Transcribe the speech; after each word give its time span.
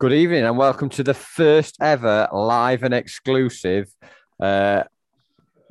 Good 0.00 0.14
evening 0.14 0.44
and 0.44 0.56
welcome 0.56 0.88
to 0.90 1.02
the 1.02 1.12
first 1.12 1.76
ever 1.78 2.26
live 2.32 2.84
and 2.84 2.94
exclusive 2.94 3.86
uh, 4.42 4.84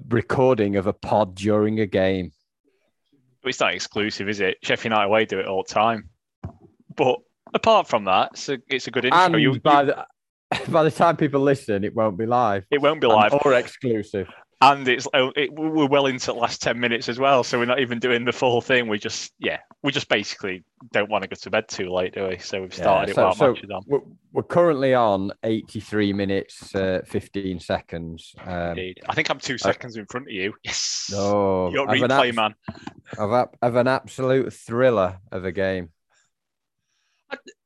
recording 0.08 0.76
of 0.76 0.86
a 0.86 0.94
pod 0.94 1.34
during 1.34 1.80
a 1.80 1.88
game. 1.88 2.32
It's 3.44 3.60
not 3.60 3.74
exclusive, 3.74 4.30
is 4.30 4.40
it? 4.40 4.58
Sheffield 4.62 4.92
United 4.92 5.08
away 5.08 5.26
do 5.26 5.40
it 5.40 5.48
all 5.48 5.64
the 5.68 5.74
time. 5.74 6.10
But 6.96 7.18
apart 7.56 7.88
from 7.88 8.06
that, 8.06 8.30
it's 8.34 8.50
a, 8.50 8.60
it's 8.68 8.86
a 8.86 8.92
good 8.92 9.06
intro. 9.06 9.20
And 9.20 9.42
You- 9.42 9.60
by 9.60 9.86
the 9.86 10.06
by 10.70 10.84
the 10.84 10.92
time 10.92 11.18
people 11.18 11.42
listen, 11.42 11.84
it 11.84 11.96
won't 11.96 12.16
be 12.18 12.28
live 12.28 12.66
it 12.70 12.84
won't 12.84 13.02
be 13.02 13.08
and- 13.08 13.16
live, 13.16 13.34
or 13.44 13.54
exclusive. 13.54 14.28
And 14.62 14.88
it's 14.88 15.08
oh, 15.14 15.32
it, 15.36 15.54
we're 15.54 15.88
well 15.88 16.06
into 16.08 16.28
the 16.28 16.34
last 16.34 16.62
ten 16.62 16.80
minutes 16.80 17.08
as 17.08 17.18
well. 17.18 17.44
So 17.44 17.58
we're 17.58 17.66
not 17.66 17.80
even 17.80 18.00
doing 18.00 18.26
the 18.26 18.34
full 18.34 18.60
thing. 18.60 18.88
We 18.90 19.00
just 19.00 19.32
yeah, 19.40 19.60
we 19.84 19.92
just 19.92 20.10
basically 20.10 20.64
don't 20.92 21.10
want 21.10 21.24
to 21.24 21.30
go 21.30 21.36
to 21.36 21.50
bed 21.50 21.68
too 21.70 21.90
late, 21.94 22.14
do 22.14 22.28
we? 22.28 22.38
So 22.40 22.62
we've 22.62 22.74
started 22.74 23.08
Yeah, 23.08 23.12
it 23.12 23.16
so- 23.16 23.24
while 23.24 23.36
so 23.36 23.56
on. 23.74 23.84
We're, 23.88 24.00
we're 24.34 24.44
currently 24.44 24.94
on 24.94 25.32
83 25.44 26.14
minutes, 26.14 26.76
uh, 26.76 27.02
15 27.06 27.60
seconds. 27.60 28.36
Um, 28.46 28.70
Indeed. 28.72 29.00
I 29.08 29.16
think 29.16 29.30
I'm 29.30 29.40
two 29.40 29.58
seconds 29.58 29.96
in 29.98 30.06
front 30.06 30.28
of 30.28 30.32
you. 30.34 30.54
Yes. 30.64 31.10
no, 31.12 31.72
You're 31.72 31.88
replay 31.88 32.36
man. 32.36 32.54
of, 33.18 33.32
a- 33.32 33.50
of 33.62 33.76
an 33.76 33.88
absolute 33.88 34.52
thriller 34.54 35.20
of 35.32 35.46
a 35.46 35.52
game. 35.52 35.90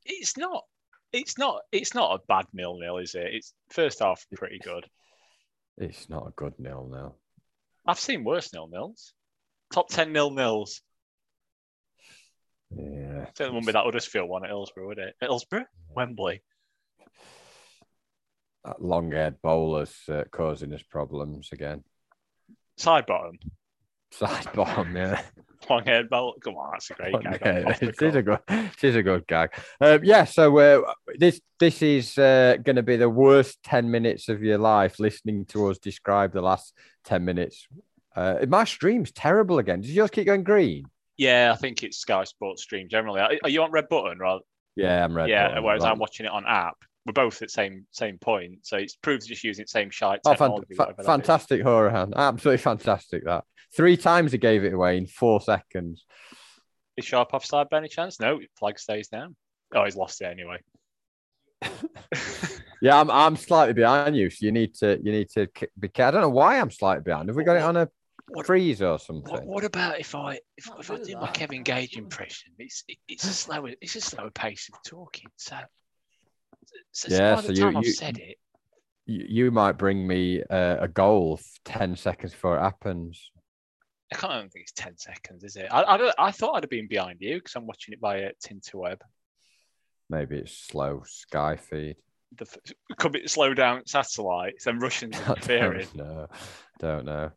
It's 0.06 0.38
not. 0.38 0.64
It's 1.12 1.38
not. 1.38 1.62
It's 1.72 1.94
not 1.96 2.16
a 2.20 2.24
bad 2.28 2.46
nil 2.54 2.78
nil, 2.80 2.98
is 2.98 3.16
it? 3.16 3.30
It's 3.34 3.54
first 3.70 4.00
half 4.00 4.26
pretty 4.36 4.60
good. 4.60 4.86
It's 5.78 6.10
not 6.10 6.28
a 6.28 6.32
good 6.36 6.54
nil 6.60 6.88
nil. 6.92 7.18
I've 7.86 8.00
seen 8.00 8.24
worse 8.24 8.54
nil 8.54 8.68
nils. 8.68 9.14
Top 9.74 9.90
ten 9.90 10.14
nil 10.14 10.32
nils. 10.32 10.82
Yeah. 12.76 13.26
Certainly 13.38 13.56
wouldn't 13.56 13.66
be 13.68 13.72
that 13.74 13.84
Huddersfield 13.84 14.30
one 14.30 14.44
at 14.44 14.50
Hillsborough, 14.50 14.88
would 14.88 15.00
it? 15.00 15.16
At 15.22 15.30
Hillsborough? 15.30 15.66
Wembley. 15.90 16.42
That 18.64 18.82
long 18.82 19.12
haired 19.12 19.42
bowler's 19.42 19.96
uh, 20.10 20.24
causing 20.32 20.74
us 20.74 20.84
problems 20.84 21.50
again. 21.52 21.84
Side 22.78 23.06
bottom. 23.06 23.38
Side 24.18 24.48
bomb, 24.54 24.96
yeah. 24.96 25.22
Long 25.70 25.84
haired 25.86 26.10
ball. 26.10 26.36
Come 26.44 26.56
on, 26.56 26.72
that's 26.74 26.90
a 26.92 26.94
great 26.94 27.14
gag. 27.22 27.40
Yeah, 27.44 27.64
off 27.70 27.82
it 27.82 28.02
is 28.02 28.16
a 28.16 28.22
good, 28.22 28.40
it 28.50 28.84
is 28.84 28.96
a 28.98 29.04
good 29.04 29.26
gag. 29.28 29.52
Um, 29.80 30.04
yeah, 30.04 30.26
so 30.26 30.58
uh, 30.58 30.94
this 31.18 31.40
this 31.60 31.82
is 31.82 32.18
uh, 32.18 32.58
going 32.62 32.76
to 32.76 32.84
be 32.84 32.98
the 32.98 33.10
worst 33.10 33.64
ten 33.64 33.90
minutes 33.90 34.28
of 34.28 34.44
your 34.44 34.58
life 34.58 35.00
listening 35.00 35.46
to 35.46 35.70
us 35.70 35.78
describe 35.78 36.34
the 36.34 36.42
last 36.42 36.74
ten 37.06 37.24
minutes. 37.24 37.66
Uh, 38.16 38.46
my 38.48 38.66
stream's 38.66 39.12
terrible 39.14 39.58
again. 39.58 39.80
Does 39.82 39.92
yours 39.96 40.12
keep 40.12 40.26
going 40.26 40.44
green? 40.44 40.84
Yeah, 41.18 41.54
I 41.54 41.58
think 41.58 41.82
it's 41.82 41.98
Sky 41.98 42.26
Sports 42.26 42.62
Stream 42.64 42.90
generally. 42.90 43.22
Are 43.22 43.32
are 43.44 43.50
you 43.50 43.64
on 43.64 43.72
Red 43.72 43.88
Button? 43.90 44.20
Rather? 44.20 44.42
Yeah, 44.76 45.04
I'm 45.06 45.16
red. 45.16 45.30
yeah, 45.30 45.48
button. 45.48 45.64
whereas 45.64 45.84
Right. 45.84 45.92
I'm 45.92 46.00
watching 46.00 46.26
it 46.26 46.32
on 46.32 46.46
app. 46.46 46.76
We're 47.06 47.14
both 47.14 47.42
at 47.42 47.48
the 47.48 47.52
same 47.54 47.86
same 47.92 48.18
point. 48.18 48.60
So 48.64 48.78
it's 48.78 48.96
proves 48.96 49.28
just 49.28 49.44
using 49.46 49.64
the 49.64 49.68
same 49.70 49.90
shite 49.92 50.20
Oh, 50.26 50.34
fan- 50.36 50.50
fa- 50.52 50.54
whatever 50.76 50.94
that 50.98 51.00
is. 51.02 51.06
fantastic 51.06 51.62
Hourihane. 51.64 52.14
Absolutely 52.16 52.58
fantastic. 52.58 53.24
That 53.26 53.44
three 53.76 53.98
times 53.98 54.32
he 54.32 54.38
gave 54.38 54.64
it 54.64 54.74
away 54.74 54.98
in 54.98 55.06
four 55.08 55.42
seconds. 55.42 56.06
Is 56.98 57.06
Sharp 57.06 57.34
offside 57.34 57.70
by 57.70 57.78
any 57.78 57.88
chance? 57.88 58.20
No, 58.20 58.40
flag 58.58 58.78
stays 58.80 59.08
down. 59.08 59.36
Oh, 59.74 59.84
he's 59.86 59.96
lost 59.96 60.22
it 60.22 60.26
anyway. 60.26 60.60
Yeah, 62.82 63.00
I'm 63.00 63.10
I'm 63.10 63.38
slightly 63.38 63.74
behind 63.74 64.14
you, 64.14 64.30
so 64.30 64.46
you 64.46 64.52
need 64.52 64.76
to 64.76 65.00
you 65.02 65.14
need 65.14 65.30
to 65.36 65.48
be. 65.80 65.88
ca- 65.88 66.10
I 66.10 66.12
don't 66.12 66.20
know 66.20 66.28
why 66.28 66.60
I'm 66.60 66.70
slightly 66.70 67.02
behind. 67.04 67.30
Have 67.30 67.38
we 67.38 67.46
got 67.46 67.56
it 67.56 67.64
on 67.64 67.78
a 67.78 67.88
What- 68.28 68.46
freeze 68.46 68.82
or 68.82 69.00
something? 69.00 69.32
What, 69.32 69.46
what 69.46 69.64
about 69.64 70.02
if 70.02 70.14
I 70.16 70.34
if, 70.58 70.68
if 70.78 70.92
I 70.92 70.98
do 70.98 71.16
my 71.16 71.30
Kevin 71.32 71.64
Gage 71.64 71.96
impression? 71.96 72.52
It's 72.60 72.84
it, 72.90 72.98
it's 73.08 73.24
a 73.24 73.32
slower 73.32 73.70
it's 73.80 73.96
a 73.96 74.02
slower 74.02 74.32
pace 74.32 74.68
of 74.74 74.84
talking. 74.84 75.28
So, 75.38 75.56
so 76.92 77.08
Yeah, 77.10 77.36
by 77.36 77.42
the 77.44 77.56
so 77.56 77.70
you- 77.70 77.78
I've 77.78 77.86
you- 77.86 77.94
said 77.94 78.18
it, 78.18 78.36
you, 79.06 79.26
you 79.30 79.52
might 79.52 79.78
bring 79.78 80.06
me 80.06 80.44
uh, 80.44 80.78
a 80.82 80.90
goal 80.90 81.40
10 81.64 81.96
seconds 81.96 82.34
before 82.34 82.58
it 82.58 82.62
happens. 82.64 83.32
I 84.14 84.18
can't 84.18 84.52
think 84.52 84.64
it's 84.64 84.72
ten 84.74 84.98
seconds, 84.98 85.44
is 85.44 85.56
it? 85.56 85.68
I 85.72 85.82
I, 85.82 86.12
I 86.18 86.32
thought 86.32 86.56
I'd 86.56 86.64
have 86.64 86.70
been 86.70 86.88
behind 86.88 87.18
you 87.20 87.36
because 87.36 87.56
I'm 87.56 87.68
watching 87.68 87.94
it 87.94 88.00
via 88.00 88.32
Tinterweb. 88.46 89.00
Maybe 90.10 90.38
it's 90.38 90.58
slow 90.58 91.04
Sky 91.06 91.56
feed. 91.56 91.96
The 92.38 92.46
could 92.98 93.12
be 93.12 93.28
slow 93.28 93.54
down 93.54 93.86
satellites 93.86 94.68
and 94.68 94.82
Russians 94.82 95.18
interfering. 95.28 95.88
don't 95.96 96.08
know. 96.08 96.28
Don't 96.80 97.06
know. 97.06 97.32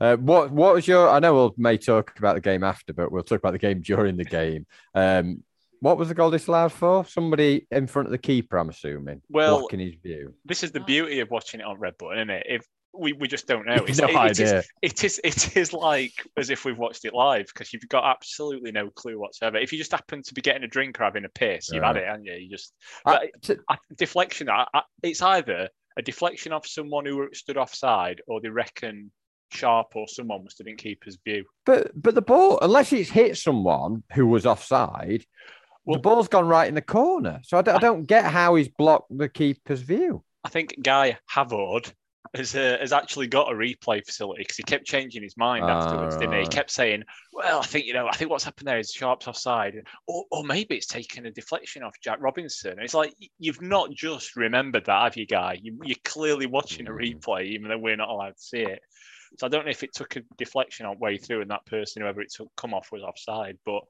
Uh, 0.00 0.16
what 0.16 0.50
what 0.52 0.74
was 0.74 0.86
your? 0.86 1.08
I 1.08 1.18
know 1.18 1.34
we'll 1.34 1.54
may 1.56 1.76
talk 1.76 2.18
about 2.18 2.34
the 2.34 2.40
game 2.40 2.62
after, 2.62 2.92
but 2.92 3.10
we'll 3.10 3.24
talk 3.24 3.38
about 3.38 3.52
the 3.52 3.58
game 3.58 3.80
during 3.84 4.16
the 4.16 4.24
game. 4.24 4.66
Um, 4.94 5.42
what 5.80 5.98
was 5.98 6.08
the 6.08 6.14
goal 6.14 6.30
disallowed 6.30 6.72
for? 6.72 7.04
Somebody 7.04 7.66
in 7.70 7.86
front 7.86 8.06
of 8.08 8.12
the 8.12 8.18
keeper, 8.18 8.58
I'm 8.58 8.68
assuming, 8.68 9.22
Well, 9.28 9.60
blocking 9.60 9.78
his 9.78 9.94
view. 9.94 10.34
This 10.44 10.64
is 10.64 10.72
the 10.72 10.80
beauty 10.80 11.20
of 11.20 11.30
watching 11.30 11.60
it 11.60 11.66
on 11.66 11.78
Red 11.78 11.96
Button, 11.98 12.18
isn't 12.18 12.30
it? 12.30 12.46
If 12.48 12.66
we, 12.98 13.12
we 13.12 13.28
just 13.28 13.46
don't 13.46 13.66
know. 13.66 13.84
It's, 13.86 13.98
no 14.00 14.08
it- 14.08 14.14
it 14.14 14.30
is- 14.32 14.40
idea. 14.40 14.62
it 14.82 15.04
is 15.04 15.20
it 15.24 15.56
is 15.56 15.72
like 15.72 16.12
as 16.36 16.50
if 16.50 16.64
we've 16.64 16.76
watched 16.78 17.04
it 17.04 17.14
live 17.14 17.46
because 17.46 17.72
you've 17.72 17.88
got 17.88 18.04
absolutely 18.04 18.72
no 18.72 18.90
clue 18.90 19.18
whatsoever. 19.18 19.56
If 19.58 19.72
you 19.72 19.78
just 19.78 19.92
happen 19.92 20.22
to 20.22 20.34
be 20.34 20.40
getting 20.40 20.64
a 20.64 20.68
drink 20.68 21.00
or 21.00 21.04
having 21.04 21.24
a 21.24 21.28
piss, 21.28 21.70
you've 21.72 21.82
had 21.84 21.96
it, 21.96 22.06
haven't 22.06 22.24
you? 22.26 22.34
You 22.34 22.50
just 22.50 22.74
I- 23.06 23.12
but 23.34 23.42
t- 23.42 23.62
I, 23.68 23.76
deflection. 23.96 24.48
I, 24.50 24.66
I, 24.74 24.82
it's 25.02 25.22
either 25.22 25.68
a 25.96 26.02
deflection 26.02 26.52
of 26.52 26.66
someone 26.66 27.06
who 27.06 27.28
stood 27.32 27.56
offside, 27.56 28.20
or 28.28 28.40
they 28.40 28.48
reckon 28.50 29.10
Sharp 29.50 29.96
or 29.96 30.06
someone 30.06 30.44
must 30.44 30.58
have 30.58 30.66
been 30.66 30.76
keeper's 30.76 31.18
view. 31.24 31.44
but 31.64 31.90
but 31.94 32.14
the 32.14 32.22
ball, 32.22 32.58
unless 32.62 32.92
it's 32.92 33.10
hit 33.10 33.36
someone 33.36 34.02
who 34.12 34.26
was 34.26 34.44
offside, 34.46 35.24
Well- 35.84 35.96
the 35.96 36.00
ball's 36.02 36.28
gone 36.28 36.46
right 36.46 36.68
in 36.68 36.74
the 36.74 36.82
corner. 36.82 37.40
So 37.44 37.56
I 37.58 37.62
don't, 37.62 37.76
I 37.76 37.78
don't 37.78 38.04
get 38.04 38.24
how 38.26 38.56
he's 38.56 38.68
blocked 38.68 39.16
the 39.16 39.28
keeper's 39.28 39.80
view. 39.80 40.22
I 40.44 40.50
think 40.50 40.76
Guy 40.82 41.18
Havord 41.34 41.92
has 42.34 42.54
uh, 42.54 42.76
has 42.80 42.92
actually 42.92 43.26
got 43.26 43.50
a 43.50 43.54
replay 43.54 44.04
facility 44.04 44.42
because 44.42 44.56
he 44.56 44.62
kept 44.62 44.84
changing 44.84 45.22
his 45.22 45.36
mind 45.36 45.64
Ah, 45.68 45.76
afterwards, 45.76 46.16
didn't 46.16 46.34
he? 46.34 46.40
He 46.40 46.46
kept 46.46 46.70
saying, 46.70 47.04
"Well, 47.32 47.60
I 47.60 47.66
think 47.66 47.86
you 47.86 47.94
know, 47.94 48.06
I 48.08 48.16
think 48.16 48.30
what's 48.30 48.44
happened 48.44 48.68
there 48.68 48.78
is 48.78 48.92
Sharp's 48.92 49.28
offside, 49.28 49.74
or 50.06 50.24
or 50.30 50.44
maybe 50.44 50.76
it's 50.76 50.86
taken 50.86 51.26
a 51.26 51.30
deflection 51.30 51.82
off 51.82 51.94
Jack 52.02 52.18
Robinson." 52.20 52.72
And 52.72 52.82
it's 52.82 52.94
like 52.94 53.14
you've 53.38 53.62
not 53.62 53.90
just 53.90 54.36
remembered 54.36 54.86
that, 54.86 55.02
have 55.02 55.16
you, 55.16 55.26
Guy? 55.26 55.58
You, 55.62 55.78
you're 55.82 55.96
clearly 56.04 56.46
watching 56.46 56.86
a 56.86 56.90
Mm. 56.90 57.16
replay, 57.20 57.44
even 57.46 57.68
though 57.68 57.78
we're 57.78 57.96
not 57.96 58.08
allowed 58.10 58.36
to 58.36 58.42
see 58.42 58.60
it. 58.60 58.80
So 59.36 59.46
I 59.46 59.50
don't 59.50 59.64
know 59.64 59.70
if 59.70 59.82
it 59.82 59.92
took 59.94 60.16
a 60.16 60.22
deflection 60.36 60.86
on 60.86 60.98
way 60.98 61.18
through, 61.18 61.42
and 61.42 61.50
that 61.50 61.66
person, 61.66 62.02
whoever 62.02 62.20
it 62.20 62.32
took, 62.32 62.48
come 62.56 62.72
off 62.74 62.90
was 62.92 63.02
offside. 63.02 63.58
But 63.66 63.82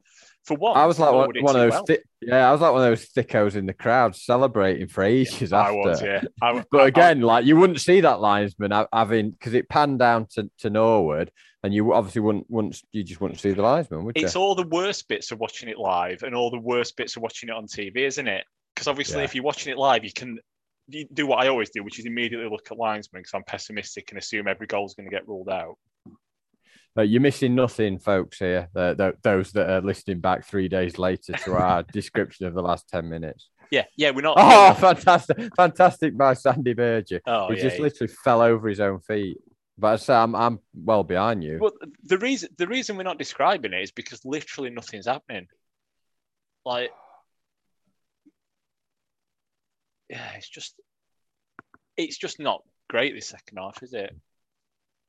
for 0.45 0.57
one, 0.57 0.77
I 0.77 0.87
was 0.87 0.99
like 0.99 1.13
one, 1.13 1.31
one 1.41 1.57
of 1.57 1.63
those, 1.63 1.71
well. 1.73 1.85
thi- 1.85 1.99
yeah, 2.23 2.49
I 2.49 2.53
was 2.53 2.61
like 2.61 2.73
one 2.73 2.83
of 2.83 2.89
those 2.89 3.09
thickos 3.11 3.55
in 3.55 3.67
the 3.67 3.73
crowd 3.75 4.17
celebrating 4.17 4.89
for 4.89 5.05
ages 5.05 5.53
I 5.53 5.69
after. 5.69 5.77
was, 5.79 6.03
yeah. 6.03 6.23
I- 6.43 6.65
But 6.71 6.81
I- 6.81 6.85
I- 6.85 6.89
again, 6.89 7.21
like 7.21 7.45
you 7.45 7.57
wouldn't 7.57 7.81
see 7.81 8.01
that 8.01 8.21
linesman 8.21 8.73
having 8.93 9.31
because 9.31 9.55
it 9.55 9.69
panned 9.69 9.99
down 9.99 10.27
to, 10.33 10.51
to 10.59 10.71
Norwood, 10.71 11.31
and 11.63 11.73
you 11.75 11.93
obviously 11.93 12.21
wouldn't 12.23 12.47
wouldn't 12.49 12.81
you 12.93 13.03
just 13.05 13.21
wouldn't 13.21 13.41
see 13.41 13.53
the 13.53 13.63
linesman, 13.63 14.05
would 14.05 14.17
you? 14.17 14.25
it's 14.25 14.37
all 14.37 14.55
the 14.55 14.67
worst 14.69 15.09
bits 15.09 15.31
of 15.33 15.39
watching 15.39 15.69
it 15.69 15.79
live 15.79 16.23
and 16.23 16.35
all 16.35 16.51
the 16.51 16.59
worst 16.59 16.97
bits 16.97 17.17
of 17.17 17.23
watching 17.23 17.49
it 17.49 17.55
on 17.55 17.67
TV, 17.67 17.97
isn't 17.99 18.29
it? 18.29 18.45
Because 18.75 18.87
obviously, 18.89 19.19
Yeah. 19.19 19.25
if 19.25 19.35
you're 19.35 19.45
watching 19.45 19.73
it 19.73 19.79
live, 19.79 20.05
you 20.05 20.13
can 20.15 20.31
you 20.35 20.41
do 20.89 21.27
what 21.27 21.45
I 21.45 21.49
always 21.49 21.71
do, 21.71 21.83
which 21.85 21.99
is 21.99 22.07
immediately 22.07 22.49
look 22.49 22.69
at 22.71 22.79
linesmen 22.79 23.21
because 23.21 23.35
I'm 23.35 23.45
pessimistic 23.45 24.11
and 24.11 24.19
assume 24.19 24.49
every 24.49 24.67
goal 24.67 24.87
is 24.87 24.95
going 24.95 25.09
to 25.09 25.15
get 25.15 25.29
ruled 25.29 25.49
out. 25.49 25.77
You're 26.97 27.21
missing 27.21 27.55
nothing, 27.55 28.01
folks. 28.01 28.39
Here, 28.39 28.69
uh, 28.75 28.95
th- 28.95 29.15
those 29.23 29.53
that 29.53 29.71
are 29.71 29.81
listening 29.81 30.21
back 30.21 30.45
three 30.45 30.69
days 30.69 30.99
later 30.99 31.33
to 31.33 31.53
our 31.55 31.83
description 31.93 32.47
of 32.47 32.55
the 32.55 32.63
last 32.63 32.89
ten 32.89 33.09
minutes. 33.09 33.51
Yeah, 33.71 33.85
yeah, 33.97 34.11
we're 34.11 34.23
not. 34.23 34.37
Oh, 34.37 34.75
fantastic, 34.81 35.55
fantastic 35.57 36.17
by 36.17 36.35
Sandy 36.35 36.75
Berge. 36.75 37.21
Oh, 37.27 37.51
he 37.51 37.57
yeah, 37.57 37.63
just 37.63 37.77
yeah. 37.77 37.83
literally 37.83 38.13
fell 38.25 38.41
over 38.41 38.69
his 38.69 38.81
own 38.81 39.01
feet. 39.01 39.39
But 39.77 39.93
I 39.93 39.97
say 39.97 40.15
I'm, 40.15 40.35
I'm 40.35 40.59
well 40.75 41.05
behind 41.05 41.45
you. 41.45 41.59
Well, 41.61 41.73
the 42.03 42.19
reason 42.19 42.49
the 42.59 42.67
reason 42.67 42.97
we're 42.97 43.05
not 43.05 43.19
describing 43.19 43.73
it 43.73 43.83
is 43.83 43.93
because 43.93 44.25
literally 44.25 44.71
nothing's 44.71 45.07
happening. 45.07 45.47
Like, 46.65 46.91
yeah, 50.09 50.31
it's 50.37 50.49
just 50.49 50.75
it's 51.97 52.17
just 52.19 52.39
not 52.41 52.63
great 52.89 53.15
this 53.15 53.29
second 53.29 53.59
half, 53.59 53.83
is 53.83 53.93
it? 53.93 54.15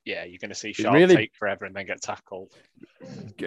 Yeah, 0.05 0.23
you're 0.23 0.39
going 0.39 0.49
to 0.49 0.55
see 0.55 0.73
Sharp 0.73 0.95
really- 0.95 1.15
take 1.15 1.35
forever 1.37 1.65
and 1.65 1.75
then 1.75 1.85
get 1.85 2.01
tackled. 2.01 2.51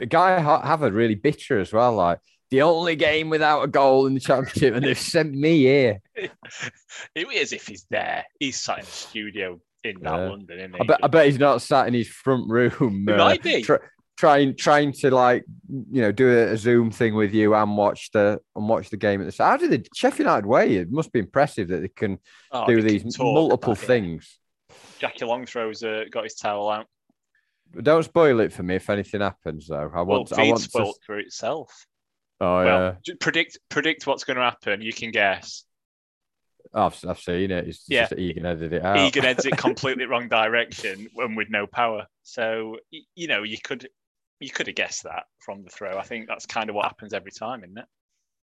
Guy 0.08 0.40
Ha- 0.40 0.62
Havord 0.62 0.94
really 0.94 1.14
bitter 1.16 1.58
as 1.58 1.72
well. 1.72 1.94
Like 1.94 2.20
the 2.50 2.62
only 2.62 2.94
game 2.96 3.30
without 3.30 3.62
a 3.62 3.68
goal 3.68 4.06
in 4.06 4.14
the 4.14 4.20
championship, 4.20 4.74
and 4.74 4.84
they've 4.84 4.98
sent 4.98 5.32
me 5.34 5.60
here. 5.62 6.00
it 6.14 6.30
is 7.16 7.52
if 7.52 7.66
he's 7.66 7.86
there. 7.90 8.24
He's 8.38 8.60
sat 8.60 8.80
in 8.80 8.84
the 8.84 8.90
studio 8.90 9.60
in 9.82 9.96
that 10.02 10.12
Yeah. 10.14 10.28
London, 10.28 10.58
isn't 10.58 10.74
he? 10.74 10.80
I 10.80 10.84
bet, 10.84 11.00
I 11.02 11.06
bet 11.08 11.26
he's 11.26 11.38
not 11.38 11.62
sat 11.62 11.88
in 11.88 11.94
his 11.94 12.08
front 12.08 12.48
room. 12.48 13.06
Uh, 13.08 13.16
might 13.16 13.42
be. 13.42 13.62
try- 13.62 13.78
trying, 14.16 14.56
trying 14.56 14.92
to 14.92 15.10
like, 15.10 15.44
you 15.68 16.02
know, 16.02 16.12
do 16.12 16.28
a, 16.30 16.52
a 16.52 16.56
Zoom 16.56 16.90
thing 16.90 17.14
with 17.14 17.32
you 17.34 17.54
and 17.54 17.76
watch 17.76 18.10
the 18.12 18.40
and 18.56 18.68
watch 18.68 18.90
the 18.90 18.96
game 18.96 19.20
at 19.20 19.24
the 19.24 19.32
same. 19.32 19.46
How 19.46 19.56
did 19.56 19.70
the 19.70 19.86
Sheffield 19.94 20.26
United 20.26 20.46
way? 20.46 20.76
It 20.76 20.90
must 20.90 21.12
be 21.12 21.18
impressive 21.20 21.68
that 21.68 21.80
they 21.82 21.88
can 21.88 22.18
Oh, 22.50 22.66
do 22.66 22.80
they 22.82 22.98
these 22.98 23.16
can 23.16 23.24
multiple 23.24 23.72
about 23.72 23.82
it. 23.82 23.86
things. 23.86 24.38
Jackie 24.98 25.24
Longthrow's 25.24 25.82
uh, 25.82 26.04
got 26.10 26.24
his 26.24 26.34
towel 26.34 26.68
out. 26.70 26.86
Don't 27.82 28.02
spoil 28.04 28.40
it 28.40 28.52
for 28.52 28.62
me 28.62 28.76
if 28.76 28.90
anything 28.90 29.22
happens, 29.22 29.66
though. 29.68 29.90
I 29.94 30.02
Well, 30.02 30.18
want. 30.18 30.32
I 30.32 30.36
feed 30.36 30.48
want 30.50 30.60
spoilt 30.60 30.96
to. 31.00 31.06
for 31.06 31.18
itself. 31.18 31.86
Oh 32.40 32.56
well, 32.64 32.96
yeah. 33.06 33.14
predict 33.20 33.58
predict 33.68 34.06
what's 34.06 34.24
going 34.24 34.36
to 34.36 34.42
happen. 34.42 34.82
You 34.82 34.92
can 34.92 35.10
guess. 35.10 35.64
I've, 36.74 36.98
I've 37.06 37.18
seen 37.20 37.50
it. 37.50 37.68
It's 37.68 37.84
Yeah. 37.88 38.02
just 38.08 38.18
Egan 38.20 38.46
edited 38.46 38.72
it 38.74 38.84
out. 38.84 38.98
Egan 38.98 39.24
heads 39.24 39.44
it 39.46 39.56
completely 39.58 40.06
wrong 40.06 40.28
direction 40.28 41.08
and 41.16 41.36
with 41.36 41.50
no 41.50 41.66
power. 41.66 42.06
So 42.22 42.78
you 43.14 43.26
know 43.28 43.42
you 43.42 43.58
could 43.62 43.88
you 44.42 44.50
could 44.50 44.66
have 44.66 44.76
guessed 44.76 45.04
that 45.04 45.24
from 45.38 45.62
the 45.62 45.70
throw. 45.70 45.96
I 45.98 46.02
think 46.02 46.28
that's 46.28 46.46
kind 46.46 46.68
of 46.68 46.76
what 46.76 46.86
happens 46.86 47.12
every 47.12 47.30
time, 47.32 47.64
isn't 47.64 47.78
it? 47.78 47.84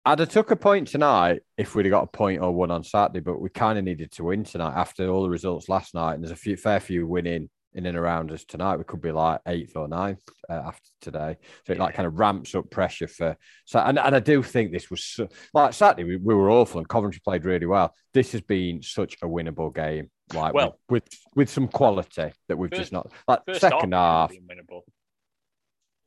I'd 0.03 0.19
have 0.19 0.29
took 0.29 0.49
a 0.49 0.55
point 0.55 0.87
tonight 0.87 1.41
if 1.57 1.75
we'd 1.75 1.85
have 1.85 1.91
got 1.91 2.03
a 2.03 2.07
point 2.07 2.41
or 2.41 2.51
one 2.51 2.71
on 2.71 2.83
Saturday, 2.83 3.19
but 3.19 3.39
we 3.39 3.49
kind 3.49 3.77
of 3.77 3.85
needed 3.85 4.11
to 4.13 4.23
win 4.23 4.43
tonight 4.43 4.73
after 4.75 5.07
all 5.07 5.21
the 5.23 5.29
results 5.29 5.69
last 5.69 5.93
night. 5.93 6.15
And 6.15 6.23
there's 6.23 6.31
a 6.31 6.35
few 6.35 6.57
fair 6.57 6.79
few 6.79 7.05
winning 7.05 7.49
in 7.73 7.85
and 7.85 7.95
around 7.95 8.31
us 8.31 8.43
tonight. 8.43 8.77
We 8.77 8.83
could 8.83 8.99
be 9.01 9.11
like 9.11 9.41
eighth 9.47 9.77
or 9.77 9.87
ninth 9.87 10.23
uh, 10.49 10.53
after 10.53 10.89
today, 11.01 11.37
so 11.65 11.73
it 11.73 11.79
like 11.79 11.93
kind 11.93 12.07
of 12.07 12.17
ramps 12.17 12.55
up 12.55 12.69
pressure 12.71 13.07
for. 13.07 13.37
So 13.65 13.79
and, 13.79 13.99
and 13.99 14.15
I 14.15 14.19
do 14.19 14.41
think 14.41 14.71
this 14.71 14.89
was 14.89 15.03
so, 15.05 15.27
like 15.53 15.73
Saturday 15.73 16.03
we, 16.03 16.15
we 16.17 16.33
were 16.33 16.49
awful 16.49 16.79
and 16.79 16.89
Coventry 16.89 17.21
played 17.23 17.45
really 17.45 17.67
well. 17.67 17.93
This 18.13 18.31
has 18.31 18.41
been 18.41 18.81
such 18.81 19.15
a 19.21 19.27
winnable 19.27 19.73
game, 19.73 20.09
like 20.33 20.53
Well- 20.55 20.79
with, 20.89 21.03
with 21.03 21.19
with 21.35 21.49
some 21.51 21.67
quality 21.67 22.31
that 22.47 22.57
we've 22.57 22.71
First- 22.71 22.81
just 22.81 22.91
not 22.91 23.11
like 23.27 23.41
second 23.53 23.93
half. 23.93 24.31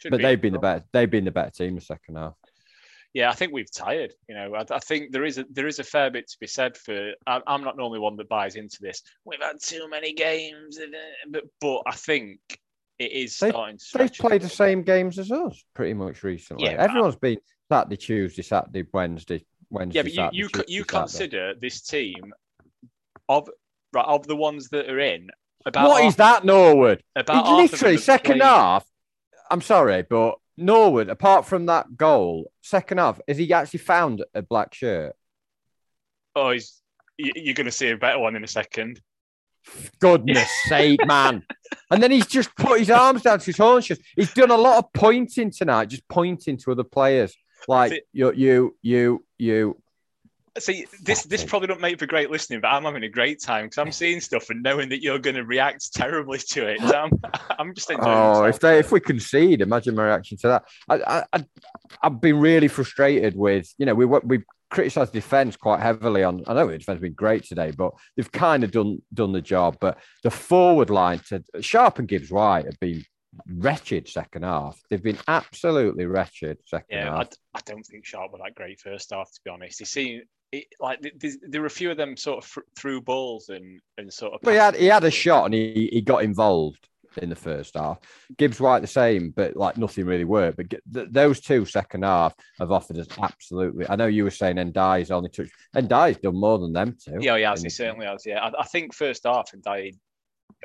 Should 0.05 0.13
have 0.13 0.21
been 0.21 0.21
winnable. 0.21 0.21
Should 0.21 0.21
But 0.21 0.21
be 0.21 0.23
they've 0.23 0.41
been 0.41 0.53
the 0.53 0.59
better. 0.59 0.85
They've 0.93 1.11
been 1.11 1.25
the 1.25 1.31
better 1.31 1.51
team 1.51 1.75
the 1.75 1.81
second 1.81 2.17
half. 2.17 2.35
Yeah, 3.13 3.31
I 3.31 3.35
think 3.35 3.53
we've 3.53 3.71
tired. 3.73 4.13
You 4.29 4.35
know, 4.35 4.55
I, 4.57 4.65
I 4.75 4.79
think 4.81 5.13
there 5.13 5.25
is 5.25 5.39
a 5.39 5.45
there 5.51 5.67
is 5.69 5.79
a 5.79 5.85
fair 5.85 6.11
bit 6.11 6.29
to 6.31 6.37
be 6.41 6.47
said 6.49 6.77
for. 6.77 7.13
I, 7.27 7.41
I'm 7.47 7.63
not 7.63 7.77
normally 7.77 8.01
one 8.01 8.17
that 8.17 8.29
buys 8.29 8.57
into 8.57 8.79
this. 8.81 9.03
We've 9.25 9.41
had 9.41 9.61
too 9.63 9.89
many 9.89 10.13
games, 10.13 10.79
but 11.31 11.45
but 11.61 11.83
I 11.87 11.93
think 11.95 12.41
it 12.99 13.13
is 13.13 13.37
They- 13.39 13.51
starting 13.51 13.79
to. 13.79 13.99
They've 13.99 14.13
played 14.13 14.43
the 14.43 14.49
same 14.49 14.83
games 14.83 15.19
as 15.19 15.31
us 15.31 15.63
pretty 15.75 15.95
much 15.95 16.23
recently. 16.25 16.65
Yeah, 16.67 16.73
Everyone's 16.83 17.17
been 17.17 17.39
Saturday, 17.71 17.97
Tuesday, 17.97 18.43
Saturday, 18.43 18.85
Wednesday, 18.93 19.45
Wednesday. 19.71 19.99
Yeah, 19.99 20.03
but 20.03 20.13
you 20.13 20.17
Saturday, 20.17 20.37
you, 20.37 20.49
Tuesday, 20.49 20.65
you 20.73 20.81
Saturday. 20.83 20.99
consider 20.99 21.55
this 21.61 21.81
team 21.83 22.35
of 23.29 23.49
right 23.93 24.07
of 24.07 24.27
the 24.27 24.37
ones 24.37 24.69
that 24.71 24.91
are 24.91 24.99
in 24.99 25.29
about 25.67 25.89
What 25.89 26.03
half, 26.03 26.09
is 26.11 26.17
that, 26.17 26.45
Norwood? 26.45 27.03
about 27.17 27.37
It's 27.37 27.49
half 27.49 27.49
of 27.49 27.57
them 27.57 27.61
literally 27.79 27.97
second 27.99 28.33
played- 28.39 28.43
half. 28.43 28.85
I'm 29.51 29.61
sorry, 29.61 30.03
but 30.03 30.37
Norwood, 30.57 31.09
apart 31.09 31.47
from 31.47 31.67
that 31.67 31.97
goal, 31.97 32.51
second 32.63 32.99
half, 32.99 33.21
has 33.29 33.37
he 33.39 33.53
actually 33.53 33.81
found 33.81 34.25
a 34.35 34.43
black 34.43 34.75
shirt? 34.75 35.15
Oh, 36.37 36.51
he's, 36.51 36.81
you- 37.17 37.33
you're 37.37 37.55
going 37.55 37.67
to 37.67 37.73
see 37.73 37.91
a 37.91 37.97
better 37.97 38.19
one 38.19 38.37
in 38.37 38.45
a 38.45 38.49
second. 38.49 39.01
Goodness 40.01 40.49
sake, 40.69 41.05
man. 41.07 41.43
And 41.91 42.03
then 42.03 42.11
he's 42.11 42.27
just 42.27 42.55
put 42.57 42.79
his 42.81 42.91
arms 42.91 43.23
down 43.23 43.39
to 43.39 43.45
his 43.47 43.57
haunches. 43.57 43.99
He's 44.17 44.33
done 44.35 44.51
a 44.51 44.57
lot 44.57 44.79
of 44.79 44.93
pointing 44.93 45.51
tonight, 45.51 45.87
just 45.89 46.07
pointing 46.09 46.57
to 46.59 46.73
other 46.73 46.85
players. 46.85 47.35
Like 47.67 48.05
you, 48.13 48.33
you, 48.35 48.77
you, 48.83 49.25
you. 49.39 49.81
See, 50.59 50.87
this 51.03 51.25
this 51.25 51.43
probably 51.43 51.67
don't 51.67 51.81
make 51.81 51.99
for 51.99 52.07
great 52.07 52.31
listening, 52.31 52.61
but 52.61 52.69
I'm 52.69 52.85
having 52.85 53.03
a 53.03 53.09
great 53.09 53.41
time 53.43 53.67
because 53.67 53.79
I'm 53.79 53.91
seeing 53.91 54.21
stuff 54.21 54.51
and 54.51 54.63
knowing 54.63 54.89
that 54.91 55.03
you're 55.03 55.19
going 55.19 55.35
to 55.35 55.45
react 55.45 55.93
terribly 55.93 56.39
to 56.39 56.69
it. 56.69 56.81
So 56.81 56.95
I'm, 56.95 57.11
I'm 57.59 57.75
just 57.75 57.91
enjoying. 57.91 58.09
Oh, 58.09 58.43
myself. 58.43 58.55
if 58.55 58.61
they 58.61 58.79
if 58.79 58.93
we 58.93 59.01
concede, 59.01 59.61
imagine 59.63 59.97
my 59.97 60.05
reaction 60.05 60.39
to 60.39 60.49
that. 60.49 60.65
I, 60.89 60.95
I, 60.95 61.25
I 61.33 61.45
I've 62.03 62.21
been 62.21 62.39
really 62.39 62.69
frustrated 62.69 63.37
with 63.37 63.73
you 63.79 63.87
know 63.87 63.95
we 63.95 64.05
we 64.05 64.45
criticised 64.71 65.13
defence 65.13 65.57
quite 65.57 65.81
heavily 65.81 66.23
on. 66.23 66.45
I 66.47 66.55
know 66.55 66.67
the 66.67 66.79
defence 66.79 66.97
has 66.97 67.03
been 67.03 67.15
great 67.15 67.45
today, 67.45 67.73
but 67.77 67.93
they've 68.17 68.31
kind 68.31 68.63
of 68.63 68.71
done 68.71 69.03
done 69.13 69.33
the 69.33 69.41
job. 69.43 69.79
But 69.81 69.99
the 70.23 70.31
forward 70.31 70.91
line 70.91 71.21
to 71.29 71.43
Sharp 71.61 71.99
and 71.99 72.09
Gibbs 72.09 72.31
White 72.31 72.67
have 72.67 72.79
been 72.79 73.05
wretched 73.49 74.09
second 74.09 74.43
half. 74.45 74.81
They've 74.91 75.03
been 75.03 75.19
absolutely 75.29 76.07
wretched 76.07 76.59
second 76.67 76.99
Yeah, 76.99 77.13
I, 77.13 77.17
half. 77.19 77.29
I 77.55 77.61
don't 77.65 77.83
think 77.85 78.05
Sharp 78.05 78.33
were 78.33 78.39
that 78.39 78.55
great 78.55 78.81
first 78.81 79.13
half, 79.13 79.31
to 79.33 79.41
be 79.45 79.51
honest. 79.51 79.79
He 79.79 79.85
seemed 79.85 80.23
it, 80.59 80.67
like 80.81 81.01
th- 81.03 81.19
th- 81.19 81.35
there 81.49 81.61
were 81.61 81.67
a 81.67 81.71
few 81.71 81.91
of 81.91 81.97
them 81.97 82.17
sort 82.17 82.39
of 82.39 82.45
fr- 82.45 82.61
through 82.77 83.03
balls 83.03 83.49
and 83.49 83.81
and 83.99 84.13
sort 84.13 84.35
of. 84.35 84.41
But 84.43 84.53
he 84.53 84.59
had 84.59 84.77
he 84.77 84.87
had 84.87 85.05
a 85.05 85.11
shot 85.11 85.47
and 85.47 85.55
he, 85.55 85.89
he 85.93 86.01
got 86.01 86.23
involved 86.25 86.89
in 87.23 87.29
the 87.29 87.37
first 87.37 87.75
half. 87.75 87.99
Gibbs 88.37 88.61
White 88.61 88.81
the 88.81 88.89
same, 88.89 89.31
but 89.31 89.57
like 89.57 89.77
nothing 89.77 90.05
really 90.07 90.25
worked. 90.25 90.57
But 90.57 90.71
th- 90.71 91.09
those 91.11 91.41
two 91.41 91.65
second 91.65 92.03
half 92.03 92.35
have 92.59 92.73
offered 92.73 92.99
us 92.99 93.07
absolutely. 93.21 93.87
I 93.89 93.97
know 93.97 94.07
you 94.07 94.25
were 94.25 94.31
saying 94.31 94.57
Ndiaye's 94.57 95.11
only 95.11 95.31
touched. 95.31 95.53
Ndiaye's 95.77 96.19
done 96.19 96.41
more 96.41 96.59
than 96.59 96.73
them 96.73 96.97
two. 97.03 97.19
Yeah, 97.21 97.37
he 97.37 97.43
has. 97.45 97.61
in 97.61 97.67
He 97.67 97.71
certainly 97.71 98.07
has. 98.07 98.25
Yeah, 98.27 98.41
I, 98.41 98.61
I 98.61 98.65
think 98.65 98.95
first 98.95 99.25
half 99.25 99.53
Ndiaye. 99.53 99.97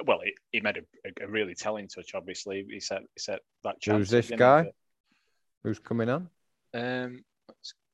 Well, 0.05 0.19
he, 0.23 0.33
he 0.51 0.61
made 0.61 0.77
a, 0.77 0.81
a, 1.07 1.25
a 1.25 1.27
really 1.27 1.55
telling 1.55 1.87
touch. 1.87 2.11
Obviously, 2.15 2.65
he 2.69 2.79
set 2.79 3.01
he 3.01 3.19
set 3.19 3.39
that 3.63 3.79
chance. 3.81 3.97
Who's 3.97 4.09
this 4.09 4.29
guy? 4.29 4.71
Who's 5.63 5.79
coming 5.79 6.09
on? 6.09 6.29
But, 6.71 6.83
um, 6.83 7.23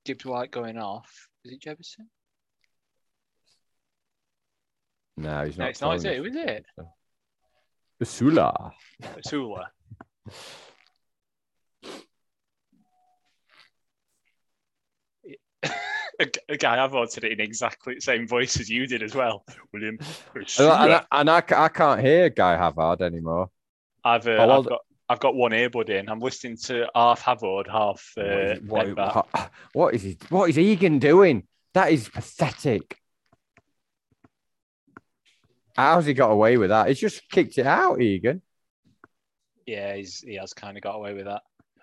Gibbs 0.05 0.25
White 0.25 0.51
going 0.51 0.77
off. 0.77 1.27
Is 1.45 1.51
it 1.51 1.61
Jefferson? 1.61 2.09
No, 5.15 5.45
he's 5.45 5.57
not. 5.59 5.65
No, 5.65 5.69
it's 5.69 5.81
not. 5.81 5.95
Is 5.97 6.05
it? 6.05 6.17
Who 6.17 6.25
is 6.25 6.35
it? 6.35 6.65
Basula. 8.01 8.71
Sula. 9.23 9.67
a, 16.19 16.25
g- 16.25 16.41
a 16.49 16.57
guy 16.57 16.83
I've 16.83 16.95
answered 16.95 17.25
it 17.25 17.33
in 17.33 17.39
exactly 17.39 17.93
the 17.95 18.01
same 18.01 18.27
voice 18.27 18.59
as 18.59 18.67
you 18.67 18.87
did 18.87 19.03
as 19.03 19.13
well, 19.13 19.45
William. 19.71 19.99
And, 20.33 20.47
I, 20.59 21.05
and, 21.11 21.29
I, 21.29 21.43
I, 21.55 21.69
can't 21.69 22.01
hear 22.01 22.29
Guy 22.31 22.57
Havord 22.57 23.01
anymore. 23.01 23.51
I've, 24.03 24.27
uh, 24.27 24.57
I've 24.57 24.65
got 24.65 24.81
I've 25.07 25.19
got 25.19 25.35
one 25.35 25.51
earbud 25.51 25.89
in. 25.89 26.09
I'm 26.09 26.19
listening 26.19 26.57
to 26.63 26.87
half 26.95 27.21
Havord, 27.21 27.67
half 27.69 28.13
uh, 28.17 28.55
what, 28.65 28.95
what, 28.95 29.51
what 29.73 29.93
is 29.93 30.01
he? 30.01 30.17
What 30.29 30.49
is 30.49 30.57
Egan 30.57 30.99
doing? 30.99 31.43
That 31.73 31.91
is 31.91 32.09
pathetic. 32.09 32.97
How's 35.75 36.05
he 36.05 36.13
got 36.13 36.31
away 36.31 36.57
with 36.57 36.69
that? 36.69 36.87
He's 36.87 36.99
just 36.99 37.29
kicked 37.29 37.57
it 37.57 37.67
out, 37.67 38.01
Egan. 38.01 38.41
Yeah, 39.65 39.95
he's, 39.95 40.21
he 40.21 40.35
has 40.35 40.53
kind 40.53 40.77
of 40.77 40.83
got 40.83 40.95
away 40.95 41.13
with 41.13 41.25
that. 41.25 41.41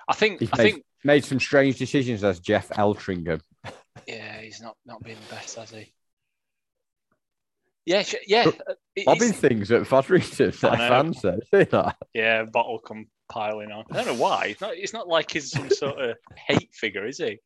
I 0.09 0.15
think. 0.15 0.41
He's 0.41 0.49
I 0.53 0.57
made, 0.57 0.73
think. 0.73 0.85
made 1.05 1.25
some 1.25 1.39
strange 1.39 1.79
decisions 1.79 2.25
as 2.25 2.41
Jeff 2.41 2.71
Eltringham. 2.71 3.41
Yeah, 4.07 4.41
he's 4.41 4.61
not 4.61 4.77
not 4.85 5.03
been 5.03 5.17
the 5.29 5.35
best, 5.35 5.57
has 5.57 5.71
he? 5.71 5.93
Yeah, 7.85 8.03
sh- 8.03 8.15
yeah. 8.27 8.45
Uh, 8.69 8.75
it- 8.95 9.07
Bobbing 9.07 9.31
it's- 9.31 9.41
things 9.41 9.71
at 9.73 9.83
Foderingham, 9.83 10.65
I 10.65 10.77
their 10.77 10.89
know. 10.89 11.13
fans. 11.13 11.21
See 11.21 11.65
that? 11.65 11.97
Yeah, 12.15 12.45
bottle 12.45 12.79
come 12.79 13.07
piling 13.29 13.73
on. 13.73 13.85
I 13.91 13.97
don't 13.97 14.07
know 14.07 14.23
why. 14.23 14.47
It's 14.47 14.61
not. 14.61 14.77
It's 14.77 14.93
not 14.93 15.09
like 15.09 15.31
he's 15.33 15.51
some 15.51 15.71
sort 15.71 15.99
of 15.99 16.17
hate 16.47 16.71
figure, 16.75 17.07
is 17.07 17.19
he? 17.19 17.39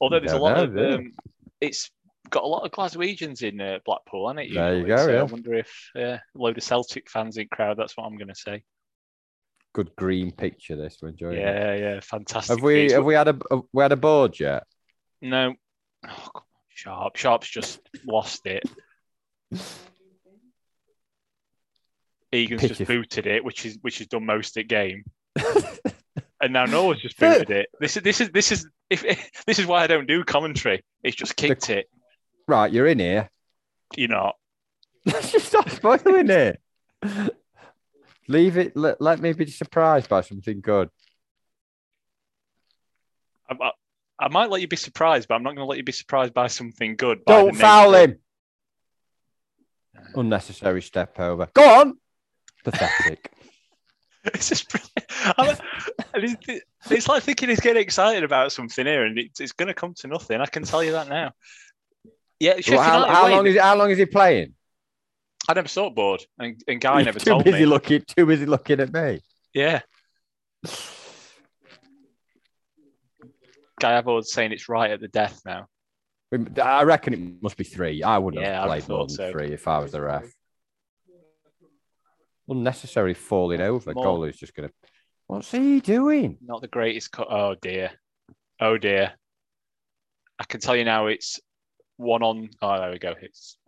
Although 0.00 0.20
there's 0.20 0.32
a 0.32 0.38
lot 0.38 0.56
know, 0.56 0.64
of. 0.64 0.74
do? 0.74 0.94
Um, 0.96 1.12
it's 1.60 1.90
got 2.30 2.44
a 2.44 2.46
lot 2.46 2.64
of 2.64 2.70
Glaswegians 2.72 3.42
in 3.42 3.60
uh, 3.60 3.78
Blackpool, 3.84 4.28
hasn't 4.28 4.50
it? 4.50 4.54
There 4.54 4.78
you 4.78 4.86
go, 4.86 4.96
So 4.98 5.10
yeah. 5.12 5.20
I 5.20 5.22
wonder 5.22 5.54
if 5.54 5.90
uh, 5.96 6.00
a 6.00 6.20
load 6.34 6.58
of 6.58 6.62
Celtic 6.64 7.08
fans 7.10 7.36
in 7.38 7.48
crowd. 7.48 7.76
That's 7.78 7.96
what 7.96 8.04
I'm 8.04 8.16
going 8.16 8.28
to 8.28 8.34
say. 8.34 8.62
Good 9.74 9.94
green 9.96 10.30
picture. 10.32 10.76
This 10.76 10.98
we're 11.02 11.08
enjoying. 11.10 11.36
it. 11.38 11.40
Yeah, 11.40 11.74
yeah, 11.74 12.00
fantastic. 12.00 12.56
Have 12.56 12.62
we 12.62 12.84
piece. 12.84 12.92
have 12.92 13.04
we 13.04 13.14
had 13.14 13.28
a 13.28 13.38
have 13.50 13.62
we 13.72 13.82
had 13.82 13.92
a 13.92 13.96
board 13.96 14.38
yet? 14.38 14.64
No. 15.22 15.54
Oh, 16.06 16.28
Sharp. 16.68 17.16
Sharp's 17.16 17.48
just 17.48 17.80
lost 18.06 18.46
it. 18.46 18.62
Egan's 22.32 22.62
just 22.62 22.78
Pitiful. 22.78 22.96
booted 22.96 23.26
it, 23.26 23.44
which 23.44 23.64
is 23.64 23.78
which 23.82 23.98
has 23.98 24.06
done 24.08 24.26
most 24.26 24.56
at 24.56 24.68
game. 24.68 25.04
and 26.40 26.52
now 26.52 26.64
Noah's 26.64 27.00
just 27.00 27.18
booted 27.18 27.50
it. 27.50 27.68
This 27.80 27.96
is 27.96 28.02
this 28.02 28.20
is 28.20 28.30
this 28.30 28.52
is 28.52 28.68
if, 28.90 29.04
this 29.46 29.58
is 29.58 29.66
why 29.66 29.82
I 29.82 29.86
don't 29.86 30.06
do 30.06 30.24
commentary. 30.24 30.84
It's 31.02 31.16
just 31.16 31.36
kicked 31.36 31.70
it. 31.70 31.88
Right, 32.48 32.72
you're 32.72 32.86
in 32.86 32.98
here. 32.98 33.30
You're 33.96 34.08
not. 34.08 34.36
Let's 35.06 35.32
just 35.32 35.46
stop 35.46 35.68
spoiling 35.70 36.30
it. 36.30 36.60
Leave 38.28 38.56
it. 38.56 38.76
Let, 38.76 39.00
let 39.00 39.20
me 39.20 39.32
be 39.32 39.46
surprised 39.46 40.08
by 40.08 40.20
something 40.20 40.60
good. 40.60 40.90
I, 43.48 43.54
I, 43.60 43.70
I 44.18 44.28
might 44.28 44.50
let 44.50 44.60
you 44.60 44.68
be 44.68 44.76
surprised, 44.76 45.28
but 45.28 45.34
I'm 45.34 45.44
not 45.44 45.50
going 45.50 45.64
to 45.64 45.68
let 45.68 45.78
you 45.78 45.84
be 45.84 45.92
surprised 45.92 46.34
by 46.34 46.48
something 46.48 46.96
good. 46.96 47.24
Don't 47.24 47.54
foul 47.54 47.94
him. 47.94 48.18
Unnecessary 50.14 50.82
step 50.82 51.18
over. 51.18 51.48
Go 51.54 51.80
on. 51.80 51.98
Pathetic. 52.64 53.30
It's 54.34 54.48
just 54.48 54.68
brilliant. 54.68 55.38
I'm- 55.38 55.56
it's, 56.14 56.64
it's 56.90 57.08
like 57.08 57.22
thinking 57.22 57.48
he's 57.48 57.60
getting 57.60 57.80
excited 57.80 58.24
about 58.24 58.50
something 58.50 58.84
here, 58.84 59.04
and 59.06 59.16
it's, 59.16 59.52
going 59.52 59.68
to 59.68 59.74
come 59.74 59.94
to 59.98 60.08
nothing. 60.08 60.40
I 60.40 60.46
can 60.46 60.64
tell 60.64 60.82
you 60.82 60.90
that 60.92 61.08
now. 61.08 61.30
Yeah, 62.40 62.58
Well, 62.68 62.80
how, 62.80 63.06
how 63.06 63.28
long 63.28 63.46
is 63.46 63.56
how 63.56 63.76
long 63.76 63.90
is 63.92 63.98
he 63.98 64.04
playing? 64.06 64.54
I 65.48 65.54
never 65.54 65.68
saw 65.68 65.86
it 65.86 65.94
board, 65.94 66.24
and, 66.40 66.60
and 66.66 66.80
Guy 66.80 67.02
never 67.04 67.20
too 67.20 67.30
told 67.30 67.44
busy 67.44 67.60
me. 67.60 67.66
looking. 67.66 68.02
Too 68.16 68.26
busy 68.26 68.46
looking 68.46 68.80
at 68.80 68.92
me. 68.92 69.20
Yeah, 69.54 69.82
Guy 73.80 73.92
Havord 74.02 74.24
saying 74.24 74.52
it's 74.52 74.68
right 74.68 74.90
at 74.90 75.00
the 75.00 75.08
death 75.08 75.40
now. 75.44 75.68
I 76.62 76.82
reckon 76.84 77.12
it 77.14 77.42
must 77.42 77.56
be 77.56 77.64
three. 77.64 78.02
I 78.02 78.18
wouldn't 78.18 78.42
Yeah, 78.42 78.60
have 78.60 78.66
played 78.68 78.88
more 78.88 79.06
than 79.06 79.16
so. 79.16 79.30
three 79.32 79.52
if 79.52 79.66
I 79.68 79.78
was 79.78 79.92
the 79.92 80.00
ref. 80.02 80.24
Unnecessary 82.48 83.14
falling 83.14 83.60
over. 83.60 83.92
More. 83.92 84.04
Goalie's 84.04 84.36
just 84.36 84.54
gonna. 84.54 84.70
What's 85.26 85.50
he 85.50 85.80
doing? 85.80 86.38
Not 86.40 86.60
the 86.60 86.68
greatest 86.68 87.10
cut. 87.10 87.26
Oh 87.30 87.56
dear, 87.60 87.90
oh 88.60 88.78
dear. 88.78 89.12
I 90.38 90.44
can 90.44 90.60
tell 90.60 90.76
you 90.76 90.84
now, 90.84 91.06
it's 91.06 91.40
one 91.96 92.22
on. 92.22 92.50
Oh, 92.62 92.78
there 92.78 92.90
we 92.92 92.98
go. 92.98 93.14
It's 93.20 93.58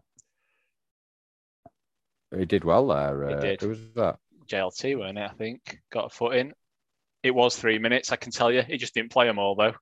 He 2.36 2.44
did 2.44 2.62
well 2.64 2.86
there. 2.86 3.28
He 3.28 3.34
Uh, 3.34 3.40
did. 3.40 3.60
Who 3.62 3.68
was 3.70 3.80
that? 3.96 4.18
JLT, 4.46 4.98
weren't 4.98 5.18
it? 5.18 5.30
I 5.30 5.34
think 5.34 5.80
got 5.90 6.06
a 6.06 6.08
foot 6.10 6.36
in. 6.36 6.52
It 7.22 7.32
was 7.34 7.56
three 7.56 7.78
minutes. 7.78 8.12
I 8.12 8.16
can 8.16 8.30
tell 8.30 8.52
you. 8.52 8.62
He 8.62 8.76
just 8.76 8.94
didn't 8.94 9.10
play 9.10 9.26
them 9.26 9.38
all 9.40 9.56
though. 9.56 9.74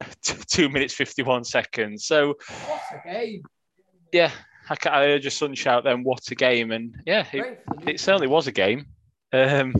Two 0.22 0.68
minutes 0.68 0.94
fifty-one 0.94 1.44
seconds. 1.44 2.06
So 2.06 2.34
What 2.66 2.82
a 2.92 3.08
game. 3.08 3.42
yeah, 4.12 4.30
I, 4.68 4.76
I 4.88 5.04
heard 5.04 5.24
your 5.24 5.30
son 5.30 5.54
shout 5.54 5.84
then, 5.84 6.02
"What 6.04 6.30
a 6.30 6.34
game!" 6.34 6.70
And 6.72 6.94
yeah, 7.06 7.26
it, 7.32 7.40
Great 7.40 7.58
for 7.64 7.84
the 7.84 7.90
it 7.90 8.00
certainly 8.00 8.26
was 8.28 8.46
a 8.46 8.52
game. 8.52 8.86
Um, 9.32 9.74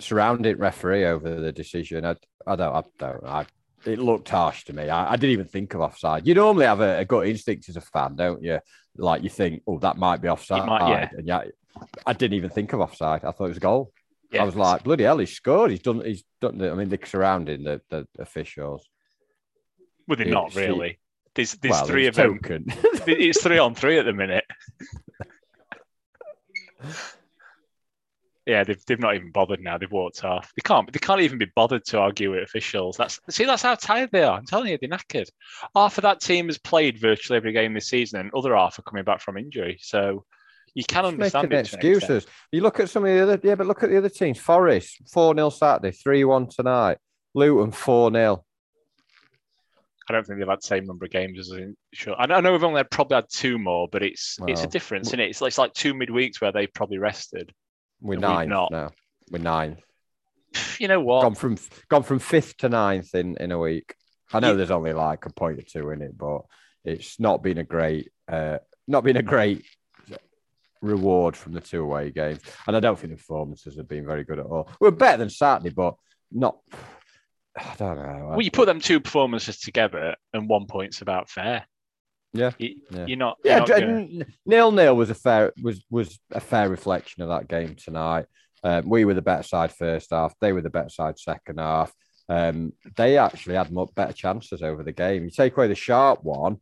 Surrounding 0.00 0.56
referee 0.58 1.04
over 1.04 1.40
the 1.40 1.52
decision. 1.52 2.04
I, 2.04 2.16
I 2.46 2.56
don't. 2.56 2.74
I 2.74 2.82
don't. 2.98 3.24
I, 3.24 3.46
it 3.86 3.98
looked 3.98 4.28
harsh 4.28 4.64
to 4.64 4.72
me. 4.72 4.88
I, 4.88 5.12
I 5.12 5.16
didn't 5.16 5.32
even 5.32 5.46
think 5.46 5.74
of 5.74 5.80
offside. 5.80 6.26
You 6.26 6.34
normally 6.34 6.66
have 6.66 6.80
a, 6.80 7.00
a 7.00 7.04
gut 7.04 7.26
instinct 7.28 7.68
as 7.68 7.76
a 7.76 7.80
fan, 7.80 8.16
don't 8.16 8.42
you? 8.42 8.58
Like 8.96 9.22
you 9.22 9.28
think, 9.28 9.62
oh, 9.66 9.78
that 9.80 9.96
might 9.96 10.20
be 10.20 10.28
offside. 10.28 10.66
might, 10.66 10.88
yeah. 10.88 11.08
And 11.12 11.26
yeah, 11.26 11.44
I 12.06 12.12
didn't 12.12 12.34
even 12.34 12.50
think 12.50 12.72
of 12.72 12.80
offside. 12.80 13.24
I 13.24 13.30
thought 13.30 13.44
it 13.44 13.48
was 13.48 13.56
a 13.58 13.60
goal. 13.60 13.92
Yeah, 14.34 14.42
I 14.42 14.44
was 14.44 14.56
like, 14.56 14.84
bloody 14.84 15.04
hell, 15.04 15.18
he's 15.18 15.32
scored. 15.32 15.70
He's 15.70 15.80
done. 15.80 16.02
He's 16.04 16.24
done. 16.40 16.58
The, 16.58 16.70
I 16.70 16.74
mean, 16.74 16.88
the 16.88 16.98
surrounding 17.04 17.64
the 17.64 17.80
the 17.90 18.06
officials. 18.18 18.88
well, 20.06 20.16
they're 20.16 20.26
not 20.26 20.54
really. 20.54 20.98
There's 21.34 21.54
there's 21.54 21.72
well, 21.72 21.86
three 21.86 22.06
it's 22.06 22.18
of 22.18 22.24
them. 22.24 22.38
token. 22.38 22.66
It's 23.06 23.42
three 23.42 23.58
on 23.58 23.74
three 23.74 23.98
at 23.98 24.06
the 24.06 24.12
minute. 24.12 24.44
Yeah, 28.46 28.62
they've, 28.62 28.82
they've 28.86 29.00
not 29.00 29.14
even 29.14 29.30
bothered 29.30 29.60
now. 29.60 29.78
They've 29.78 29.90
walked 29.90 30.22
off. 30.22 30.52
They 30.54 30.60
can't. 30.62 30.92
They 30.92 30.98
can't 30.98 31.22
even 31.22 31.38
be 31.38 31.50
bothered 31.54 31.84
to 31.86 31.98
argue 31.98 32.32
with 32.32 32.42
officials. 32.42 32.96
That's 32.96 33.18
see. 33.30 33.44
That's 33.44 33.62
how 33.62 33.74
tired 33.74 34.10
they 34.12 34.22
are. 34.22 34.36
I'm 34.36 34.44
telling 34.44 34.68
you, 34.68 34.78
they're 34.78 34.90
knackered. 34.90 35.28
Half 35.74 35.98
of 35.98 36.02
that 36.02 36.20
team 36.20 36.46
has 36.46 36.58
played 36.58 36.98
virtually 36.98 37.38
every 37.38 37.52
game 37.52 37.72
this 37.72 37.88
season, 37.88 38.20
and 38.20 38.30
other 38.34 38.54
half 38.54 38.78
are 38.78 38.82
coming 38.82 39.04
back 39.04 39.20
from 39.20 39.38
injury. 39.38 39.78
So 39.80 40.26
you 40.74 40.84
can 40.84 41.04
understand 41.04 41.48
making 41.48 41.58
it 41.58 41.66
to 41.66 41.76
an 41.76 41.80
extent. 41.80 41.84
excuses. 41.84 42.26
You 42.52 42.62
look 42.62 42.80
at 42.80 42.90
some 42.90 43.04
of 43.04 43.14
the 43.14 43.22
other, 43.22 43.40
yeah, 43.42 43.54
but 43.54 43.66
look 43.66 43.82
at 43.82 43.90
the 43.90 43.98
other 43.98 44.08
teams. 44.08 44.38
Forest 44.38 45.02
four 45.12 45.34
0 45.34 45.50
Saturday, 45.50 45.92
three 45.92 46.24
one 46.24 46.48
tonight. 46.48 46.98
Luton 47.34 47.70
four 47.72 48.12
0 48.12 48.44
I 50.08 50.12
don't 50.12 50.26
think 50.26 50.38
they've 50.38 50.48
had 50.48 50.58
the 50.58 50.66
same 50.66 50.84
number 50.84 51.06
of 51.06 51.10
games 51.10 51.38
as 51.38 51.50
in 51.50 51.76
sure. 51.92 52.14
I 52.18 52.40
know 52.40 52.52
we've 52.52 52.62
only 52.62 52.78
had, 52.78 52.90
probably 52.90 53.14
had 53.14 53.26
two 53.30 53.58
more, 53.58 53.88
but 53.88 54.02
it's 54.02 54.36
it's 54.46 54.62
a 54.62 54.66
difference, 54.66 55.08
isn't 55.08 55.20
it? 55.20 55.30
It's 55.30 55.40
like, 55.40 55.48
it's 55.48 55.58
like 55.58 55.72
two 55.72 55.94
midweeks 55.94 56.40
where 56.40 56.52
they 56.52 56.66
probably 56.66 56.98
rested. 56.98 57.52
We're 58.00 58.18
nine 58.18 58.50
not. 58.50 58.70
now. 58.70 58.90
We're 59.30 59.38
nine. 59.38 59.78
You 60.78 60.86
know 60.86 61.00
what? 61.00 61.22
Gone 61.22 61.34
from 61.34 61.56
gone 61.88 62.04
from 62.04 62.20
fifth 62.20 62.58
to 62.58 62.68
ninth 62.68 63.14
in 63.14 63.36
in 63.38 63.50
a 63.50 63.58
week. 63.58 63.94
I 64.32 64.38
know 64.38 64.52
Ye- 64.52 64.56
there's 64.58 64.70
only 64.70 64.92
like 64.92 65.26
a 65.26 65.32
point 65.32 65.58
or 65.58 65.62
two 65.62 65.90
in 65.90 66.00
it, 66.00 66.16
but 66.16 66.42
it's 66.84 67.18
not 67.18 67.42
been 67.42 67.58
a 67.58 67.64
great, 67.64 68.12
uh, 68.28 68.58
not 68.86 69.02
been 69.02 69.16
a 69.16 69.22
great 69.22 69.64
reward 70.84 71.36
from 71.36 71.52
the 71.52 71.60
two 71.60 71.82
away 71.82 72.10
games. 72.10 72.40
And 72.66 72.76
I 72.76 72.80
don't 72.80 72.98
think 72.98 73.12
the 73.12 73.16
performances 73.16 73.76
have 73.76 73.88
been 73.88 74.06
very 74.06 74.24
good 74.24 74.38
at 74.38 74.46
all. 74.46 74.68
We're 74.80 74.90
better 74.90 75.18
than 75.18 75.30
Saturday, 75.30 75.70
but 75.74 75.94
not. 76.30 76.58
I 77.56 77.74
don't 77.78 77.96
know. 77.96 78.26
Well, 78.30 78.42
you 78.42 78.50
put 78.50 78.66
them 78.66 78.80
two 78.80 79.00
performances 79.00 79.60
together, 79.60 80.16
and 80.32 80.48
one 80.48 80.66
point's 80.66 81.02
about 81.02 81.28
fair. 81.30 81.64
Yeah, 82.32 82.50
You, 82.58 82.80
yeah. 82.90 83.06
You're 83.06 83.16
not. 83.16 83.38
Yeah, 83.44 83.58
not 83.60 83.68
gonna- 83.68 84.08
nil 84.44 84.72
nil 84.72 84.96
was 84.96 85.10
a 85.10 85.14
fair 85.14 85.52
was 85.62 85.84
was 85.88 86.18
a 86.32 86.40
fair 86.40 86.68
reflection 86.68 87.22
of 87.22 87.28
that 87.28 87.46
game 87.46 87.76
tonight. 87.76 88.26
Um, 88.64 88.88
we 88.88 89.04
were 89.04 89.14
the 89.14 89.22
better 89.22 89.44
side 89.44 89.72
first 89.72 90.10
half. 90.10 90.34
They 90.40 90.52
were 90.52 90.62
the 90.62 90.70
better 90.70 90.88
side 90.88 91.18
second 91.18 91.58
half. 91.60 91.92
Um, 92.28 92.72
they 92.96 93.18
actually 93.18 93.54
had 93.54 93.70
much 93.70 93.90
better 93.94 94.12
chances 94.14 94.62
over 94.62 94.82
the 94.82 94.92
game. 94.92 95.22
You 95.24 95.30
take 95.30 95.56
away 95.56 95.68
the 95.68 95.74
sharp 95.76 96.24
one, 96.24 96.56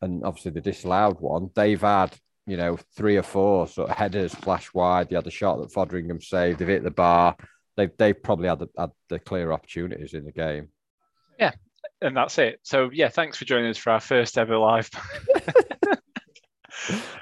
and 0.00 0.22
obviously 0.22 0.52
the 0.52 0.60
disallowed 0.60 1.18
one. 1.20 1.50
They've 1.56 1.80
had 1.80 2.14
you 2.46 2.56
know 2.56 2.78
three 2.96 3.16
or 3.16 3.22
four 3.22 3.66
sort 3.66 3.90
of 3.90 3.96
headers 3.96 4.34
flash 4.34 4.72
wide. 4.74 5.08
They 5.08 5.16
had 5.16 5.24
the 5.24 5.30
shot 5.30 5.58
that 5.58 5.72
Foderingham 5.72 6.22
saved. 6.22 6.58
They've 6.58 6.68
hit 6.68 6.82
the 6.84 6.90
bar. 6.90 7.36
They've 7.76 7.90
they've 7.98 8.20
probably 8.22 8.48
had 8.48 8.58
the, 8.60 8.68
had 8.78 8.90
the 9.08 9.18
clear 9.18 9.50
opportunities 9.52 10.14
in 10.14 10.24
the 10.24 10.32
game. 10.32 10.68
Yeah, 11.38 11.52
and 12.00 12.16
that's 12.16 12.38
it. 12.38 12.60
So 12.62 12.90
yeah, 12.92 13.08
thanks 13.08 13.38
for 13.38 13.44
joining 13.44 13.70
us 13.70 13.78
for 13.78 13.90
our 13.90 14.00
first 14.00 14.38
ever 14.38 14.56
live. 14.56 14.90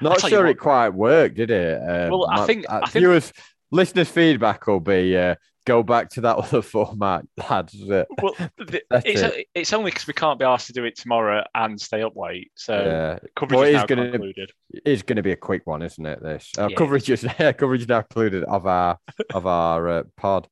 Not 0.01 0.19
sure 0.21 0.45
it 0.47 0.59
quite 0.59 0.89
worked, 0.89 1.35
did 1.35 1.49
it? 1.51 1.77
Um, 1.81 2.09
Well, 2.11 2.27
I 2.29 2.45
think- 2.45 2.65
uh, 2.69 2.81
I 2.83 2.89
think- 2.89 3.01
viewers, 3.03 3.31
listeners' 3.71 4.09
feedback 4.09 4.67
will 4.67 4.79
be 4.81 5.15
uh, 5.15 5.35
go 5.65 5.83
back 5.83 6.09
to 6.11 6.21
that 6.21 6.35
other 6.37 6.61
format, 6.61 7.25
lads. 7.49 7.75
Well, 7.79 8.05
th- 8.67 8.83
it's 8.91 9.21
it. 9.21 9.47
it's 9.55 9.73
only 9.73 9.91
because 9.91 10.07
we 10.07 10.13
can't 10.13 10.39
be 10.39 10.45
asked 10.45 10.67
to 10.67 10.73
do 10.73 10.83
it 10.85 10.97
tomorrow 10.97 11.43
and 11.55 11.79
stay 11.79 12.01
up 12.01 12.15
late. 12.15 12.51
So 12.55 12.73
yeah, 12.73 13.19
coverage 13.35 13.57
Well, 13.59 13.67
it 13.67 13.75
is 13.75 13.81
is 13.81 13.85
gonna- 13.85 14.11
concluded. 14.11 14.51
it's 14.71 15.01
going 15.03 15.17
to 15.17 15.23
be 15.23 15.31
a 15.31 15.35
quick 15.37 15.65
one, 15.65 15.81
isn't 15.81 16.05
it? 16.05 16.21
This 16.21 16.51
uh, 16.57 16.67
Yeah. 16.69 16.75
coverage 16.75 17.09
is 17.09 17.25
coverage 17.57 17.87
now 17.87 17.99
included 17.99 18.43
of 18.43 18.65
our 18.67 18.97
of 19.33 19.45
our 19.47 19.89
uh, 19.89 20.03
pod. 20.17 20.47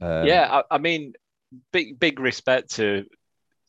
Um, 0.00 0.26
yeah, 0.26 0.62
I, 0.70 0.74
I 0.76 0.78
mean, 0.78 1.12
big 1.72 1.98
big 2.00 2.18
respect 2.20 2.74
to 2.76 3.04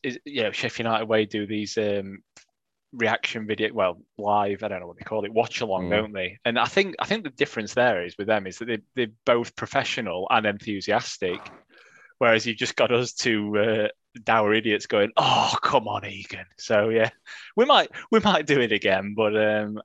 is 0.02 0.18
you 0.24 0.42
know 0.42 0.52
Sheffield 0.52 0.86
United 0.86 1.06
way 1.08 1.26
do 1.26 1.46
these 1.46 1.78
um 1.78 2.22
reaction 2.92 3.46
video 3.46 3.72
well 3.72 4.00
live 4.18 4.62
i 4.62 4.68
don't 4.68 4.80
know 4.80 4.86
what 4.86 4.98
they 4.98 5.04
call 5.04 5.24
it 5.24 5.32
watch 5.32 5.60
along 5.62 5.84
Mm. 5.86 5.90
don't 5.90 6.12
they 6.12 6.38
and 6.44 6.58
i 6.58 6.66
think 6.66 6.94
i 6.98 7.06
think 7.06 7.24
the 7.24 7.30
difference 7.30 7.72
there 7.74 8.04
is 8.04 8.16
with 8.18 8.26
them 8.26 8.46
is 8.46 8.58
that 8.58 8.66
they, 8.66 8.78
they're 8.94 9.14
both 9.24 9.56
professional 9.56 10.26
and 10.30 10.44
enthusiastic 10.44 11.40
whereas 12.18 12.46
you've 12.46 12.58
just 12.58 12.76
got 12.76 12.92
us 12.92 13.14
two 13.14 13.56
uh, 13.58 13.88
dour 14.24 14.52
idiots 14.52 14.86
going 14.86 15.10
oh 15.16 15.54
come 15.62 15.88
on 15.88 16.04
egan 16.04 16.44
so 16.58 16.90
yeah 16.90 17.08
we 17.56 17.64
might 17.64 17.88
we 18.10 18.20
might 18.20 18.46
do 18.46 18.60
it 18.60 18.72
again 18.72 19.14
but 19.16 19.34
um 19.36 19.80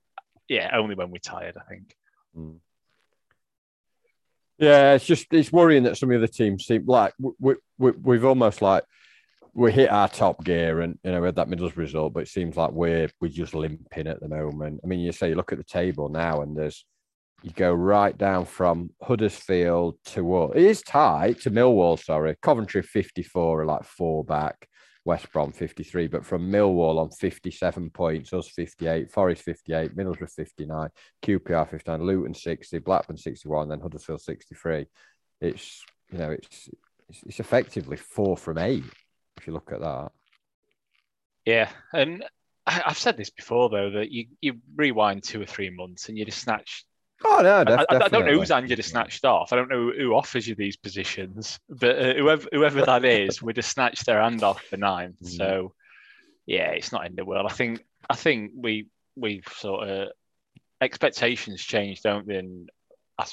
yeah 0.50 0.70
only 0.74 0.96
when 0.96 1.10
we're 1.10 1.18
tired 1.20 1.56
i 1.58 1.64
think 1.70 1.96
Mm. 2.38 2.60
Yeah, 4.60 4.94
it's 4.94 5.06
just 5.06 5.28
it's 5.32 5.52
worrying 5.52 5.84
that 5.84 5.98
some 5.98 6.10
of 6.10 6.20
the 6.20 6.26
other 6.26 6.28
teams 6.32 6.66
seem 6.66 6.86
like 6.88 7.14
we, 7.40 7.56
we, 7.78 7.92
we've 7.92 8.26
almost 8.26 8.62
like 8.62 8.84
we 9.58 9.72
hit 9.72 9.90
our 9.90 10.08
top 10.08 10.44
gear 10.44 10.82
and 10.82 11.00
you 11.04 11.12
know 11.12 11.20
we 11.20 11.26
had 11.26 11.36
that 11.36 11.50
Middlesbrough 11.50 11.78
result, 11.78 12.14
but 12.14 12.22
it 12.22 12.30
seems 12.30 12.56
like 12.56 12.72
we're 12.72 13.10
we're 13.20 13.30
just 13.30 13.56
limping 13.56 14.06
at 14.06 14.20
the 14.20 14.30
moment. 14.30 14.80
I 14.84 14.88
mean, 14.88 15.00
you 15.00 15.12
say 15.12 15.30
you 15.30 15.36
look 15.36 15.52
at 15.52 15.58
the 15.58 15.64
table 15.64 16.10
now 16.10 16.42
and 16.42 16.56
there's 16.56 16.86
you 17.42 17.50
go 17.52 17.74
right 17.74 18.16
down 18.16 18.46
from 18.46 18.92
Huddersfield 19.02 19.98
to 20.06 20.24
what 20.24 20.56
it 20.56 20.64
is 20.64 20.84
tight 20.84 21.42
to 21.42 21.52
Millwall, 21.52 22.00
sorry. 22.00 22.36
Coventry 22.40 22.84
54 22.84 23.62
are 23.62 23.66
like 23.66 23.84
four 23.84 24.24
back, 24.24 24.68
West 25.06 25.32
Brom 25.32 25.52
53, 25.52 26.06
but 26.06 26.26
from 26.26 26.52
Millwall 26.52 27.00
on 27.00 27.10
57 27.10 27.90
points, 27.90 28.34
us 28.34 28.50
58, 28.50 29.12
Forest 29.12 29.42
58, 29.42 29.96
Middlesbrough 29.96 30.34
59, 30.36 30.90
QPR 31.24 31.68
59, 31.68 32.04
Luton 32.04 32.34
60, 32.36 32.78
Blackburn 32.80 33.18
61, 33.18 33.70
then 33.70 33.80
Huddersfield 33.80 34.22
63. 34.22 34.86
It's 35.42 35.84
you 36.12 36.20
know, 36.20 36.30
it's, 36.30 36.70
it's 37.26 37.40
effectively 37.40 37.98
four 37.98 38.38
from 38.38 38.60
eight 38.60 38.84
if 39.38 39.48
you 39.48 39.54
look 39.54 39.72
at 39.72 39.82
that. 39.82 40.12
Yeah, 41.46 41.70
and 41.94 42.26
I've 42.66 42.98
said 42.98 43.16
this 43.16 43.30
before 43.30 43.70
though 43.70 43.92
that 43.92 44.12
you 44.12 44.28
you 44.42 44.56
rewind 44.76 45.24
two 45.24 45.42
or 45.42 45.46
three 45.46 45.70
months 45.70 46.10
and 46.10 46.18
you 46.18 46.26
just 46.26 46.40
snatch. 46.42 46.84
Oh 47.26 47.40
no, 47.42 47.58
I, 47.60 47.64
def- 47.64 47.86
I- 47.90 47.96
I 47.96 48.08
don't 48.10 48.26
know 48.26 48.34
whose 48.34 48.50
hand 48.50 48.70
you 48.70 48.76
just 48.76 48.90
snatched 48.90 49.26
off. 49.26 49.54
I 49.54 49.56
don't 49.56 49.70
know 49.70 49.92
who 49.92 50.14
offers 50.14 50.48
you 50.48 50.56
these 50.56 50.76
positions, 50.76 51.60
but 51.70 51.98
uh, 51.98 52.14
whoever 52.16 52.48
whoever 52.52 52.86
that 52.86 53.06
is, 53.06 53.42
we 53.42 53.54
just 53.54 53.72
snatched 53.72 54.06
their 54.06 54.22
hand 54.22 54.44
off 54.44 54.62
for 54.64 54.78
nine. 54.78 55.16
Mm. 55.24 55.38
So 55.38 55.74
yeah, 56.46 56.72
it's 56.72 56.92
not 56.92 57.06
in 57.06 57.16
the 57.16 57.26
world. 57.26 57.48
I 57.50 57.54
think 57.54 57.84
I 58.10 58.16
think 58.16 58.52
we 58.56 58.88
we've 59.16 59.48
sort 59.56 59.88
of 59.88 60.10
expectations 60.82 61.64
change, 61.64 62.02
don't 62.02 62.28
they? 62.28 62.36
And, 62.38 62.70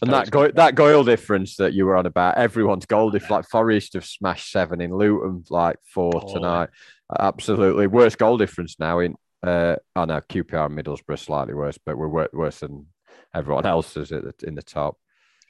And 0.02 0.10
that 0.12 0.26
suppose- 0.26 0.48
go- 0.48 0.52
that 0.56 0.74
goal 0.74 1.04
difference 1.04 1.56
that 1.56 1.74
you 1.74 1.84
were 1.86 1.96
on 1.96 2.06
about, 2.06 2.38
everyone's 2.38 2.86
goal 2.86 3.10
difference. 3.10 3.30
Like 3.30 3.48
Forest 3.48 3.92
have 3.94 4.04
smashed 4.04 4.50
seven 4.50 4.80
in 4.80 4.94
Luton, 4.96 5.44
like 5.50 5.76
four 5.86 6.12
Oh. 6.14 6.32
tonight. 6.34 6.70
Absolutely 7.18 7.86
worst 7.86 8.18
goal 8.18 8.38
difference 8.38 8.76
now 8.78 8.98
in. 9.00 9.14
Uh, 9.42 9.76
I 9.94 10.06
know 10.06 10.20
QPR 10.22 10.66
and 10.66 10.78
Middlesbrough 10.78 11.18
slightly 11.18 11.52
worse, 11.54 11.78
but 11.84 11.98
we're 11.98 12.28
worse 12.32 12.60
than 12.60 12.86
everyone 13.34 13.66
else 13.66 13.94
is 13.96 14.10
at 14.10 14.22
the, 14.38 14.46
in 14.48 14.54
the 14.54 14.62
top. 14.62 14.96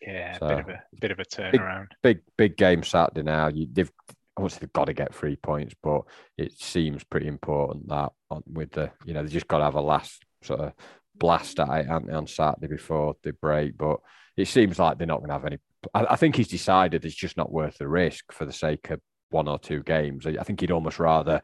yeah, 0.03 0.37
so- 0.39 0.49
bit 0.49 0.59
of 0.59 0.69
a 0.69 0.83
bit 1.01 1.11
of 1.13 1.19
a 1.21 1.25
turnaround. 1.25 1.87
Big 2.03 2.21
big 2.37 2.57
game 2.57 2.83
Saturday 2.83 3.23
now. 3.23 3.47
You, 3.49 3.69
they've 3.73 3.91
obviously 4.37 4.61
they've 4.67 4.73
got 4.73 4.87
to 4.87 4.93
get 4.95 5.15
three 5.15 5.37
points, 5.37 5.75
but 5.81 6.03
it 6.37 6.53
seems 6.61 7.05
pretty 7.05 7.29
important 7.29 7.89
that 7.89 8.11
with 8.47 8.73
the 8.73 8.91
you 9.05 9.15
know 9.15 9.23
they 9.23 9.29
just 9.29 9.47
got 9.47 9.59
to 9.59 9.65
have 9.65 9.77
a 9.77 9.81
last 9.81 10.25
sort 10.43 10.59
of 10.61 10.73
blast 11.17 11.61
at 11.61 11.69
it 11.87 11.89
on 11.89 12.27
Saturday 12.27 12.67
before 12.67 13.15
the 13.23 13.33
break. 13.33 13.77
But 13.79 14.01
it 14.37 14.49
seems 14.49 14.79
like 14.79 14.99
they're 14.99 15.07
not 15.07 15.19
going 15.19 15.29
to 15.29 15.35
have 15.35 15.45
any. 15.45 15.59
I, 15.93 16.07
I 16.11 16.17
think 16.17 16.37
he's 16.37 16.49
decided 16.49 17.05
it's 17.05 17.15
just 17.15 17.37
not 17.37 17.53
worth 17.53 17.79
the 17.79 17.89
risk 17.89 18.33
for 18.33 18.45
the 18.45 18.53
sake 18.53 18.91
of 18.91 19.01
one 19.31 19.49
or 19.49 19.59
two 19.59 19.83
games. 19.83 20.27
I 20.27 20.43
think 20.43 20.61
he'd 20.61 20.71
almost 20.71 20.99
rather 20.99 21.43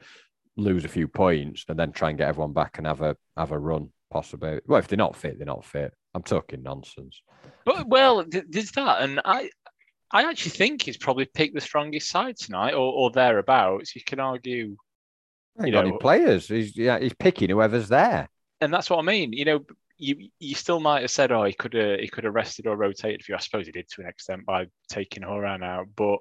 lose 0.56 0.84
a 0.84 0.88
few 0.88 1.08
points 1.08 1.64
and 1.68 1.78
then 1.78 1.92
try 1.92 2.10
and 2.10 2.18
get 2.18 2.28
everyone 2.28 2.52
back 2.52 2.78
and 2.78 2.86
have 2.86 3.00
a 3.00 3.16
have 3.36 3.52
a 3.52 3.58
run. 3.58 3.90
Possibly. 4.10 4.60
Well, 4.66 4.80
if 4.80 4.88
they're 4.88 4.96
not 4.96 5.14
fit, 5.14 5.38
they're 5.38 5.46
not 5.46 5.64
fit. 5.64 5.94
I'm 6.14 6.24
talking 6.24 6.64
nonsense. 6.64 7.22
But 7.64 7.86
well, 7.86 8.24
th- 8.24 8.46
there's 8.48 8.72
that, 8.72 9.02
and 9.02 9.20
I, 9.24 9.50
I 10.10 10.24
actually 10.28 10.50
think 10.50 10.82
he's 10.82 10.96
probably 10.96 11.26
picked 11.26 11.54
the 11.54 11.60
strongest 11.60 12.10
side 12.10 12.36
tonight, 12.36 12.72
or, 12.72 12.92
or 12.92 13.10
thereabouts. 13.12 13.94
You 13.94 14.02
can 14.04 14.18
argue 14.18 14.76
You 15.62 15.70
know- 15.70 15.80
any 15.80 15.96
players. 15.98 16.48
He's 16.48 16.76
yeah, 16.76 16.98
he's 16.98 17.14
picking 17.14 17.50
whoever's 17.50 17.88
there. 17.88 18.28
And 18.60 18.72
that's 18.72 18.90
what 18.90 18.98
I 18.98 19.02
mean. 19.02 19.32
You 19.32 19.44
know, 19.44 19.66
you 19.98 20.28
you 20.38 20.54
still 20.54 20.80
might 20.80 21.02
have 21.02 21.10
said, 21.10 21.32
oh, 21.32 21.44
he 21.44 21.52
could 21.52 21.74
have 21.74 22.00
he 22.00 22.08
could 22.08 22.24
have 22.24 22.34
rested 22.34 22.66
or 22.66 22.76
rotated 22.76 23.24
for 23.24 23.32
you. 23.32 23.36
I 23.36 23.40
suppose 23.40 23.66
he 23.66 23.72
did 23.72 23.88
to 23.90 24.02
an 24.02 24.08
extent 24.08 24.46
by 24.46 24.66
taking 24.88 25.22
Hourihane 25.22 25.64
out, 25.64 25.88
but 25.96 26.18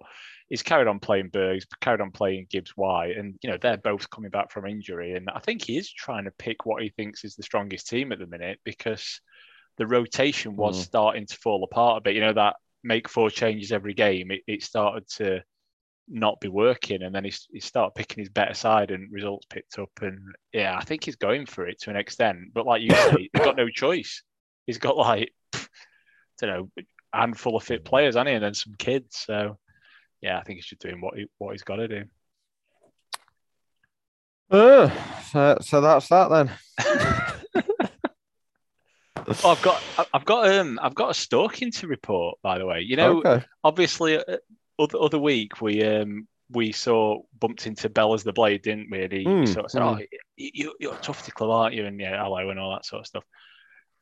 he's 0.49 0.63
carried 0.63 0.87
on 0.87 0.99
playing 0.99 1.29
Bergs, 1.29 1.65
carried 1.81 2.01
on 2.01 2.11
playing 2.11 2.47
Gibbs 2.49 2.71
White, 2.75 3.17
and 3.17 3.35
you 3.41 3.49
know 3.49 3.57
they're 3.61 3.77
both 3.77 4.09
coming 4.09 4.31
back 4.31 4.51
from 4.51 4.65
injury. 4.65 5.13
And 5.15 5.29
I 5.29 5.39
think 5.39 5.63
he 5.63 5.77
is 5.77 5.91
trying 5.91 6.25
to 6.25 6.31
pick 6.31 6.65
what 6.65 6.81
he 6.81 6.89
thinks 6.89 7.23
is 7.23 7.35
the 7.35 7.43
strongest 7.43 7.87
team 7.87 8.11
at 8.11 8.19
the 8.19 8.27
minute 8.27 8.59
because 8.63 9.21
the 9.77 9.87
rotation 9.87 10.55
was 10.55 10.77
Mm. 10.79 10.83
starting 10.83 11.25
to 11.27 11.35
fall 11.37 11.63
apart 11.63 11.97
a 11.99 12.01
bit. 12.01 12.15
You 12.15 12.21
know 12.21 12.33
that 12.33 12.55
make 12.83 13.09
four 13.09 13.29
changes 13.29 13.71
every 13.71 13.93
game. 13.93 14.31
It, 14.31 14.41
it 14.47 14.63
started 14.63 15.07
to 15.17 15.41
not 16.09 16.39
be 16.39 16.47
working, 16.47 17.03
and 17.03 17.13
then 17.13 17.23
he, 17.23 17.33
he 17.51 17.59
started 17.59 17.95
picking 17.95 18.21
his 18.21 18.29
better 18.29 18.53
side, 18.53 18.91
and 18.91 19.11
results 19.11 19.45
picked 19.49 19.77
up. 19.79 19.89
And 20.01 20.19
yeah, 20.53 20.75
I 20.77 20.83
think 20.83 21.03
he's 21.03 21.15
going 21.15 21.45
for 21.45 21.67
it 21.67 21.79
to 21.81 21.89
an 21.89 21.95
extent. 21.95 22.53
But 22.53 22.65
like 22.65 22.81
you 22.81 22.91
say, 22.91 23.29
he's 23.31 23.43
got 23.43 23.57
no 23.57 23.69
choice. 23.73 24.23
He's 24.65 24.77
got 24.77 24.97
like, 24.97 25.31
I 25.53 25.59
don't 26.39 26.49
know, 26.49 26.83
handful 27.13 27.55
of 27.55 27.63
fit 27.63 27.85
players, 27.85 28.15
hasn't 28.15 28.29
he? 28.29 28.35
And 28.35 28.43
then 28.43 28.53
some 28.53 28.73
kids. 28.77 29.23
So 29.25 29.57
yeah, 30.21 30.37
I 30.37 30.43
think 30.43 30.57
he's 30.57 30.65
just 30.65 30.81
doing 30.81 31.01
what 31.01 31.15
he, 31.17 31.27
what 31.37 31.51
he's 31.51 31.63
got 31.63 31.77
to 31.77 31.87
do. 31.87 32.03
Uh, 34.51 34.89
so, 35.31 35.57
so 35.61 35.81
that's 35.81 36.07
that 36.09 36.29
then. 36.29 36.51
Oh, 39.43 39.51
I've 39.51 39.61
got 39.61 39.83
I've 40.13 40.25
got 40.25 40.49
um 40.49 40.79
I've 40.81 40.95
got 40.95 41.11
a 41.11 41.13
stalking 41.13 41.71
to 41.73 41.87
report. 41.87 42.39
By 42.41 42.57
the 42.57 42.65
way, 42.65 42.81
you 42.81 42.95
know, 42.95 43.19
okay. 43.19 43.45
obviously, 43.63 44.17
uh, 44.17 44.37
other 44.79 44.97
other 44.99 45.19
week 45.19 45.61
we 45.61 45.83
um 45.83 46.27
we 46.51 46.71
saw 46.71 47.21
bumped 47.39 47.67
into 47.67 47.89
Bella's 47.89 48.23
the 48.23 48.33
Blade, 48.33 48.63
didn't 48.63 48.89
we? 48.89 49.03
And 49.03 49.13
he, 49.13 49.25
Mm, 49.25 49.47
sort 49.53 49.65
of 49.65 49.71
said, 49.71 49.81
mm. 49.83 49.99
"Oh, 50.01 50.05
you, 50.35 50.73
you're 50.79 50.95
a 50.95 50.97
tough 50.97 51.23
club, 51.35 51.51
aren't 51.51 51.75
you?" 51.75 51.85
And 51.85 51.99
yeah, 51.99 52.23
hello 52.23 52.49
and 52.49 52.59
all 52.59 52.71
that 52.71 52.85
sort 52.85 53.01
of 53.01 53.07
stuff. 53.07 53.23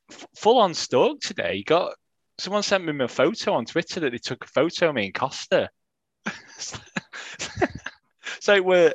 F- 0.09 0.27
full 0.35 0.57
on 0.59 0.73
stalk 0.73 1.19
today. 1.19 1.57
He 1.57 1.63
got 1.63 1.93
someone 2.37 2.63
sent 2.63 2.85
me 2.85 3.03
a 3.03 3.07
photo 3.09 3.53
on 3.53 3.65
Twitter 3.65 3.99
that 4.01 4.11
they 4.11 4.17
took 4.17 4.45
a 4.45 4.47
photo 4.47 4.89
of 4.89 4.95
me 4.95 5.05
and 5.05 5.13
Costa. 5.13 5.69
so 8.39 8.61
we're 8.61 8.93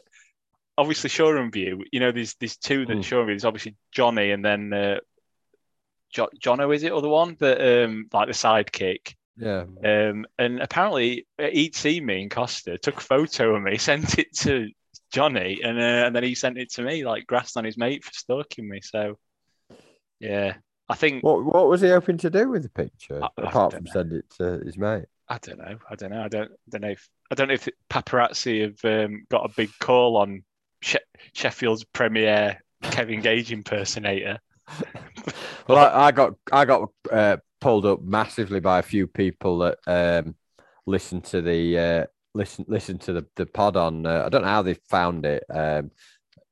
obviously 0.79 1.11
showroom 1.11 1.51
view. 1.51 1.85
You 1.93 2.01
know, 2.01 2.13
there's 2.13 2.35
there's 2.35 2.57
two 2.57 2.87
that 2.87 2.99
Mm. 2.99 3.05
showroom 3.05 3.27
view. 3.27 3.35
There's 3.35 3.45
obviously 3.45 3.75
Johnny 3.91 4.31
and 4.31 4.45
then 4.45 4.73
uh, 4.73 5.01
jo- 6.13 6.31
Jono 6.41 6.75
is 6.75 6.83
it 6.83 6.93
other 6.93 7.09
one 7.09 7.37
that 7.41 7.85
um 7.85 8.09
like 8.13 8.29
the 8.29 8.33
sidekick. 8.35 9.15
Yeah. 9.37 9.65
Um, 9.85 10.27
and 10.39 10.61
apparently 10.61 11.27
uh, 11.39 11.49
he'd 11.53 11.75
seen 11.75 12.05
me 12.07 12.23
in 12.23 12.29
Costa, 12.29 12.79
took 12.79 12.99
a 12.99 13.01
photo 13.01 13.55
of 13.57 13.63
me, 13.63 13.79
sent 13.79 14.19
it 14.19 14.35
to 14.39 14.69
Johnny, 15.13 15.61
and 15.63 15.79
uh, 15.79 16.07
and 16.07 16.15
then 16.17 16.23
he 16.23 16.35
sent 16.35 16.59
it 16.59 16.71
to 16.73 16.83
me, 16.83 17.05
like 17.05 17.27
grassed 17.27 17.57
on 17.57 17.65
his 17.65 17.77
mate 17.79 18.05
for 18.05 18.13
stalking 18.13 18.69
me. 18.69 18.81
So, 18.83 19.19
yeah, 20.21 20.55
I 20.89 20.95
think 20.95 21.23
What 21.25 21.45
What 21.45 21.69
was 21.69 21.81
he 21.81 21.89
hoping 21.89 22.19
to 22.19 22.31
do 22.31 22.49
with 22.49 22.63
the 22.63 22.69
picture 22.69 23.23
I- 23.23 23.29
I 23.39 23.49
apart 23.49 23.73
don't 23.73 23.79
from 23.79 23.85
know. 23.85 23.93
send 23.93 24.13
it 24.13 24.31
to 24.39 24.63
his 24.65 24.77
mate? 24.77 25.07
I 25.29 25.39
don't 25.39 25.59
know, 25.59 25.79
I 25.89 25.95
don't 25.95 26.11
know, 26.11 26.23
I 26.23 26.29
don't, 26.29 26.51
I 26.53 26.71
don't 26.71 26.81
know 26.83 26.89
if 26.91 27.09
I 27.31 27.35
don't 27.35 27.49
know 27.49 27.55
if 27.55 27.69
paparazzi 27.89 28.63
have 28.63 28.85
um, 29.07 29.25
got 29.31 29.49
a 29.51 29.55
big 29.55 29.71
call 29.81 30.19
on 30.19 30.43
she- 30.83 30.99
Sheffield's 31.33 31.85
premier 31.85 32.63
Kevin 32.83 33.21
Gage 33.23 33.51
impersonator. 33.53 34.39
Well, 35.69 35.79
I, 35.79 36.07
I 36.09 36.11
got 36.13 36.35
I 36.51 36.65
got 36.65 36.91
uh, 37.11 37.37
pulled 37.63 37.87
up 37.87 38.03
massively 38.03 38.59
by 38.59 38.81
a 38.81 38.83
few 38.83 39.07
people 39.07 39.59
that 39.59 39.79
um, 39.87 40.35
listened 40.85 41.23
to 41.23 41.41
the 41.41 41.79
uh, 41.79 42.07
listen 42.35 42.65
listen 42.67 42.99
to 42.99 43.13
the, 43.13 43.27
the 43.37 43.47
pod 43.47 43.77
on. 43.77 44.05
Uh, 44.05 44.25
I 44.27 44.29
don't 44.29 44.43
know 44.43 44.49
how 44.49 44.63
they 44.63 44.75
found 44.75 45.25
it, 45.25 45.45
um, 45.49 45.93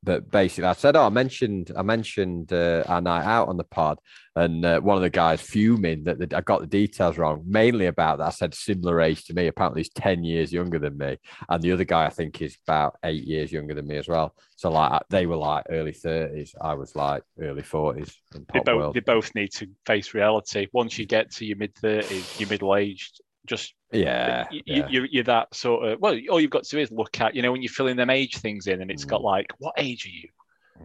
but 0.03 0.31
basically, 0.31 0.67
I 0.67 0.73
said, 0.73 0.95
"Oh, 0.95 1.05
I 1.05 1.09
mentioned 1.09 1.71
I 1.75 1.83
mentioned 1.83 2.51
uh, 2.51 2.83
our 2.87 3.01
night 3.01 3.23
out 3.23 3.49
on 3.49 3.57
the 3.57 3.63
pod," 3.63 3.99
and 4.35 4.65
uh, 4.65 4.79
one 4.79 4.97
of 4.97 5.03
the 5.03 5.09
guys 5.09 5.41
fuming 5.41 6.05
that 6.05 6.17
the, 6.17 6.35
I 6.35 6.41
got 6.41 6.61
the 6.61 6.67
details 6.67 7.17
wrong, 7.17 7.43
mainly 7.45 7.85
about 7.85 8.17
that. 8.17 8.27
I 8.27 8.29
said 8.31 8.55
similar 8.55 8.99
age 9.01 9.25
to 9.25 9.33
me. 9.33 9.47
Apparently, 9.47 9.81
he's 9.81 9.89
ten 9.89 10.23
years 10.23 10.51
younger 10.51 10.79
than 10.79 10.97
me, 10.97 11.17
and 11.47 11.61
the 11.61 11.71
other 11.71 11.83
guy 11.83 12.05
I 12.05 12.09
think 12.09 12.41
is 12.41 12.57
about 12.67 12.97
eight 13.03 13.23
years 13.23 13.51
younger 13.51 13.75
than 13.75 13.85
me 13.85 13.97
as 13.97 14.07
well. 14.07 14.33
So 14.55 14.71
like 14.71 15.03
they 15.09 15.25
were 15.27 15.37
like 15.37 15.65
early 15.69 15.93
thirties, 15.93 16.55
I 16.59 16.73
was 16.73 16.95
like 16.95 17.23
early 17.39 17.63
forties 17.63 18.15
They 18.31 18.59
both 18.59 18.77
world. 18.77 18.95
they 18.95 18.99
both 19.01 19.35
need 19.35 19.51
to 19.53 19.67
face 19.85 20.13
reality. 20.13 20.67
Once 20.73 20.97
you 20.97 21.05
get 21.05 21.31
to 21.33 21.45
your 21.45 21.57
mid 21.57 21.75
thirties, 21.75 22.39
you're 22.39 22.49
middle 22.49 22.75
aged. 22.75 23.21
Just 23.45 23.73
Yeah, 23.91 24.47
you, 24.51 24.61
yeah. 24.65 24.87
You, 24.87 25.07
you're 25.09 25.23
that 25.25 25.53
sort 25.53 25.87
of 25.87 25.99
well 25.99 26.17
all 26.29 26.39
you've 26.39 26.51
got 26.51 26.63
to 26.63 26.69
do 26.69 26.79
is 26.79 26.91
look 26.91 27.19
at 27.19 27.35
you 27.35 27.41
know 27.41 27.51
when 27.51 27.61
you're 27.61 27.71
filling 27.71 27.97
them 27.97 28.09
age 28.09 28.37
things 28.37 28.67
in 28.67 28.81
and 28.81 28.91
it's 28.91 29.05
got 29.05 29.21
Mm. 29.21 29.25
like 29.25 29.47
what 29.59 29.73
age 29.77 30.05
are 30.05 30.09
you 30.09 30.29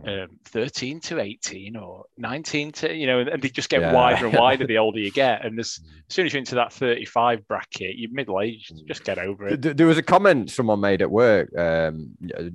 um, 0.04 0.28
13 0.44 1.00
to 1.00 1.20
18 1.20 1.76
or 1.76 2.04
19 2.18 2.72
to 2.72 2.94
you 2.94 3.06
know 3.06 3.20
and 3.20 3.42
they 3.42 3.48
just 3.48 3.68
get 3.68 3.80
Yeah. 3.80 3.92
wider 3.92 4.26
and 4.26 4.36
wider 4.36 4.66
the 4.68 4.78
older 4.78 4.98
you 4.98 5.10
get 5.10 5.44
and 5.44 5.58
as, 5.58 5.80
Mm. 5.80 6.12
soon 6.12 6.26
as 6.26 6.32
you're 6.32 6.38
into 6.38 6.54
that 6.56 6.72
35 6.72 7.46
bracket 7.48 7.96
you're 7.96 8.10
middle 8.12 8.40
aged 8.40 8.86
just 8.86 9.04
get 9.04 9.18
over 9.18 9.48
it 9.48 9.76
There 9.76 9.86
was 9.86 9.98
a 9.98 10.02
comment 10.02 10.50
someone 10.50 10.80
made 10.80 11.02
at 11.02 11.10
work, 11.10 11.56
um, 11.58 12.10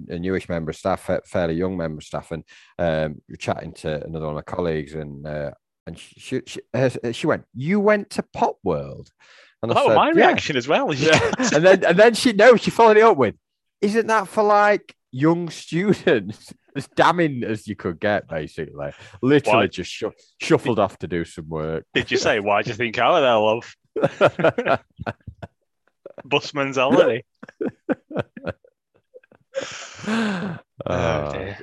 a 0.09 0.17
newish 0.19 0.49
member 0.49 0.71
of 0.71 0.77
staff, 0.77 1.09
a 1.09 1.21
fairly 1.25 1.53
young 1.55 1.77
member 1.77 1.99
of 1.99 2.03
staff, 2.03 2.31
and 2.31 2.43
um, 2.79 3.21
we 3.27 3.33
were 3.33 3.37
chatting 3.37 3.73
to 3.75 4.03
another 4.05 4.25
one 4.25 4.35
of 4.37 4.43
my 4.45 4.53
colleagues, 4.55 4.93
and 4.93 5.25
uh, 5.25 5.51
and 5.87 5.97
she 5.97 6.41
she, 6.45 6.59
she 7.13 7.27
went, 7.27 7.45
"You 7.53 7.79
went 7.79 8.09
to 8.11 8.23
Pop 8.23 8.57
World," 8.63 9.09
and 9.61 9.71
I 9.71 9.75
oh 9.77 9.87
said, 9.87 9.95
my 9.95 10.07
"Yeah." 10.07 10.13
reaction 10.27 10.57
as 10.57 10.67
well 10.67 10.93
Yeah. 10.95 11.19
and 11.53 11.65
then 11.65 11.83
and 11.85 11.97
then 11.97 12.13
she 12.13 12.33
no, 12.33 12.55
she 12.55 12.71
followed 12.71 12.97
it 12.97 13.03
up 13.03 13.17
with, 13.17 13.35
"Isn't 13.81 14.07
that 14.07 14.27
for 14.27 14.43
like 14.43 14.95
young 15.11 15.49
students?" 15.49 16.53
As 16.73 16.87
damning 16.95 17.43
as 17.43 17.67
you 17.67 17.75
could 17.75 17.99
get, 17.99 18.29
basically. 18.29 18.91
Literally 19.21 19.57
Why? 19.63 19.67
just 19.67 19.91
shu- 19.91 20.13
shuffled 20.41 20.79
off 20.79 20.97
to 20.99 21.07
do 21.07 21.25
some 21.25 21.49
work. 21.49 21.85
did 21.93 22.09
you 22.09 22.15
say 22.15 22.39
why 22.39 22.61
do 22.61 22.69
you 22.69 22.75
think 22.77 22.97
I 22.97 23.09
was 23.09 23.75
there 23.99 24.15
love 24.15 24.79
busman's 26.23 26.77
holiday 26.77 27.25
oh, 30.07 30.57
oh. 30.85 31.53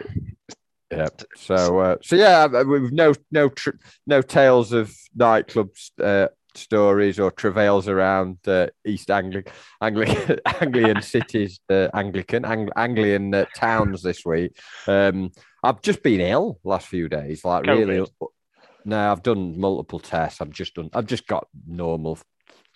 So, 1.36 1.78
uh, 1.78 1.96
so 2.02 2.16
yeah, 2.16 2.46
with 2.46 2.92
no 2.92 3.14
no 3.30 3.48
tr- 3.48 3.78
no 4.06 4.22
tales 4.22 4.72
of 4.72 4.94
nightclubs 5.16 5.90
uh, 6.02 6.28
stories 6.58 7.18
or 7.18 7.30
travails 7.30 7.88
around 7.88 8.38
uh, 8.46 8.66
East 8.86 9.10
Angli- 9.10 9.44
Angli- 9.80 10.38
Anglian 10.60 11.02
cities, 11.02 11.60
uh, 11.70 11.88
Anglican 11.94 12.44
Ang- 12.44 12.70
Anglian 12.76 13.34
uh, 13.34 13.46
towns 13.56 14.02
this 14.02 14.24
week. 14.24 14.56
Um, 14.86 15.30
I've 15.62 15.82
just 15.82 16.02
been 16.02 16.20
ill 16.20 16.58
last 16.64 16.86
few 16.88 17.08
days, 17.08 17.44
like 17.44 17.66
really. 17.66 18.06
No, 18.84 19.12
I've 19.12 19.22
done 19.22 19.58
multiple 19.60 19.98
tests. 19.98 20.40
I've 20.40 20.50
just 20.50 20.74
done. 20.74 20.88
I've 20.94 21.06
just 21.06 21.26
got 21.26 21.46
normal 21.66 22.18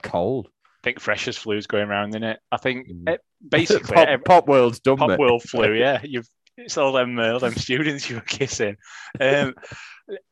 cold. 0.03 0.49
I 0.49 0.85
think 0.85 1.01
freshers 1.01 1.39
flu's 1.39 1.69
going 1.69 1.89
around 1.89 2.15
in 2.17 2.25
it 2.25 2.41
I 2.51 2.57
think 2.57 2.89
Mm. 2.89 3.03
eh, 3.13 3.17
basically 3.49 3.95
pop, 3.95 4.09
ev- 4.09 4.25
pop 4.25 4.49
world's 4.49 4.81
done 4.81 4.97
Pop 4.99 5.11
it. 5.11 5.19
World 5.19 5.43
flu, 5.45 5.73
yeah. 5.79 6.01
You've 6.03 6.27
it's 6.59 6.77
all 6.77 6.93
them 6.93 7.19
uh, 7.19 7.33
all 7.33 7.39
them 7.39 7.55
students 7.55 8.11
you 8.11 8.17
were 8.17 8.23
kissing. 8.23 8.77
Um, 9.19 9.55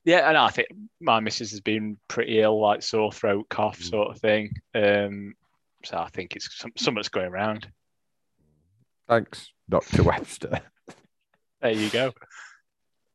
yeah, 0.04 0.28
and 0.28 0.36
I 0.36 0.48
think 0.48 0.68
my 1.00 1.20
missus 1.20 1.50
has 1.52 1.60
been 1.60 1.96
pretty 2.08 2.40
ill, 2.40 2.60
like 2.60 2.82
sore 2.82 3.12
throat, 3.12 3.46
cough, 3.48 3.78
Mm. 3.78 3.90
sort 3.90 4.08
of 4.14 4.18
thing. 4.20 4.54
Um, 4.74 5.34
so 5.84 5.98
I 5.98 6.08
think 6.08 6.36
it's 6.36 6.58
some, 6.58 6.72
something's 6.76 7.08
going 7.08 7.30
around. 7.32 7.68
Thanks, 9.08 9.52
Doctor 9.68 10.02
Webster. 10.04 10.60
There 11.60 11.72
you 11.72 11.90
go. 11.90 12.12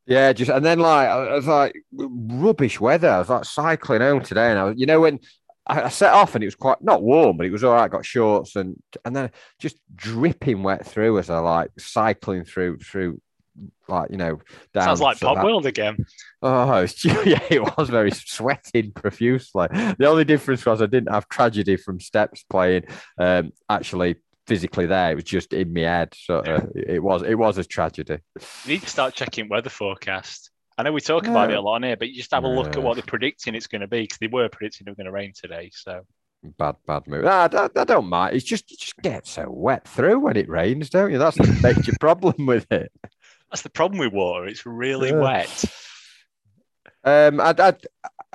Yeah, 0.08 0.34
just 0.34 0.52
and 0.52 0.64
then 0.64 0.80
like 0.80 1.08
I 1.08 1.34
was 1.34 1.48
like 1.48 1.76
rubbish 1.92 2.80
weather. 2.80 3.10
I 3.10 3.20
was 3.20 3.30
like 3.30 3.46
cycling 3.46 4.02
home 4.02 4.22
today, 4.22 4.52
and 4.52 4.60
I 4.60 4.64
was, 4.66 4.76
you 4.78 4.86
know, 4.86 5.00
when 5.02 5.20
I, 5.66 5.84
I 5.84 5.90
set 5.90 6.14
off 6.14 6.36
and 6.36 6.44
it 6.44 6.48
was 6.48 6.56
quite 6.56 6.82
not 6.84 7.02
warm, 7.02 7.38
but 7.38 7.48
it 7.48 7.52
was 7.52 7.64
all 7.64 7.74
right. 7.74 7.90
Got 7.90 8.06
shorts 8.06 8.56
and 8.56 8.76
and 9.04 9.16
then 9.16 9.32
just 9.60 9.78
dripping 9.96 10.62
wet 10.62 10.86
through 10.86 11.18
as 11.18 11.30
I 11.32 11.40
like 11.40 11.72
cycling 11.80 12.44
through 12.46 12.78
through 12.80 13.20
like 13.88 14.12
you 14.12 14.18
know 14.18 14.40
down. 14.74 14.84
Sounds 14.84 15.02
like 15.02 15.24
of 15.24 15.44
World 15.44 15.66
again. 15.66 15.98
Oh, 16.42 16.80
yeah, 17.04 17.44
it 17.50 17.78
was 17.78 17.90
very 17.90 18.12
sweating 18.12 18.92
profusely. 18.92 19.68
The 19.72 20.08
only 20.08 20.26
difference 20.26 20.66
was 20.66 20.82
I 20.82 20.88
didn't 20.88 21.12
have 21.12 21.28
tragedy 21.30 21.78
from 21.78 22.00
steps 22.00 22.44
playing 22.50 22.86
um, 23.18 23.52
actually 23.70 24.16
physically 24.48 24.86
there. 24.86 25.12
It 25.12 25.16
was 25.16 25.24
just 25.24 25.54
in 25.54 25.74
my 25.74 25.82
head. 25.82 26.14
So 26.16 26.40
uh, 26.40 26.66
it 26.76 27.02
was 27.02 27.24
it 27.24 27.36
was 27.36 27.58
a 27.58 27.64
tragedy. 27.64 28.20
You 28.66 28.74
need 28.74 28.82
to 28.82 28.90
start 28.90 29.14
checking 29.14 29.50
weather 29.50 29.70
forecast. 29.70 30.52
I 30.78 30.84
know 30.84 30.92
we 30.92 31.00
talk 31.00 31.26
about 31.26 31.52
it 31.52 31.58
a 31.58 31.62
lot 31.62 31.76
on 31.76 31.84
here, 31.84 31.96
but 31.96 32.10
you 32.10 32.16
just 32.16 32.34
have 32.34 32.44
a 32.44 32.50
look 32.50 32.76
at 32.76 32.84
what 32.84 32.96
they're 32.96 33.04
predicting 33.04 33.56
it's 33.56 33.68
going 33.68 33.80
to 33.80 33.88
be 33.88 34.02
because 34.02 34.18
they 34.18 34.28
were 34.28 34.50
predicting 34.50 34.88
it 34.88 34.90
was 34.90 34.98
going 34.98 35.06
to 35.06 35.12
rain 35.12 35.32
today. 35.34 35.72
So 35.74 36.02
Bad, 36.58 36.76
bad 36.86 37.08
move. 37.08 37.26
Ah, 37.26 37.50
I, 37.52 37.58
I, 37.58 37.70
I 37.76 37.84
don't 37.84 38.08
mind. 38.08 38.36
It's 38.36 38.46
just 38.46 38.70
you 38.70 38.78
just 38.78 38.98
get 38.98 39.26
so 39.26 39.48
wet 39.50 39.88
through 39.88 40.20
when 40.20 40.38
it 40.38 40.50
rains, 40.50 40.90
don't 40.90 41.12
you? 41.12 41.18
That's 41.18 41.38
the 41.38 41.60
major 41.62 41.94
problem 42.00 42.46
with 42.46 42.72
it. 42.72 42.92
That's 43.56 43.64
the 43.64 43.70
problem 43.70 44.00
with 44.00 44.12
water; 44.12 44.48
it's 44.48 44.66
really 44.66 45.12
Yeah. 45.12 45.22
wet. 45.22 45.64
Um, 47.06 47.40
I, 47.40 47.56
I, 47.58 47.74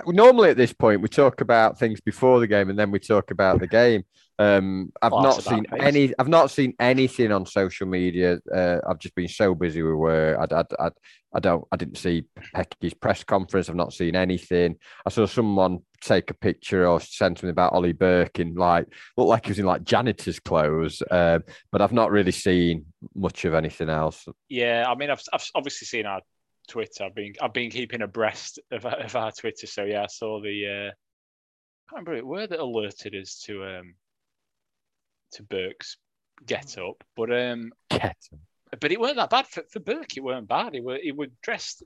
normally 0.07 0.49
at 0.49 0.57
this 0.57 0.73
point 0.73 1.03
we 1.03 1.09
talk 1.09 1.43
about 1.43 1.79
things 1.79 2.01
before 2.01 2.41
the 2.41 2.47
game 2.47 2.71
and 2.71 2.79
then 2.79 2.91
we 2.91 3.01
talk 3.01 3.31
about 3.31 3.61
the 3.61 3.67
game. 3.67 4.05
Um, 4.41 4.91
I've 5.03 5.13
Well, 5.13 5.23
not 5.23 5.35
that's 5.35 5.47
a 5.49 5.51
bad 5.51 5.57
seen 5.71 5.81
any. 5.81 6.15
I've 6.19 6.29
not 6.29 6.51
seen 6.51 6.75
anything 6.81 7.31
on 7.31 7.45
social 7.45 7.87
media. 7.87 8.39
Uh, 8.53 8.79
I've 8.89 8.99
just 8.99 9.15
been 9.15 9.29
so 9.29 9.55
busy 9.55 9.83
with 9.83 9.95
work. 9.95 10.39
I, 10.51 10.55
I, 10.57 10.87
I, 10.87 10.91
I 11.35 11.41
don't. 11.41 11.63
I 11.71 11.77
didn't 11.77 11.99
see 11.99 12.25
Hecky's 12.55 12.95
press 12.95 13.23
conference. 13.23 13.69
I've 13.69 13.77
not 13.77 13.93
seen 13.93 14.17
anything. 14.17 14.77
I 15.05 15.11
saw 15.11 15.27
someone 15.27 15.81
take 16.01 16.31
a 16.31 16.35
picture 16.35 16.87
or 16.87 17.01
send 17.01 17.37
something 17.37 17.51
about 17.51 17.75
Ollie 17.75 17.93
Burke 17.93 18.41
in 18.41 18.55
like 18.55 18.87
looked 19.19 19.29
like 19.29 19.45
he 19.45 19.51
was 19.51 19.59
in 19.59 19.67
like 19.67 19.85
janitor's 19.85 20.41
clothes. 20.41 21.03
Um, 21.11 21.45
but 21.71 21.83
I've 21.83 21.93
not 21.93 22.11
really 22.11 22.33
seen 22.33 22.87
much 23.15 23.45
of 23.45 23.53
anything 23.53 23.91
else. 23.91 24.27
Yeah, 24.49 24.87
I 24.89 24.95
mean, 24.95 25.11
I've, 25.11 25.23
I've 25.35 25.45
obviously 25.55 25.85
seen 25.85 26.07
our 26.07 26.23
Twitter. 26.67 27.05
I've 27.05 27.15
been 27.15 27.35
I've 27.43 27.53
been 27.53 27.71
keeping 27.71 28.01
abreast 28.01 28.59
of, 28.73 28.87
our- 28.87 29.01
of 29.01 29.15
our 29.17 29.33
Twitter. 29.33 29.67
So 29.67 29.85
yeah, 29.85 30.05
I 30.05 30.07
saw 30.07 30.41
the. 30.41 30.67
Uh, 30.67 30.91
I 30.91 31.93
can't 31.97 32.07
remember 32.09 32.15
it 32.15 32.27
were 32.27 32.47
that 32.47 32.59
alerted 32.59 33.15
us 33.17 33.43
to 33.47 33.65
um 33.65 33.95
to 35.33 35.43
Burke's 35.43 35.97
get 36.47 36.79
up, 36.79 37.03
but 37.17 37.33
um, 37.33 37.73
Get 37.91 38.17
but 38.81 38.93
it 38.93 39.01
weren't 39.01 39.17
that 39.17 39.31
bad 39.31 39.47
for, 39.49 39.63
for 39.71 39.81
Burke. 39.81 40.17
It 40.17 40.23
weren't 40.23 40.49
bad. 40.49 40.75
He 40.75 40.81
were 40.81 40.99
he 41.03 41.13
were 41.13 41.27
dressed. 41.43 41.83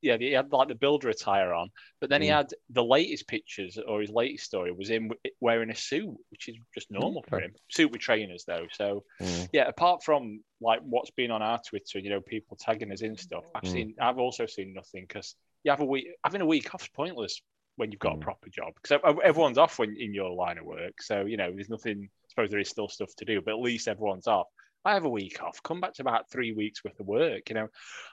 Yeah, 0.00 0.16
he 0.18 0.32
had 0.32 0.52
like 0.52 0.68
the 0.68 0.74
builder 0.74 1.08
attire 1.08 1.54
on, 1.54 1.70
but 2.00 2.10
then 2.10 2.20
he 2.20 2.28
Mm. 2.28 2.36
had 2.36 2.50
the 2.70 2.84
latest 2.84 3.26
pictures 3.26 3.78
or 3.78 4.00
his 4.02 4.10
latest 4.10 4.44
story 4.44 4.70
was 4.70 4.88
him 4.90 5.10
wearing 5.40 5.70
a 5.70 5.74
suit, 5.74 6.14
which 6.30 6.48
is 6.48 6.56
just 6.74 6.90
normal 6.90 7.22
for 7.28 7.40
him. 7.40 7.54
Suit 7.70 7.90
with 7.90 8.02
trainers 8.02 8.44
though, 8.46 8.66
so 8.72 9.04
Mm. 9.20 9.48
yeah, 9.52 9.66
apart 9.66 10.02
from 10.02 10.42
like 10.60 10.80
what's 10.82 11.10
been 11.10 11.30
on 11.30 11.40
our 11.40 11.58
Twitter, 11.66 11.98
you 11.98 12.10
know, 12.10 12.20
people 12.20 12.56
tagging 12.58 12.92
us 12.92 13.00
in 13.00 13.16
stuff, 13.16 13.44
I've 13.54 13.62
Mm. 13.62 13.72
seen, 13.72 13.94
I've 13.98 14.18
also 14.18 14.44
seen 14.46 14.74
nothing 14.74 15.04
because 15.06 15.36
you 15.62 15.70
have 15.70 15.80
a 15.80 15.86
week, 15.86 16.08
having 16.22 16.42
a 16.42 16.46
week 16.46 16.74
off's 16.74 16.88
pointless 16.88 17.40
when 17.76 17.90
you've 17.90 17.98
got 18.00 18.14
Mm. 18.14 18.18
a 18.18 18.24
proper 18.24 18.48
job 18.50 18.74
because 18.74 19.00
everyone's 19.24 19.58
off 19.58 19.78
when 19.78 19.96
in 19.96 20.12
your 20.12 20.30
line 20.30 20.58
of 20.58 20.66
work. 20.66 21.00
So 21.02 21.24
you 21.24 21.36
know, 21.38 21.50
there's 21.50 21.70
nothing. 21.70 22.10
Suppose 22.34 22.50
there 22.50 22.58
is 22.60 22.68
still 22.68 22.88
stuff 22.88 23.14
to 23.18 23.24
do, 23.24 23.40
but 23.40 23.52
at 23.54 23.60
least 23.60 23.86
everyone's 23.86 24.26
off. 24.26 24.48
I 24.84 24.94
have 24.94 25.04
a 25.04 25.08
week 25.08 25.40
off. 25.42 25.62
Come 25.62 25.80
back 25.80 25.94
to 25.94 26.02
about 26.02 26.30
three 26.30 26.52
weeks 26.52 26.82
worth 26.84 26.98
of 26.98 27.06
work. 27.06 27.48
You 27.48 27.54
know, 27.54 27.68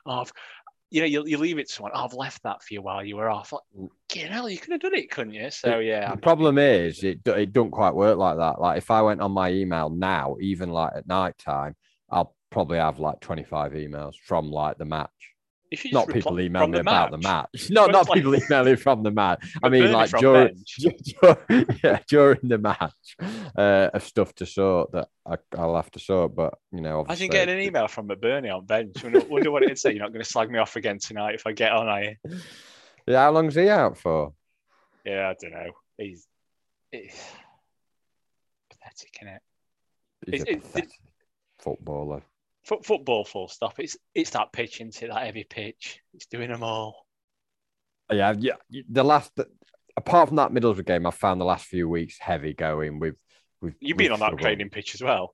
oh, 0.05 0.21
I've, 0.21 0.31
you 0.91 1.01
know, 1.01 1.07
you, 1.07 1.25
you 1.25 1.37
leave 1.37 1.57
it 1.57 1.67
to 1.67 1.73
someone. 1.73 1.91
Oh, 1.95 2.05
I've 2.05 2.13
left 2.13 2.43
that 2.43 2.61
for 2.61 2.73
you 2.73 2.81
while 2.83 3.03
you 3.03 3.15
were 3.15 3.29
off. 3.29 3.51
Like, 3.51 3.61
mm, 3.75 3.89
you 4.13 4.29
know, 4.29 4.45
you 4.45 4.59
could 4.59 4.73
have 4.73 4.81
done 4.81 4.93
it, 4.93 5.09
couldn't 5.09 5.33
you? 5.33 5.49
So 5.49 5.79
yeah, 5.79 6.01
The 6.01 6.07
I'm- 6.09 6.19
problem 6.19 6.59
is 6.59 7.03
it 7.03 7.27
it 7.27 7.51
don't 7.51 7.71
quite 7.71 7.95
work 7.95 8.17
like 8.17 8.37
that. 8.37 8.61
Like 8.61 8.77
if 8.77 8.91
I 8.91 9.01
went 9.01 9.21
on 9.21 9.31
my 9.31 9.51
email 9.51 9.89
now, 9.89 10.37
even 10.39 10.69
like 10.69 10.91
at 10.95 11.07
night 11.07 11.37
time, 11.39 11.75
I'll 12.11 12.35
probably 12.51 12.77
have 12.77 12.99
like 12.99 13.21
25 13.21 13.71
emails 13.71 14.13
from 14.23 14.51
like 14.51 14.77
the 14.77 14.85
match. 14.85 15.30
Not 15.91 16.09
people 16.09 16.39
emailing 16.39 16.71
me 16.71 16.79
about 16.79 17.11
the 17.11 17.17
match. 17.17 17.47
Not 17.69 17.91
not 17.91 18.09
like- 18.09 18.17
people 18.17 18.35
emailing 18.35 18.75
from 18.75 19.03
the 19.03 19.11
match. 19.11 19.39
I 19.63 19.69
mean 19.69 19.91
like 19.91 20.09
during, 20.11 20.57
during 20.79 21.65
yeah 21.83 21.99
during 22.09 22.39
the 22.43 22.57
match 22.57 23.15
uh, 23.55 23.89
of 23.93 24.03
stuff 24.03 24.33
to 24.35 24.45
sort 24.45 24.91
that 24.91 25.07
I, 25.25 25.37
I'll 25.57 25.75
have 25.75 25.89
to 25.91 25.99
sort. 25.99 26.35
But 26.35 26.55
you 26.71 26.81
know, 26.81 27.01
Imagine 27.01 27.11
obviously, 27.11 27.27
getting 27.29 27.55
an 27.55 27.61
email 27.61 27.87
from 27.87 28.07
McBurnie 28.09 28.53
on 28.53 28.65
bench. 28.65 29.01
Wonder, 29.03 29.19
wonder 29.21 29.51
what 29.51 29.63
it'd 29.63 29.79
say. 29.79 29.91
You're 29.91 30.01
not 30.03 30.11
going 30.11 30.23
to 30.23 30.29
slag 30.29 30.49
me 30.51 30.59
off 30.59 30.75
again 30.75 30.99
tonight 30.99 31.35
if 31.35 31.47
I 31.47 31.53
get 31.53 31.71
on, 31.71 31.87
are 31.87 32.03
you? 32.03 32.15
Yeah, 33.07 33.23
how 33.23 33.31
long's 33.31 33.55
he 33.55 33.69
out 33.69 33.97
for? 33.97 34.33
Yeah, 35.05 35.29
I 35.29 35.35
don't 35.41 35.51
know. 35.51 35.71
He's 35.97 36.27
it's 36.91 37.17
pathetic, 38.69 39.17
isn't 39.21 39.33
it? 39.35 39.41
He's 40.29 40.41
It's- 40.41 40.47
a 40.47 40.51
it- 40.57 40.61
pathetic 40.63 40.99
footballer. 41.59 42.21
Foot, 42.65 42.85
football, 42.85 43.25
full 43.25 43.47
stop. 43.47 43.79
It's 43.79 43.97
it's 44.13 44.29
that 44.31 44.53
pitch, 44.53 44.81
isn't 44.81 45.01
it? 45.01 45.07
That 45.07 45.25
heavy 45.25 45.43
pitch. 45.43 45.99
It's 46.13 46.27
doing 46.27 46.51
them 46.51 46.63
all. 46.63 47.07
Yeah, 48.11 48.33
yeah. 48.37 48.55
The 48.89 49.03
last, 49.03 49.31
apart 49.97 50.27
from 50.29 50.35
that 50.37 50.51
Middlesbrough 50.51 50.85
game, 50.85 51.07
I 51.07 51.11
found 51.11 51.41
the 51.41 51.45
last 51.45 51.65
few 51.65 51.89
weeks 51.89 52.17
heavy 52.19 52.53
going. 52.53 52.99
With, 52.99 53.15
with 53.61 53.75
You've 53.79 53.97
been 53.97 54.11
with 54.11 54.13
on 54.13 54.19
that 54.19 54.25
struggle. 54.27 54.43
training 54.43 54.69
pitch 54.69 54.95
as 54.95 55.01
well. 55.01 55.33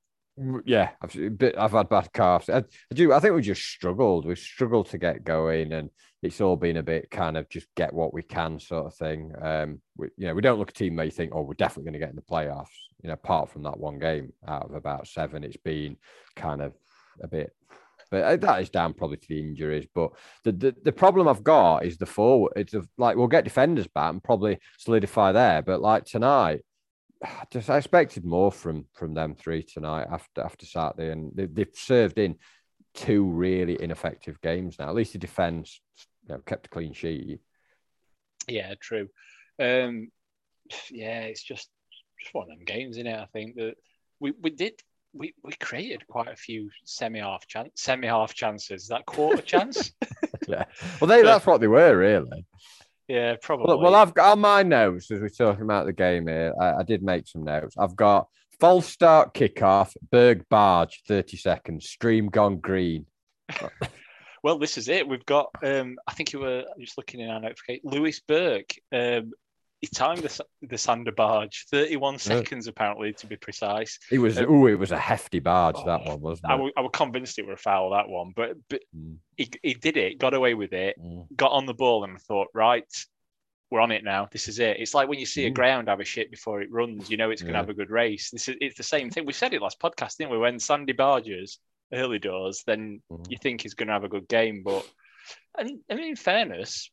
Yeah, 0.66 0.92
I've 1.02 1.38
bit. 1.38 1.58
I've 1.58 1.72
had 1.72 1.90
bad 1.90 2.14
calves. 2.14 2.48
I, 2.50 2.60
I 2.60 2.94
do. 2.94 3.12
I 3.12 3.20
think 3.20 3.34
we 3.34 3.42
just 3.42 3.64
struggled. 3.64 4.26
We 4.26 4.36
struggled 4.36 4.88
to 4.90 5.00
get 5.00 5.24
going, 5.24 5.74
and 5.74 5.90
it's 6.22 6.40
all 6.42 6.56
been 6.56 6.78
a 6.78 6.84
bit 6.84 7.10
kind 7.10 7.38
of 7.38 7.50
just 7.50 7.68
get 7.76 7.92
what 7.92 8.14
we 8.14 8.22
can 8.22 8.60
sort 8.60 8.86
of 8.86 8.96
thing. 8.96 9.34
Um, 9.42 9.82
we, 9.98 10.10
you 10.16 10.28
know, 10.28 10.36
we 10.36 10.42
don't 10.42 10.60
look 10.60 10.70
a 10.70 10.74
team 10.74 10.96
where 10.96 11.06
you 11.06 11.12
think, 11.12 11.32
oh, 11.34 11.42
we're 11.42 11.56
definitely 11.56 11.86
going 11.86 11.94
to 11.94 12.00
get 12.00 12.10
in 12.12 12.16
the 12.16 12.22
playoffs. 12.22 12.68
You 13.02 13.08
know, 13.08 13.14
apart 13.14 13.50
from 13.50 13.64
that 13.64 13.80
one 13.80 13.98
game 13.98 14.32
out 14.48 14.66
of 14.66 14.76
about 14.76 15.08
seven, 15.08 15.44
it's 15.44 15.58
been 15.58 15.98
kind 16.36 16.62
of 16.62 16.74
a 17.22 17.28
bit. 17.28 17.54
But 18.10 18.24
uh, 18.24 18.36
that 18.38 18.62
is 18.62 18.70
down 18.70 18.94
probably 18.94 19.18
to 19.18 19.28
the 19.28 19.40
injuries. 19.40 19.88
But 19.94 20.12
the 20.44 20.52
the, 20.52 20.76
the 20.84 20.92
problem 20.92 21.28
I've 21.28 21.44
got 21.44 21.86
is 21.86 21.98
the 21.98 22.06
forward. 22.06 22.54
It's 22.56 22.74
a, 22.74 22.84
like 22.98 23.18
we'll 23.18 23.28
get 23.28 23.44
defenders 23.44 23.88
back 23.88 24.12
and 24.12 24.24
probably 24.24 24.60
solidify 24.78 25.34
there. 25.34 25.62
But 25.62 25.82
like 25.82 26.06
tonight, 26.06 26.62
just 27.52 27.70
I 27.70 27.78
expected 27.78 28.26
more 28.26 28.52
from 28.52 28.86
from 28.94 29.14
them 29.14 29.36
three 29.36 29.64
tonight 29.64 30.08
after 30.10 30.42
after 30.42 30.66
Saturday, 30.66 31.12
and 31.12 31.32
they, 31.36 31.46
they've 31.46 31.68
served 31.74 32.18
in 32.18 32.38
two 32.94 33.26
really 33.26 33.78
ineffective 33.82 34.42
games 34.42 34.78
now. 34.80 34.90
At 34.90 34.96
least 34.96 35.14
the 35.14 35.20
defense 35.20 35.80
you 36.28 36.36
know, 36.36 36.42
kept 36.46 36.68
a 36.68 36.70
clean 36.70 36.94
sheet. 36.94 37.40
Yeah, 38.48 38.74
true. 38.80 39.10
Um, 39.60 40.12
yeah, 40.90 41.22
it's 41.22 41.44
just 41.44 41.70
just 42.20 42.34
one 42.34 42.50
of 42.50 42.58
them 42.58 42.66
games, 42.66 42.98
isn't 42.98 43.08
it? 43.08 43.20
I 43.20 43.28
think 43.34 43.56
that 43.56 43.76
we, 44.20 44.34
we 44.42 44.50
did 44.50 44.74
we, 45.18 45.34
we 45.44 45.54
created 45.54 46.06
quite 46.08 46.28
a 46.28 46.36
few 46.36 46.70
semi 46.86 47.20
half 47.20 47.48
chance 47.48 47.72
semi 47.76 48.08
half 48.08 48.34
chances. 48.34 48.88
That 48.88 49.06
quarter 49.06 49.42
chance? 49.54 49.92
Yeah, 50.48 50.66
well, 51.00 51.08
they, 51.08 51.22
that's 51.22 51.46
what 51.46 51.62
they 51.62 51.68
were 51.68 51.98
really. 51.98 52.46
Yeah, 53.08 53.36
probably. 53.42 53.68
Well, 53.68 53.80
well, 53.80 53.96
I've 53.96 54.14
got 54.14 54.34
on 54.34 54.40
my 54.40 54.64
notes 54.64 55.10
as 55.12 55.22
we're 55.22 55.30
talking 55.30 55.64
about 55.64 55.86
the 55.86 55.94
game 55.94 56.28
here. 56.28 56.54
I, 56.60 56.80
I 56.80 56.84
did 56.84 57.04
make 57.04 57.28
some 57.28 57.44
notes. 57.44 57.76
I've 57.78 57.96
got 57.96 58.28
false 58.60 58.88
start 58.88 59.34
kickoff, 59.34 59.96
Berg 60.12 60.46
barge, 60.50 61.02
thirty 61.08 61.38
seconds, 61.38 61.88
stream 61.88 62.28
gone 62.28 62.58
green. 62.58 63.06
Well, 64.44 64.60
this 64.60 64.78
is 64.78 64.88
it. 64.88 65.06
We've 65.06 65.26
got. 65.26 65.50
Um, 65.64 65.98
I 66.08 66.14
think 66.14 66.32
you 66.32 66.40
were 66.40 66.64
just 66.80 66.98
looking 66.98 67.20
in 67.20 67.30
our 67.30 67.42
notification. 67.42 67.82
Lewis 67.84 68.22
Burke. 68.22 68.76
Um, 68.94 69.34
he 69.82 69.88
timed 69.88 70.24
the, 70.24 70.46
the 70.64 70.78
Sander 70.78 71.12
barge, 71.12 71.66
thirty-one 71.70 72.18
seconds 72.18 72.68
apparently 72.68 73.14
to 73.14 73.28
be 73.28 73.36
precise. 73.36 74.00
It 74.12 74.18
was 74.20 74.38
Um, 74.38 74.46
oh, 74.50 74.68
it 74.68 74.80
was 74.80 74.92
a 74.92 74.98
hefty 74.98 75.40
barge 75.40 75.76
that 75.86 76.04
one, 76.06 76.20
wasn't 76.22 76.52
I 76.52 76.56
it? 76.56 76.60
wa- 76.62 76.72
I 76.78 76.82
was 76.82 76.92
convinced 76.94 77.38
it 77.40 77.46
were 77.46 77.54
a 77.54 77.58
foul 77.58 77.92
that 77.92 78.10
one, 78.10 78.34
but 78.36 78.56
but 78.70 78.82
Mm, 78.96 79.18
he, 79.36 79.50
he 79.62 79.74
did 79.76 79.98
it, 79.98 80.18
got 80.18 80.34
away 80.34 80.54
with 80.56 80.74
it, 80.74 80.96
mm. 81.00 81.28
got 81.36 81.52
on 81.52 81.66
the 81.68 81.74
ball, 81.76 82.04
and 82.04 82.20
thought, 82.20 82.48
right, 82.54 82.86
we're 83.70 83.82
on 83.82 83.92
it 83.92 84.04
now. 84.04 84.28
This 84.32 84.48
is 84.48 84.60
it. 84.60 84.78
It's 84.80 84.94
like 84.96 85.10
when 85.10 85.20
you 85.20 85.26
see 85.26 85.46
a 85.46 85.52
Mm. 85.52 85.56
ground 85.56 85.88
have 85.90 86.00
a 86.00 86.06
shit 86.06 86.32
before 86.32 86.62
it 86.62 86.72
runs, 86.72 87.10
you 87.10 87.18
know 87.18 87.30
it's 87.30 87.42
going 87.42 87.54
to 87.54 87.58
Yeah. 87.60 87.62
have 87.64 87.70
a 87.70 87.74
good 87.76 87.92
race. 87.92 88.32
This 88.32 88.48
is 88.48 88.56
it's 88.62 88.78
the 88.78 88.84
same 88.84 89.10
thing. 89.12 89.26
We 89.26 89.34
said 89.34 89.54
it 89.54 89.62
last 89.62 89.80
podcast, 89.80 90.18
didn't 90.18 90.32
we? 90.32 90.38
When 90.40 90.60
Sandy 90.60 90.94
barges 90.94 91.60
early 91.94 92.18
doors, 92.20 92.64
then 92.66 93.02
Mhm. 93.12 93.30
you 93.30 93.38
think 93.38 93.62
he's 93.62 93.74
going 93.76 93.88
to 93.88 93.94
have 93.94 94.04
a 94.06 94.10
good 94.10 94.28
game, 94.28 94.64
but 94.64 94.86
and 95.58 95.82
I 95.90 95.96
mean, 95.96 96.10
in 96.10 96.16
fairness, 96.16 96.90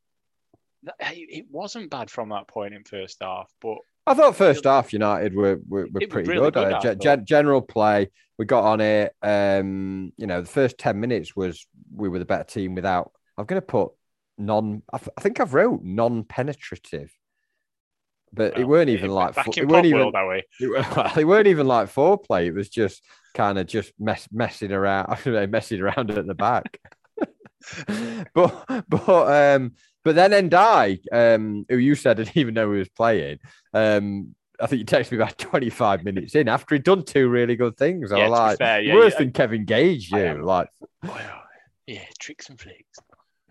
it 1.00 1.46
wasn't 1.50 1.90
bad 1.90 2.10
from 2.10 2.28
that 2.30 2.48
point 2.48 2.74
in 2.74 2.84
first 2.84 3.18
half, 3.22 3.50
but 3.60 3.78
I 4.06 4.14
thought 4.14 4.36
first 4.36 4.64
half 4.64 4.92
United 4.92 5.34
were 5.34 5.58
were, 5.68 5.86
were 5.90 6.02
pretty 6.02 6.28
really 6.28 6.50
good. 6.50 6.54
good, 6.54 6.72
Uh, 6.72 6.76
I 6.76 6.78
ge- 6.78 6.82
thought. 6.82 6.98
gen- 6.98 7.24
general 7.26 7.62
play, 7.62 8.10
we 8.38 8.44
got 8.44 8.64
on 8.64 8.80
it. 8.80 9.14
Um, 9.22 10.12
you 10.16 10.26
know, 10.26 10.40
the 10.42 10.48
first 10.48 10.78
ten 10.78 11.00
minutes 11.00 11.34
was 11.34 11.66
we 11.94 12.08
were 12.08 12.18
the 12.18 12.24
better 12.24 12.44
team 12.44 12.74
without. 12.74 13.12
I'm 13.38 13.46
going 13.46 13.60
to 13.60 13.66
put 13.66 13.92
non. 14.38 14.82
I, 14.92 14.98
th- 14.98 15.10
I 15.16 15.20
think 15.20 15.40
I've 15.40 15.54
wrote 15.54 15.82
non-penetrative, 15.82 17.12
but 18.32 18.58
it 18.58 18.64
weren't 18.66 18.90
even 18.90 19.10
like 19.10 19.34
back 19.34 19.46
fo- 19.46 19.52
in 19.56 19.64
it 19.64 19.68
weren't 19.68 19.86
even 19.86 20.12
world, 20.12 20.14
we? 20.28 20.42
it, 20.60 20.70
well, 20.96 21.12
they 21.14 21.24
weren't 21.24 21.46
even 21.46 21.66
like 21.66 21.88
foreplay. 21.92 22.46
It 22.46 22.52
was 22.54 22.68
just 22.68 23.02
kind 23.34 23.58
of 23.58 23.66
just 23.66 23.92
mess, 23.98 24.28
messing 24.30 24.70
around, 24.72 25.06
I 25.10 25.14
don't 25.16 25.34
know, 25.34 25.46
messing 25.46 25.80
around 25.80 26.10
at 26.10 26.26
the 26.26 26.34
back. 26.34 26.78
but 28.34 28.64
but 28.88 29.54
um 29.54 29.72
but 30.04 30.14
then 30.14 30.50
Ndiaye, 30.50 31.00
um, 31.12 31.64
who 31.68 31.78
you 31.78 31.94
said 31.94 32.18
didn't 32.18 32.36
even 32.36 32.52
know 32.54 32.70
he 32.72 32.78
was 32.78 32.90
playing, 32.90 33.38
um, 33.72 34.34
I 34.60 34.66
think 34.66 34.80
you 34.80 34.84
texted 34.84 35.12
me 35.12 35.16
about 35.16 35.38
25 35.38 36.04
minutes 36.04 36.34
in 36.34 36.48
after 36.48 36.74
he'd 36.74 36.84
done 36.84 37.04
two 37.04 37.28
really 37.28 37.56
good 37.56 37.76
things. 37.76 38.12
I 38.12 38.18
Yeah, 38.18 38.28
was 38.28 38.38
like, 38.38 38.58
fair, 38.58 38.80
yeah, 38.82 38.94
worse 38.94 39.14
yeah. 39.14 39.18
than 39.20 39.32
Kevin 39.32 39.64
Gage, 39.64 40.10
you 40.10 40.44
like 40.44 40.68
yeah, 41.86 42.04
tricks 42.18 42.48
and 42.48 42.60
flicks. 42.60 42.98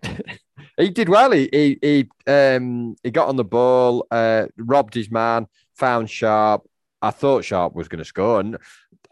he 0.76 0.90
did 0.90 1.08
well. 1.08 1.30
He 1.32 1.48
he 1.52 1.78
he 1.80 2.08
um 2.30 2.96
he 3.02 3.10
got 3.10 3.28
on 3.28 3.36
the 3.36 3.44
ball, 3.44 4.06
uh, 4.10 4.46
robbed 4.56 4.94
his 4.94 5.10
man, 5.10 5.46
found 5.74 6.10
Sharp. 6.10 6.62
I 7.04 7.10
thought 7.10 7.44
Sharp 7.44 7.74
was 7.74 7.88
going 7.88 7.98
to 7.98 8.04
score, 8.04 8.40
and 8.40 8.56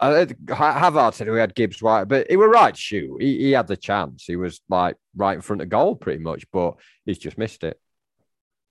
uh, 0.01 0.25
I, 0.49 0.55
Havord 0.55 1.13
said 1.13 1.29
we 1.29 1.39
had 1.39 1.55
Gibbs 1.55 1.83
White, 1.83 2.05
but 2.09 2.27
he 2.31 2.37
were 2.37 2.49
right. 2.49 2.75
to 2.75 2.81
Shoot, 2.81 3.21
he, 3.21 3.39
he 3.39 3.51
had 3.53 3.67
the 3.67 3.77
chance. 3.77 4.25
He 4.27 4.37
was 4.37 4.63
like 4.71 4.97
right 5.15 5.35
in 5.35 5.43
front 5.43 5.61
of 5.61 5.69
goal, 5.69 5.95
pretty 5.95 6.23
much, 6.23 6.47
but 6.51 6.77
he's 7.05 7.19
just 7.19 7.37
missed 7.37 7.65
it. 7.65 7.79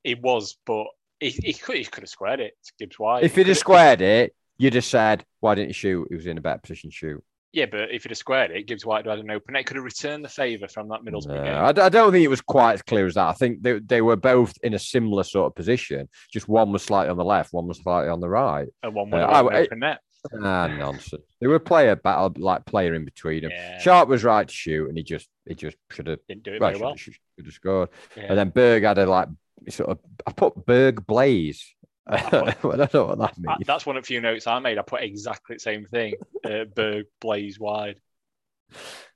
He 0.04 0.16
was, 0.16 0.58
but 0.66 0.88
he, 1.20 1.30
he 1.30 1.54
could 1.54 1.78
he 1.78 1.86
could 1.86 2.02
have 2.02 2.10
squared 2.10 2.40
it. 2.40 2.54
to 2.66 2.74
Gibbs 2.80 2.98
White. 2.98 3.24
If 3.24 3.36
he'd 3.36 3.48
have 3.48 3.58
squared 3.58 4.02
it, 4.02 4.36
you'd 4.58 4.74
have 4.74 4.86
said, 4.86 5.24
"Why 5.40 5.54
didn't 5.54 5.70
you 5.70 5.74
shoot?" 5.74 6.08
He 6.10 6.16
was 6.16 6.26
in 6.26 6.40
a 6.40 6.42
better 6.42 6.60
position 6.60 6.90
to 6.90 6.96
shoot. 6.96 7.24
Yeah, 7.54 7.66
but 7.70 7.92
if 7.92 8.04
he'd 8.04 8.12
have 8.12 8.18
squared 8.18 8.52
it, 8.52 8.66
Gibbs 8.66 8.86
White 8.86 9.06
had 9.06 9.20
an 9.20 9.30
open 9.30 9.56
It 9.58 9.66
Could 9.66 9.76
have 9.76 9.84
returned 9.84 10.24
the 10.24 10.30
favour 10.30 10.68
from 10.70 10.88
that 10.90 11.02
Middlesbrough 11.02 11.28
No, 11.28 11.44
game. 11.44 11.86
I, 11.86 11.90
don't 11.90 12.12
think 12.14 12.24
it 12.24 12.30
was 12.30 12.40
quite 12.42 12.74
as 12.74 12.82
clear 12.82 13.06
as 13.08 13.16
that. 13.16 13.28
I 13.28 13.34
think 13.34 13.62
they, 13.62 13.80
they 13.80 14.02
were 14.02 14.16
both 14.16 14.54
in 14.64 14.74
a 14.74 14.80
similar 14.80 15.24
sort 15.24 15.48
of 15.48 15.56
position. 15.56 16.08
Just 16.32 16.48
one 16.48 16.72
was 16.72 16.82
slightly 16.84 17.10
on 17.12 17.18
the 17.18 17.26
left, 17.26 17.52
one 17.52 17.68
was 17.68 17.80
slightly 17.80 18.10
on 18.10 18.22
the 18.22 18.30
right. 18.30 18.70
and 18.84 18.96
one 18.96 19.10
would 19.10 19.20
Uh, 19.20 19.28
have 19.28 19.46
had 19.46 19.54
I- 19.54 19.58
an 19.60 19.66
open 19.66 19.80
net. 19.80 20.00
Ah, 20.44 20.68
nonsense. 20.68 21.24
They 21.40 21.48
were 21.48 21.58
player 21.58 21.96
battle 21.96 22.32
like 22.38 22.64
player 22.66 22.94
in 22.94 23.06
between 23.06 23.42
them. 23.42 23.50
Yeah. 23.52 23.80
Sharp 23.80 24.08
was 24.08 24.24
right 24.24 24.48
to 24.48 24.54
shoot, 24.54 24.88
and 24.88 24.96
he 24.96 25.04
just 25.04 25.28
he 25.48 25.56
just 25.56 25.78
should 25.92 26.06
have 26.06 26.20
Didn't 26.28 26.44
do 26.44 26.54
it 26.54 26.62
well, 26.62 26.70
very 26.70 26.76
should, 26.78 26.84
well. 26.84 26.92
have, 26.92 27.00
should 27.00 27.46
have 27.46 27.54
scored. 27.56 27.90
Yeah. 28.16 28.24
And 28.30 28.38
then 28.38 28.50
Berg 28.50 28.84
had 28.84 29.00
a 29.00 29.08
like 29.08 29.30
sort 29.70 29.90
of 29.90 29.98
I 30.28 30.32
put 30.32 30.64
Berg 30.68 31.08
Blaze. 31.08 31.74
I 32.08 32.20
put- 32.54 32.78
don't 32.78 32.94
know 32.94 33.06
what 33.06 33.20
that 33.20 33.34
I- 33.48 33.56
means. 33.58 33.68
that's 33.68 33.86
one 33.86 33.96
of 33.98 34.04
the 34.04 34.08
few 34.08 34.22
notes 34.22 34.48
I 34.48 34.60
made. 34.60 34.78
I 34.78 34.82
put 34.82 35.02
exactly 35.04 35.56
the 35.56 35.60
same 35.60 35.86
thing. 35.86 36.16
Uh, 36.44 36.66
Berg 36.66 37.06
blaze 37.20 37.60
wide. 37.60 38.00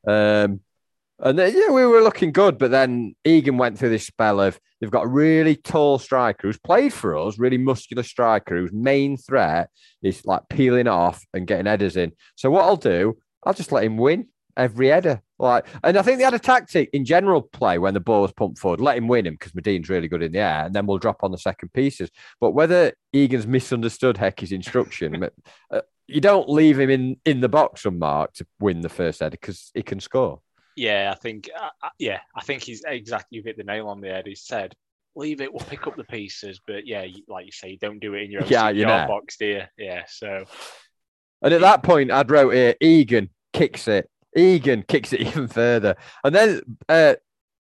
Um, 0.08 0.62
and 1.20 1.40
then, 1.40 1.54
yeah, 1.56 1.72
we 1.72 1.86
were 1.86 2.02
looking 2.02 2.32
good, 2.34 2.58
but 2.58 2.72
then 2.72 3.16
Egan 3.24 3.58
went 3.58 3.80
through 3.80 3.90
this 3.90 4.06
spell 4.06 4.42
of 4.42 4.60
they've 4.80 4.92
got 4.92 5.06
a 5.06 5.10
really 5.10 5.56
tall 5.56 5.98
striker 5.98 6.48
who's 6.48 6.60
played 6.60 6.92
for 6.94 7.18
us, 7.18 7.40
really 7.40 7.58
muscular 7.58 8.04
striker 8.04 8.58
whose 8.58 8.74
main 8.74 9.16
threat 9.18 9.70
is 10.04 10.26
like 10.26 10.44
peeling 10.50 10.88
off 10.88 11.24
and 11.34 11.48
getting 11.48 11.66
headers 11.68 11.96
in. 11.96 12.12
So 12.36 12.52
what 12.52 12.66
I'll 12.66 12.76
do, 12.76 13.18
I'll 13.46 13.54
just 13.54 13.72
let 13.72 13.86
him 13.86 13.96
win 13.98 14.28
every 14.58 14.88
header. 14.88 15.22
Like, 15.38 15.68
and 15.84 15.98
I 15.98 16.02
think 16.02 16.18
they 16.18 16.24
had 16.24 16.34
a 16.34 16.40
tactic 16.40 16.90
in 16.94 17.04
general 17.04 17.42
play 17.42 17.78
when 17.78 17.94
the 17.94 18.00
ball 18.00 18.22
was 18.22 18.32
pumped 18.32 18.58
forward, 18.58 18.80
let 18.80 18.98
him 18.98 19.08
win 19.08 19.26
him 19.26 19.34
because 19.34 19.54
Madine's 19.54 19.90
really 19.90 20.08
good 20.08 20.24
in 20.24 20.32
the 20.32 20.40
air, 20.40 20.66
and 20.66 20.74
then 20.74 20.86
we'll 20.86 20.98
drop 20.98 21.24
on 21.24 21.32
the 21.32 21.38
second 21.38 21.74
pieces. 21.74 22.10
But 22.40 22.52
whether 22.52 22.94
Egan's 23.12 23.46
misunderstood 23.46 24.18
Hecky's 24.18 24.54
instruction, 24.54 25.28
uh, 25.72 25.82
you 26.08 26.22
don't 26.22 26.50
leave 26.50 26.80
him 26.80 26.90
in 26.90 27.18
in 27.26 27.42
the 27.42 27.50
box 27.50 27.86
unmarked 27.86 28.38
to 28.38 28.48
win 28.60 28.82
the 28.82 28.90
first 28.90 29.20
header 29.20 29.32
because 29.32 29.72
he 29.74 29.82
can 29.82 30.00
score. 30.00 30.42
Yeah, 30.76 31.12
I 31.14 31.20
think. 31.20 31.50
Uh, 31.58 31.70
uh, 31.84 31.90
yeah, 32.00 32.20
I 32.36 32.42
think 32.42 32.64
he's 32.64 32.84
exactly. 32.86 33.38
You've 33.38 33.46
hit 33.46 33.58
the 33.58 33.64
nail 33.64 33.88
on 33.88 34.02
the 34.02 34.10
head. 34.10 34.28
He 34.28 34.36
said, 34.36 34.74
"Leave 35.16 35.42
it. 35.42 35.52
We'll 35.52 35.66
pick 35.66 35.88
up 35.88 35.96
the 35.96 36.04
pieces." 36.04 36.62
But 36.66 36.86
yeah, 36.86 37.06
like 37.28 37.46
you 37.46 37.52
say, 37.52 37.70
you 37.70 37.78
don't 37.78 38.00
do 38.00 38.14
it 38.14 38.24
in 38.24 38.32
your 38.32 38.44
own 38.44 38.50
Yeah, 38.50 38.70
you 38.70 38.86
box, 38.86 39.38
do 39.38 39.46
you? 39.46 39.62
Yeah. 39.78 40.04
So 40.08 40.46
And 41.42 41.54
at 41.54 41.62
that 41.62 41.84
point, 41.84 42.12
I'd 42.12 42.32
wrote 42.32 42.54
here, 42.54 42.76
Egan 42.82 43.30
kicks 43.54 43.88
it. 43.88 44.10
Egan 44.36 44.84
kicks 44.84 45.14
it 45.14 45.22
even 45.28 45.48
further. 45.48 45.96
And 46.24 46.36
then 46.36 46.62
uh, 46.90 47.16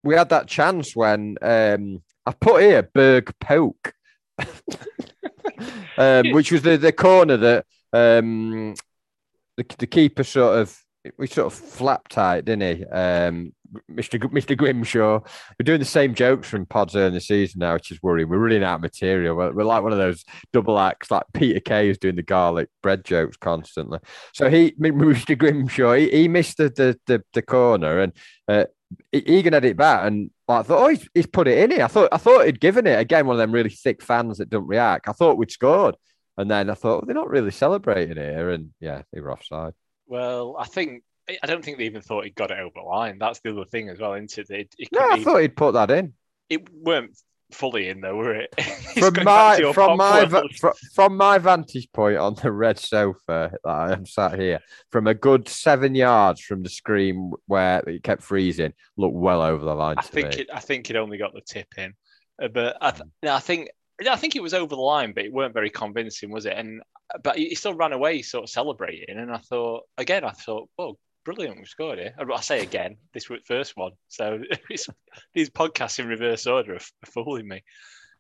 we 0.03 0.15
had 0.15 0.29
that 0.31 0.47
chance 0.47 0.95
when 0.97 1.37
um, 1.43 2.03
I 2.27 2.33
put 2.33 2.63
here 2.63 2.83
Berg 2.83 3.33
poke, 3.41 3.95
um, 5.99 6.33
which 6.33 6.53
was 6.53 6.63
the, 6.63 6.77
the 6.77 6.93
corner 6.93 7.37
that 7.37 7.67
um, 7.93 8.75
the, 9.57 9.67
the 9.79 9.87
keeper 9.87 10.25
sort 10.25 10.59
of 10.59 10.79
we 11.19 11.27
sort 11.27 11.53
of 11.53 11.55
flapped 11.55 12.13
tight, 12.13 12.45
didn't 12.45 12.79
he? 12.79 12.85
Um, 12.87 13.53
Mr. 13.91 14.21
G- 14.21 14.29
Mr. 14.29 14.57
Grimshaw. 14.57 15.21
We're 15.59 15.65
doing 15.65 15.79
the 15.79 15.85
same 15.85 16.15
jokes 16.15 16.49
from 16.49 16.67
pods 16.67 16.97
early 16.97 17.09
in 17.09 17.15
the 17.15 17.21
season 17.21 17.61
now, 17.61 17.75
which 17.75 17.91
is 17.91 18.03
worrying. 18.03 18.29
We're 18.29 18.39
running 18.39 18.65
out 18.65 18.77
of 18.77 18.81
material. 18.83 19.37
We're, 19.37 19.53
we're 19.53 19.65
like 19.65 19.83
one 19.83 19.93
of 19.93 19.99
those 19.99 20.25
double 20.53 20.79
acts, 20.79 21.11
like 21.11 21.25
Peter 21.33 21.61
Kay 21.61 21.89
is 21.89 21.99
doing 21.99 22.17
the 22.17 22.23
garlic 22.23 22.69
bread 22.83 23.05
jokes 23.05 23.37
constantly. 23.37 23.99
So 24.35 24.49
he, 24.49 24.73
Mr. 24.81 25.37
Grimshaw, 25.37 25.95
he, 25.95 26.11
he 26.11 26.29
missed 26.29 26.57
the, 26.59 26.69
the 26.71 26.99
the 27.07 27.25
the 27.33 27.43
corner, 27.43 28.01
and 28.01 28.13
uh, 28.49 28.65
Egan 29.13 29.53
had 29.53 29.65
it 29.65 29.77
back, 29.77 30.07
and 30.07 30.31
I 30.49 30.63
thought, 30.63 30.85
oh, 30.85 30.89
he's, 30.89 31.09
he's 31.15 31.27
put 31.27 31.49
it 31.49 31.59
in 31.59 31.71
here. 31.71 31.85
I 31.85 31.89
thought 31.89 32.11
I 32.13 32.19
thought 32.19 32.47
he'd 32.47 32.61
given 32.61 32.87
it 32.87 32.99
again. 32.99 33.27
One 33.27 33.37
of 33.37 33.39
them 33.39 33.53
really 33.53 33.71
thick 33.71 34.03
fans 34.03 34.39
that 34.39 34.51
don't 34.51 34.67
react. 34.67 35.09
I 35.09 35.13
thought 35.13 35.39
we'd 35.39 35.51
scored, 35.51 35.97
and 36.37 36.51
then 36.51 36.71
I 36.71 36.75
thought 36.75 37.07
they're 37.07 37.15
not 37.15 37.31
really 37.31 37.51
celebrating 37.51 38.17
here, 38.17 38.51
and 38.51 38.71
yeah, 38.81 39.03
they 39.13 39.21
were 39.21 39.33
offside. 39.33 39.73
Well, 40.07 40.57
I 40.59 40.67
think 40.67 41.05
I 41.29 41.47
don't 41.47 41.65
think 41.65 41.79
they 41.79 41.85
even 41.85 42.03
thought 42.03 42.25
he'd 42.25 42.35
got 42.35 42.51
it 42.51 42.59
over 42.59 42.73
the 42.75 42.83
line. 42.83 43.19
That's 43.19 43.41
the 43.41 43.51
other 43.53 43.65
thing 43.65 43.89
as 43.89 43.99
well, 44.01 44.15
isn't 44.15 44.37
it? 44.39 44.51
It, 44.51 44.75
it, 44.79 44.89
No, 44.93 45.01
I 45.01 45.13
even- 45.13 45.25
thought 45.25 45.39
he'd 45.41 45.57
put 45.57 45.73
that 45.75 45.91
in. 45.91 46.15
it 46.51 46.69
weren't 46.73 47.17
fully 47.53 47.89
in 47.89 48.01
though, 48.01 48.17
were 48.17 48.35
it? 48.35 48.55
From 48.99 49.25
my 49.25 49.73
from 49.75 49.97
my 49.99 50.25
va- 50.25 50.43
world. 50.63 50.77
from 50.95 51.17
my 51.19 51.37
vantage 51.39 51.87
point 51.93 52.17
on 52.17 52.35
the 52.35 52.51
red 52.51 52.79
sofa 52.79 53.53
that 53.65 53.71
I 53.71 53.93
am 53.93 54.07
sat 54.07 54.39
here, 54.39 54.61
from 54.91 55.07
a 55.07 55.15
good 55.15 55.49
seven 55.49 55.95
yards 55.95 56.41
from 56.41 56.63
the 56.63 56.69
screen 56.71 57.33
where 57.47 57.81
it 57.89 58.03
kept 58.03 58.23
freezing, 58.23 58.73
looked 58.97 59.15
well 59.15 59.43
over 59.43 59.65
the 59.65 59.75
line 59.75 59.97
I 59.99 60.03
to 60.03 60.09
think 60.09 60.35
me. 60.35 60.41
it. 60.43 60.49
I 60.53 60.61
think 60.61 60.89
it 60.91 60.97
only 60.97 61.19
got 61.19 61.35
the 61.35 61.41
tip 61.43 61.69
in, 61.77 61.95
Uh, 62.43 62.49
but 62.49 62.77
I, 62.81 62.91
th- 62.91 63.03
I 63.25 63.39
think. 63.41 63.69
I 64.11 64.17
think 64.17 64.35
it 64.35 64.43
was 64.43 64.55
over 64.55 64.75
the 64.75 64.81
line, 64.81 65.13
but 65.13 65.25
it 65.25 65.33
weren't 65.33 65.55
very 65.55 65.71
convincing, 65.71 66.31
was 66.31 66.45
it? 66.47 66.55
And 66.57 66.83
but 67.23 67.37
he 67.37 67.55
still 67.55 67.75
ran 67.75 67.93
away, 67.93 68.23
sort 68.23 68.45
of 68.45 68.51
celebrating. 68.51 69.17
And 69.19 69.31
I 69.31 69.37
thought 69.39 69.83
again, 69.99 70.25
I 70.25 70.31
thought, 70.31 70.69
oh, 70.79 70.97
brilliant, 71.25 71.59
we 71.59 71.65
scored 71.65 71.99
here. 71.99 72.15
I 72.19 72.41
say 72.41 72.63
again, 72.63 72.97
this 73.13 73.29
was 73.29 73.41
first 73.47 73.77
one, 73.77 73.93
so 74.09 74.41
these 75.35 75.51
podcasts 75.51 75.99
in 75.99 76.07
reverse 76.09 76.47
order 76.47 76.75
are, 76.75 76.77
are 76.77 77.11
fooling 77.13 77.49
me. 77.49 77.63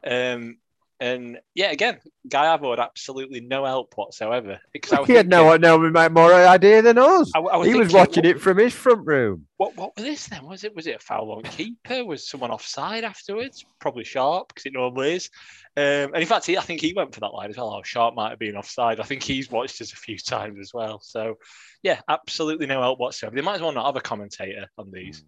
Um, 0.06 0.58
and 1.02 1.40
yeah, 1.54 1.72
again, 1.72 1.98
Guy 2.28 2.44
Havord 2.44 2.78
had 2.78 2.84
absolutely 2.84 3.40
no 3.40 3.64
help 3.64 3.92
whatsoever 3.96 4.60
because 4.72 5.00
was 5.00 5.08
he 5.08 5.14
had 5.14 5.28
no 5.28 5.50
thinking- 5.50 5.92
no 5.92 6.08
more 6.10 6.32
idea 6.32 6.80
than 6.80 6.96
us. 6.96 7.32
I, 7.34 7.40
I 7.40 7.56
was 7.56 7.66
he 7.66 7.74
was 7.74 7.88
thinking, 7.88 7.98
watching 7.98 8.24
it 8.24 8.40
from 8.40 8.58
his 8.58 8.72
front 8.72 9.04
room. 9.04 9.48
What 9.56 9.76
what 9.76 9.96
was 9.96 10.04
this 10.04 10.28
then? 10.28 10.46
Was 10.46 10.62
it 10.62 10.76
was 10.76 10.86
it 10.86 10.94
a 10.94 10.98
foul 11.00 11.32
on 11.32 11.42
keeper? 11.42 12.04
Was 12.04 12.28
someone 12.28 12.52
offside 12.52 13.02
afterwards? 13.02 13.64
Probably 13.80 14.04
Sharp 14.04 14.48
because 14.48 14.64
it 14.66 14.74
normally 14.74 15.14
is. 15.14 15.28
Um, 15.76 16.14
and 16.14 16.18
in 16.18 16.26
fact, 16.26 16.46
he, 16.46 16.56
I 16.56 16.60
think 16.60 16.80
he 16.80 16.92
went 16.94 17.12
for 17.12 17.20
that 17.20 17.34
line 17.34 17.50
as 17.50 17.56
well. 17.56 17.74
Oh, 17.74 17.82
Sharp 17.82 18.14
might 18.14 18.30
have 18.30 18.38
been 18.38 18.56
offside. 18.56 19.00
I 19.00 19.04
think 19.04 19.24
he's 19.24 19.50
watched 19.50 19.80
us 19.80 19.92
a 19.92 19.96
few 19.96 20.18
times 20.18 20.60
as 20.60 20.72
well. 20.72 21.00
So 21.00 21.38
yeah, 21.82 22.00
absolutely 22.08 22.66
no 22.66 22.80
help 22.80 23.00
whatsoever. 23.00 23.34
They 23.34 23.42
might 23.42 23.56
as 23.56 23.60
well 23.60 23.72
not 23.72 23.86
have 23.86 23.96
a 23.96 24.00
commentator 24.00 24.68
on 24.78 24.92
these. 24.92 25.24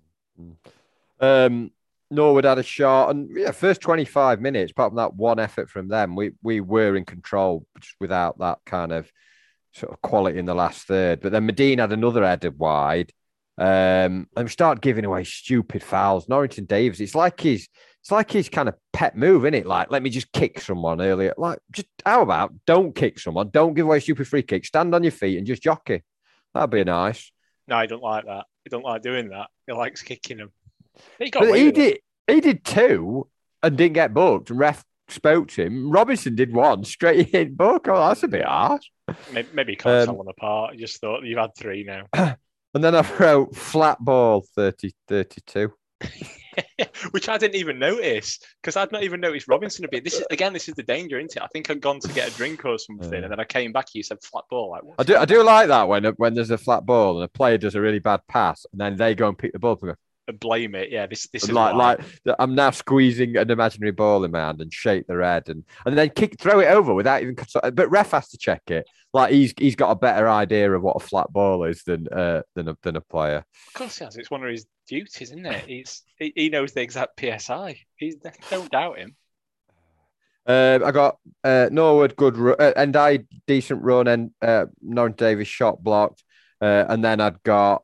Um, 1.21 1.73
Norwood 2.15 2.45
had 2.45 2.59
a 2.59 2.63
shot, 2.63 3.11
and 3.11 3.29
yeah, 3.37 3.51
first 3.51 3.81
25 3.81 4.41
minutes, 4.41 4.73
apart 4.73 4.91
from 4.91 4.97
that 4.97 5.15
one 5.15 5.39
effort 5.39 5.71
from 5.71 5.89
them, 5.89 6.17
we 6.17 6.33
we 6.43 6.61
were 6.61 6.97
in 6.97 7.05
control 7.05 7.67
just 7.81 7.95
without 8.01 8.39
that 8.39 8.59
kind 8.65 8.93
of 8.93 9.11
sort 9.73 9.93
of 9.93 10.01
quality 10.03 10.39
in 10.39 10.47
the 10.47 10.55
last 10.55 10.87
third. 10.87 11.21
But 11.21 11.33
then 11.33 11.49
Madine 11.49 11.79
had 11.79 11.93
another 11.93 12.25
header 12.25 12.51
wide. 12.51 13.13
Um, 13.57 14.27
and 14.37 14.45
we 14.45 14.49
start 14.49 14.81
giving 14.81 15.05
away 15.05 15.23
stupid 15.23 15.83
fouls. 15.83 16.29
Norrington-Davies, 16.29 17.01
it's 17.01 17.15
like 17.15 17.39
he's 17.41 17.69
it's 18.01 18.11
like 18.11 18.31
his 18.31 18.51
kind 18.51 18.69
of 18.69 18.75
pet 18.93 19.17
move, 19.17 19.47
isn't 19.47 19.55
it? 19.55 19.67
Like, 19.67 19.91
let 19.91 20.03
me 20.03 20.11
just 20.11 20.31
kick 20.31 20.61
someone 20.61 21.01
earlier. 21.01 21.33
Like, 21.39 21.59
just 21.73 21.87
how 22.05 22.21
about 22.21 22.53
don't 22.67 22.95
kick 22.95 23.19
someone, 23.19 23.49
don't 23.49 23.73
give 23.73 23.87
away 23.87 24.01
stupid 24.01 24.29
free 24.29 24.43
kicks, 24.43 24.69
stand 24.69 24.95
on 24.95 25.03
your 25.03 25.11
feet 25.11 25.39
and 25.39 25.47
just 25.47 25.63
jockey. 25.63 26.03
That'd 26.53 26.69
be 26.69 26.85
nice. 26.85 27.33
No, 27.67 27.77
I 27.77 27.87
don't 27.87 28.03
like 28.03 28.27
that. 28.27 28.45
I 28.67 28.69
don't 28.69 28.85
like 28.85 29.01
doing 29.01 29.31
that. 29.31 29.49
He 29.67 29.73
likes 29.73 30.03
kicking 30.03 30.37
them. 30.37 30.53
He 31.19 31.31
got 31.31 31.55
he 31.55 31.71
did 31.73 31.99
he 32.27 32.41
did 32.41 32.65
two 32.65 33.29
and 33.63 33.77
didn't 33.77 33.95
get 33.95 34.15
booked. 34.15 34.51
And 34.51 34.59
ref 34.59 34.85
spoke 35.09 35.49
to 35.49 35.65
him. 35.65 35.91
Robinson 35.91 36.35
did 36.35 36.53
one 36.55 36.85
straight 36.85 37.31
in 37.35 37.55
book. 37.55 37.87
Oh, 37.89 38.09
that's 38.09 38.23
a 38.23 38.29
bit 38.29 38.45
harsh. 38.45 38.85
Maybe, 39.33 39.49
maybe 39.53 39.73
he 39.73 39.77
can't 39.77 40.01
Um, 40.01 40.07
tell 40.07 40.17
them 40.25 40.29
apart. 40.29 40.77
Just 40.79 41.01
thought 41.01 41.25
you've 41.25 41.39
had 41.39 41.55
three 41.57 41.85
now. 41.85 42.07
And 42.77 42.83
then 42.83 42.97
I 42.97 43.09
wrote 43.21 43.55
flat 43.55 43.99
ball 44.01 44.45
30, 44.57 44.91
32. 45.07 45.73
which 47.13 47.29
I 47.29 47.39
didn't 47.39 47.55
even 47.57 47.79
notice 47.79 48.39
because 48.61 48.77
I'd 48.77 48.91
not 48.93 49.03
even 49.05 49.21
noticed 49.21 49.49
Robinson 49.49 49.85
a 49.85 49.89
bit. 49.89 50.05
This 50.05 50.15
is 50.15 50.27
again, 50.31 50.53
this 50.53 50.69
is 50.69 50.75
the 50.75 50.83
danger, 50.83 51.19
isn't 51.19 51.37
it? 51.37 51.43
I 51.43 51.47
think 51.53 51.71
I'd 51.71 51.81
gone 51.81 52.01
to 52.01 52.09
get 52.13 52.29
a 52.33 52.37
drink 52.37 52.65
or 52.65 52.79
something, 52.79 53.13
Yeah. 53.13 53.21
and 53.21 53.31
then 53.33 53.41
I 53.41 53.45
came 53.45 53.73
back. 53.73 53.87
You 53.95 54.03
said 54.03 54.19
flat 54.23 54.45
ball. 54.51 54.71
Like, 54.71 54.83
I 54.99 55.03
do 55.05 55.17
I 55.17 55.25
do 55.25 55.43
like 55.43 55.69
that 55.69 55.89
when 55.89 56.05
when 56.17 56.35
there's 56.35 56.51
a 56.51 56.59
flat 56.59 56.85
ball 56.85 57.17
and 57.17 57.25
a 57.25 57.29
player 57.29 57.59
does 57.59 57.75
a 57.75 57.81
really 57.81 57.99
bad 58.01 58.21
pass 58.29 58.67
and 58.73 58.81
then 58.81 58.97
they 58.97 59.15
go 59.15 59.29
and 59.29 59.39
pick 59.39 59.53
the 59.53 59.59
ball 59.59 59.73
up 59.73 59.83
and 59.83 59.93
go, 59.93 59.97
blame 60.33 60.75
it. 60.75 60.91
Yeah, 60.91 61.07
this 61.07 61.29
this 61.29 61.45
is 61.45 61.53
like 61.53 61.75
why. 61.75 61.97
like 62.25 62.37
I'm 62.39 62.55
now 62.55 62.71
squeezing 62.71 63.37
an 63.37 63.51
imaginary 63.51 63.93
ball 63.93 64.25
in 64.25 64.31
my 64.31 64.41
hand 64.41 64.61
and 64.61 64.73
shake 64.73 65.07
the 65.07 65.17
red 65.17 65.49
and 65.49 65.65
and 65.85 65.97
then 65.97 66.11
kick 66.11 66.41
throw 66.41 66.61
it 66.61 66.69
over 66.69 66.95
without 66.95 67.23
even 67.23 67.37
but 67.73 67.91
ref 67.91 68.13
has 68.13 68.29
to 68.31 68.39
check 68.39 68.63
it. 68.69 68.87
Like 69.13 69.33
he's 69.33 69.53
he's 69.59 69.77
got 69.77 69.91
a 69.91 69.97
better 69.97 70.29
idea 70.29 70.73
of 70.73 70.83
what 70.83 70.97
a 70.97 71.07
flat 71.07 71.33
ball 71.33 71.65
is 71.65 71.83
than 71.85 72.09
uh 72.09 72.43
than 72.55 72.69
a 72.69 72.77
than 72.83 72.97
a 72.97 73.01
player. 73.01 73.45
Of 73.69 73.75
course, 73.75 73.99
he 73.99 74.05
has. 74.05 74.17
It's 74.17 74.31
one 74.31 74.43
of 74.43 74.51
his 74.51 74.67
duties, 74.89 75.31
isn't 75.31 75.47
it? 75.47 75.65
He's 75.67 76.03
he, 76.19 76.33
he 76.35 76.49
knows 76.49 76.73
the 76.73 76.83
exact 76.83 77.21
psi. 77.21 77.81
He's 77.97 78.17
don't 78.51 78.71
doubt 78.71 78.99
him. 78.99 79.17
Uh, 80.47 80.79
I 80.85 80.91
got 80.91 81.19
uh, 81.43 81.69
Norwood 81.73 82.17
good 82.17 82.37
ru- 82.37 82.57
uh, 82.57 82.73
and 82.77 82.95
I 82.97 83.21
decent 83.47 83.83
run 83.83 84.09
and 84.09 84.31
uh, 84.43 84.67
Davies 85.17 85.49
shot 85.49 85.83
blocked, 85.83 86.23
uh, 86.61 86.85
and 86.89 87.03
then 87.03 87.21
I'd 87.21 87.43
got 87.45 87.84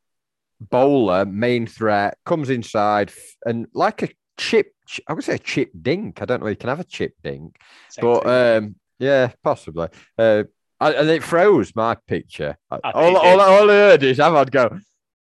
Bowler 0.60 1.24
main 1.24 1.66
threat 1.66 2.18
comes 2.26 2.50
inside 2.50 3.12
and 3.44 3.66
like 3.74 4.02
a 4.02 4.08
chip. 4.36 4.72
I 5.08 5.12
would 5.14 5.24
say 5.24 5.34
a 5.34 5.38
chip 5.38 5.70
dink. 5.80 6.20
I 6.20 6.24
don't 6.24 6.40
know. 6.40 6.46
if 6.46 6.52
You 6.52 6.56
can 6.56 6.68
have 6.68 6.80
a 6.80 6.84
chip 6.84 7.14
dink, 7.22 7.56
Same 7.88 8.02
but 8.04 8.26
um, 8.26 8.74
yeah, 8.98 9.30
possibly. 9.42 9.88
Uh, 10.18 10.44
and 10.80 11.08
it 11.10 11.22
froze 11.22 11.74
my 11.76 11.94
picture. 12.06 12.56
I- 12.70 12.78
I 12.84 12.90
all, 12.92 13.16
all, 13.16 13.40
it- 13.40 13.42
all 13.42 13.70
I 13.70 13.74
heard 13.74 14.02
is 14.02 14.18
I'd 14.20 14.50
go. 14.50 14.78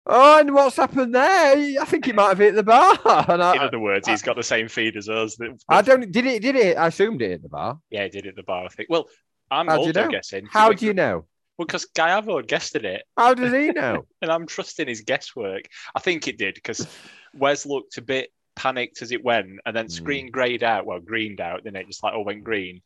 Oh, 0.06 0.40
and 0.40 0.54
what's 0.54 0.76
happened 0.76 1.16
there? 1.16 1.56
I 1.82 1.86
think 1.86 2.08
it 2.10 2.16
might 2.16 2.28
have 2.28 2.38
hit 2.38 2.56
the 2.56 2.64
bar. 2.64 2.98
And 3.30 3.42
in 3.42 3.62
other 3.62 3.80
words, 3.80 4.06
he's 4.06 4.22
got 4.22 4.36
the 4.36 4.44
same 4.44 4.68
feed 4.68 4.98
as 4.98 5.08
us. 5.08 5.38
That, 5.38 5.58
I 5.70 5.82
don't. 5.82 6.12
Did 6.12 6.26
it? 6.26 6.42
Did 6.42 6.58
it? 6.58 6.78
I 6.78 6.88
assumed 6.88 7.22
it 7.22 7.30
hit 7.30 7.42
the 7.42 7.48
bar. 7.50 7.80
yeah, 7.90 8.04
he 8.04 8.10
did 8.10 8.26
it 8.26 8.30
at 8.30 8.36
the 8.36 8.44
bar. 8.44 8.66
I 8.66 8.68
think. 8.68 8.90
Well, 8.90 9.08
I'm 9.50 9.68
How 9.68 9.78
do 9.78 9.88
you 9.88 9.94
know? 9.94 10.10
guessing. 10.10 10.46
How 10.52 10.74
do 10.74 10.86
you 10.86 10.94
know? 10.94 11.26
Because 11.58 11.86
Guy 11.86 12.10
Havord 12.10 12.48
guessed 12.48 12.76
at 12.76 12.86
it. 12.86 13.04
How 13.16 13.34
does 13.34 13.54
he 13.54 13.72
know? 13.72 14.06
and 14.22 14.32
I'm 14.32 14.48
trusting 14.48 14.88
his 14.88 15.02
guesswork. 15.02 15.66
I 15.96 16.00
think 16.00 16.28
it 16.28 16.38
did 16.38 16.56
because 16.56 16.88
Wes 17.36 17.66
looked 17.66 17.98
a 17.98 18.02
bit 18.02 18.32
panicked 18.56 19.02
as 19.02 19.12
it 19.12 19.24
went, 19.24 19.60
and 19.66 19.76
then 19.76 19.86
Hmm. 19.86 19.90
screen 19.92 20.32
grayed 20.32 20.64
out. 20.64 20.86
Well, 20.86 21.00
greened 21.00 21.42
out, 21.42 21.64
then 21.64 21.76
it 21.76 21.88
just 21.88 22.04
like 22.04 22.14
all 22.14 22.26
went 22.26 22.44
green. 22.44 22.82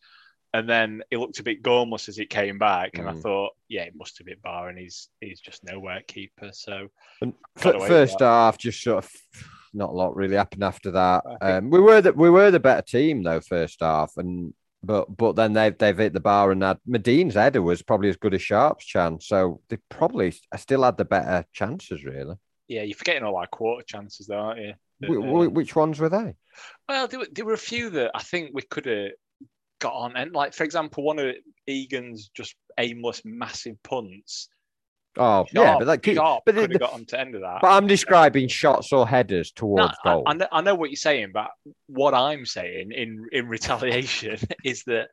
and 0.53 0.67
then 0.67 1.03
it 1.12 1.17
looked 1.17 1.39
a 1.39 1.43
bit 1.43 1.62
gormless 1.62 2.08
as 2.08 2.19
it 2.19 2.30
came 2.30 2.58
back, 2.58 2.97
and 2.97 3.08
I 3.08 3.12
Mm. 3.12 3.21
thought, 3.21 3.51
yeah, 3.67 3.84
it 3.84 3.93
must 3.95 4.17
have 4.17 4.25
been 4.25 4.39
Bar, 4.41 4.69
and 4.69 4.80
he's 4.80 5.10
he's 5.19 5.41
just 5.41 5.63
nowhere 5.65 6.01
keeper. 6.08 6.51
So 6.53 6.88
first 7.58 8.19
half, 8.21 8.58
just 8.58 8.82
sort 8.82 9.03
of 9.03 9.12
not 9.73 9.89
a 9.89 9.93
lot 9.93 10.15
really 10.15 10.38
happened 10.38 10.63
after 10.63 10.91
that. 10.91 11.23
Um, 11.41 11.69
we 11.69 11.80
were 11.82 12.01
the 12.01 12.13
we 12.13 12.30
were 12.30 12.49
the 12.49 12.62
better 12.62 12.82
team 12.82 13.23
though 13.23 13.41
first 13.41 13.82
half, 13.82 14.13
and 14.15 14.53
but 14.83 15.15
but 15.15 15.35
then 15.35 15.53
they've 15.53 15.77
they've 15.77 15.97
hit 15.97 16.13
the 16.13 16.19
bar 16.19 16.51
and 16.51 16.63
had 16.63 16.77
Madine's 16.85 17.35
header 17.35 17.61
was 17.61 17.81
probably 17.81 18.09
as 18.09 18.17
good 18.17 18.33
as 18.33 18.41
Sharp's 18.41 18.85
chance, 18.85 19.27
so 19.27 19.61
they 19.69 19.77
probably 19.89 20.33
still 20.57 20.83
had 20.83 20.97
the 20.97 21.05
better 21.05 21.45
chances 21.53 22.03
really. 22.03 22.35
yeah, 22.67 22.83
you're 22.83 22.97
forgetting 22.97 23.23
all 23.23 23.35
our 23.37 23.47
quarter 23.47 23.83
chances, 23.85 24.27
though, 24.27 24.35
aren't 24.35 24.59
you? 24.61 24.73
Uh, 25.03 25.49
which 25.49 25.75
ones 25.75 25.99
were 25.99 26.09
they? 26.09 26.33
Well, 26.89 27.07
there 27.07 27.19
were, 27.19 27.27
there 27.31 27.45
were 27.45 27.53
a 27.53 27.57
few 27.57 27.89
that 27.91 28.11
I 28.15 28.21
think 28.23 28.51
we 28.53 28.63
could 28.63 28.85
have 28.85 29.11
got 29.79 29.93
on. 29.93 30.17
And 30.17 30.33
like, 30.33 30.53
for 30.53 30.63
example, 30.63 31.03
one 31.03 31.19
of 31.19 31.35
Egan's 31.67 32.29
just 32.35 32.55
aimless, 32.79 33.21
massive 33.23 33.75
punts. 33.83 34.49
Oh 35.19 35.45
yeah, 35.51 35.75
but 35.77 35.86
that 35.86 36.03
could, 36.03 36.15
Sharp 36.15 36.43
but, 36.45 36.56
could 36.56 36.71
have 36.71 36.80
got 36.80 36.93
on 36.93 37.06
to 37.06 37.19
end 37.19 37.36
of 37.36 37.41
that. 37.41 37.60
but 37.62 37.69
I'm 37.69 37.88
describing 37.88 38.47
shots 38.47 38.91
or 38.93 39.08
headers 39.08 39.51
towards 39.51 39.93
I, 40.03 40.10
goal. 40.10 40.23
I, 40.25 40.34
know, 40.34 40.47
I 40.51 40.62
know 40.62 40.75
what 40.75 40.89
you're 40.89 40.97
saying, 40.97 41.32
but 41.34 41.49
what 41.88 42.13
I'm 42.13 42.45
saying 42.45 42.91
in 42.91 43.27
in 43.32 43.47
retaliation 43.47 44.38
is 44.63 44.84
that 44.86 45.10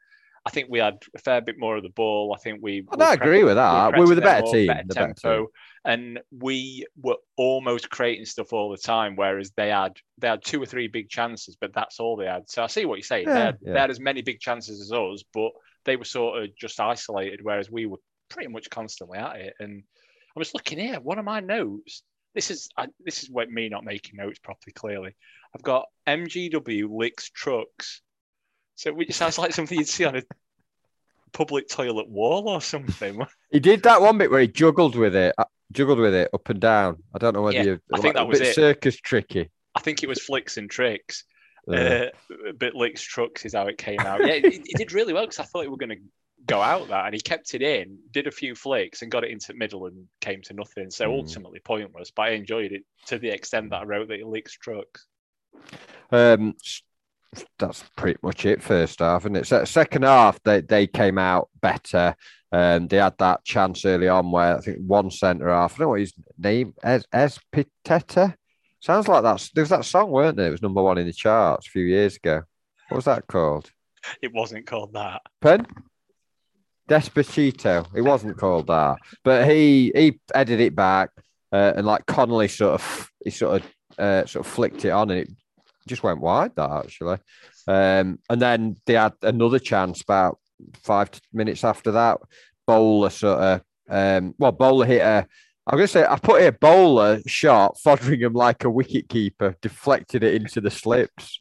I 0.46 0.50
think 0.50 0.68
we 0.70 0.78
had 0.78 0.98
a 1.14 1.18
fair 1.18 1.40
bit 1.40 1.58
more 1.58 1.76
of 1.76 1.82
the 1.82 1.88
ball. 1.88 2.34
I 2.36 2.42
think 2.42 2.58
we. 2.62 2.84
I 2.90 2.96
we 2.96 3.04
agree 3.04 3.44
with 3.44 3.56
that. 3.56 3.94
We 3.94 4.00
were 4.00 4.06
pressing 4.06 4.16
the 4.16 4.20
better 4.20 4.44
more, 4.44 4.54
team. 4.54 4.66
better 4.66 4.82
The 4.86 4.94
better 4.94 5.06
tempo, 5.06 5.38
team. 5.38 5.46
and 5.86 6.20
we 6.30 6.86
were 7.00 7.16
almost 7.38 7.88
creating 7.88 8.26
stuff 8.26 8.52
all 8.52 8.70
the 8.70 8.76
time. 8.76 9.16
Whereas 9.16 9.52
they 9.56 9.70
had 9.70 9.96
they 10.18 10.28
had 10.28 10.44
two 10.44 10.62
or 10.62 10.66
three 10.66 10.88
big 10.88 11.08
chances, 11.08 11.56
but 11.58 11.72
that's 11.72 11.98
all 11.98 12.16
they 12.16 12.26
had. 12.26 12.50
So 12.50 12.62
I 12.62 12.66
see 12.66 12.84
what 12.84 12.96
you're 12.96 13.04
saying. 13.04 13.26
they, 13.26 13.32
had, 13.32 13.58
yeah. 13.62 13.72
they 13.72 13.80
had 13.80 13.90
as 13.90 14.00
many 14.00 14.20
big 14.20 14.38
chances 14.38 14.82
as 14.82 14.92
us, 14.92 15.24
but 15.32 15.52
they 15.86 15.96
were 15.96 16.04
sort 16.04 16.42
of 16.42 16.54
just 16.56 16.78
isolated. 16.78 17.40
Whereas 17.42 17.70
we 17.70 17.86
were 17.86 17.98
pretty 18.34 18.52
much 18.52 18.68
constantly 18.68 19.18
at 19.18 19.36
it. 19.36 19.54
And 19.60 19.82
I 20.36 20.38
was 20.38 20.52
looking 20.52 20.78
here. 20.78 21.00
One 21.00 21.18
of 21.18 21.24
my 21.24 21.40
notes. 21.40 22.02
This 22.34 22.50
is 22.50 22.68
I, 22.76 22.88
this 23.04 23.22
is 23.22 23.30
what 23.30 23.48
me 23.48 23.68
not 23.68 23.84
making 23.84 24.16
notes 24.16 24.40
properly. 24.40 24.72
Clearly, 24.74 25.14
I've 25.54 25.62
got 25.62 25.86
MGW 26.06 26.88
licks 26.90 27.30
trucks. 27.30 28.02
So 28.74 28.92
which 28.92 29.12
sounds 29.12 29.38
like 29.38 29.52
something 29.54 29.78
you'd 29.78 29.86
see 29.86 30.04
on 30.04 30.16
a 30.16 30.22
public 31.32 31.68
toilet 31.68 32.08
wall 32.08 32.48
or 32.48 32.60
something. 32.60 33.20
He 33.52 33.60
did 33.60 33.84
that 33.84 34.02
one 34.02 34.18
bit 34.18 34.32
where 34.32 34.40
he 34.40 34.48
juggled 34.48 34.96
with 34.96 35.14
it, 35.14 35.32
uh, 35.38 35.44
juggled 35.70 36.00
with 36.00 36.12
it 36.12 36.28
up 36.34 36.48
and 36.48 36.58
down. 36.60 36.96
I 37.14 37.18
don't 37.18 37.34
know 37.34 37.42
whether 37.42 37.56
Yeah, 37.58 37.62
you. 37.62 37.80
I 37.92 37.98
think 38.00 38.04
like, 38.06 38.14
that 38.14 38.22
a 38.24 38.26
was 38.26 38.40
bit 38.40 38.48
it. 38.48 38.54
circus 38.56 38.96
tricky. 38.96 39.48
I 39.76 39.80
think 39.80 40.02
it 40.02 40.08
was 40.08 40.20
flicks 40.20 40.56
and 40.56 40.68
tricks. 40.68 41.22
Uh, 41.70 41.74
Uh, 41.74 42.06
but 42.58 42.74
licks 42.74 43.00
trucks 43.00 43.44
is 43.44 43.54
how 43.54 43.68
it 43.68 43.78
came 43.78 44.00
out. 44.00 44.20
Yeah, 44.26 44.34
it, 44.34 44.62
it 44.66 44.76
did 44.76 44.92
really 44.92 45.12
well 45.12 45.22
because 45.22 45.38
I 45.38 45.44
thought 45.44 45.62
we 45.62 45.68
were 45.68 45.76
going 45.76 45.90
to 45.90 46.02
go 46.46 46.60
out 46.60 46.88
that, 46.88 47.06
and 47.06 47.14
he 47.14 47.20
kept 47.20 47.54
it 47.54 47.62
in, 47.62 47.98
did 48.10 48.26
a 48.26 48.30
few 48.30 48.54
flicks, 48.54 49.02
and 49.02 49.10
got 49.10 49.24
it 49.24 49.30
into 49.30 49.48
the 49.48 49.58
middle 49.58 49.86
and 49.86 50.06
came 50.20 50.42
to 50.42 50.54
nothing. 50.54 50.90
So 50.90 51.08
Mm. 51.08 51.18
ultimately 51.20 51.60
pointless. 51.60 52.10
But 52.10 52.22
I 52.22 52.28
enjoyed 52.30 52.72
it 52.72 52.82
to 53.06 53.18
the 53.18 53.28
extent 53.30 53.70
that 53.70 53.82
I 53.82 53.84
wrote 53.84 54.08
that 54.08 54.18
he 54.18 54.24
licks 54.24 54.56
trucks. 54.56 55.06
Um, 56.10 56.54
that's 57.58 57.82
pretty 57.96 58.18
much 58.22 58.44
it. 58.46 58.62
First 58.62 59.00
half, 59.00 59.24
and 59.24 59.36
it's 59.36 59.48
so 59.48 59.64
second 59.64 60.02
half. 60.02 60.42
They 60.42 60.60
they 60.60 60.86
came 60.86 61.18
out 61.18 61.48
better. 61.60 62.14
Um, 62.52 62.86
they 62.86 62.98
had 62.98 63.18
that 63.18 63.44
chance 63.44 63.84
early 63.84 64.06
on 64.08 64.30
where 64.30 64.56
I 64.56 64.60
think 64.60 64.78
one 64.86 65.10
centre 65.10 65.48
half. 65.48 65.74
I 65.74 65.78
don't 65.78 65.84
know 65.86 65.88
what 65.90 66.00
his 66.00 66.14
name 66.38 66.74
Es 66.84 67.04
Espiteta. 67.12 68.34
Sounds 68.80 69.08
like 69.08 69.22
that. 69.24 69.48
There 69.54 69.62
was 69.62 69.70
that 69.70 69.84
song, 69.84 70.10
weren't 70.10 70.36
there? 70.36 70.48
It 70.48 70.52
was 70.52 70.62
number 70.62 70.82
one 70.82 70.98
in 70.98 71.06
the 71.06 71.12
charts 71.12 71.66
a 71.66 71.70
few 71.70 71.84
years 71.84 72.16
ago. 72.16 72.42
What 72.88 72.96
was 72.96 73.04
that 73.06 73.26
called? 73.26 73.70
It 74.22 74.32
wasn't 74.32 74.66
called 74.66 74.92
that. 74.92 75.22
Pen? 75.40 75.66
Despacito. 76.88 77.86
It 77.94 78.02
wasn't 78.02 78.38
called 78.38 78.66
that, 78.66 78.98
but 79.22 79.48
he 79.48 79.92
he 79.94 80.20
headed 80.34 80.60
it 80.60 80.74
back, 80.74 81.10
uh, 81.52 81.72
and 81.76 81.86
like 81.86 82.06
Connolly 82.06 82.48
sort 82.48 82.74
of 82.74 83.10
he 83.24 83.30
sort 83.30 83.62
of 83.62 83.74
uh, 83.98 84.26
sort 84.26 84.46
of 84.46 84.52
flicked 84.52 84.84
it 84.84 84.90
on, 84.90 85.10
and 85.10 85.20
it 85.20 85.30
just 85.88 86.02
went 86.02 86.20
wide. 86.20 86.54
That 86.56 86.70
actually, 86.70 87.18
um, 87.66 88.18
and 88.28 88.40
then 88.40 88.76
they 88.86 88.94
had 88.94 89.14
another 89.22 89.58
chance 89.58 90.02
about 90.02 90.38
five 90.82 91.10
minutes 91.32 91.64
after 91.64 91.92
that. 91.92 92.18
Bowler 92.66 93.10
sort 93.10 93.40
of 93.40 93.60
um, 93.88 94.34
well, 94.38 94.52
Bowler 94.52 94.86
hit 94.86 95.02
a. 95.02 95.26
I'm 95.66 95.78
gonna 95.78 95.86
say 95.86 96.04
I 96.04 96.18
put 96.18 96.42
a 96.42 96.52
Bowler 96.52 97.20
shot 97.26 97.76
Foderingham 97.84 98.34
like 98.34 98.64
a 98.64 98.70
wicket 98.70 99.08
keeper, 99.08 99.56
deflected 99.62 100.22
it 100.22 100.34
into 100.34 100.60
the 100.60 100.70
slips. 100.70 101.38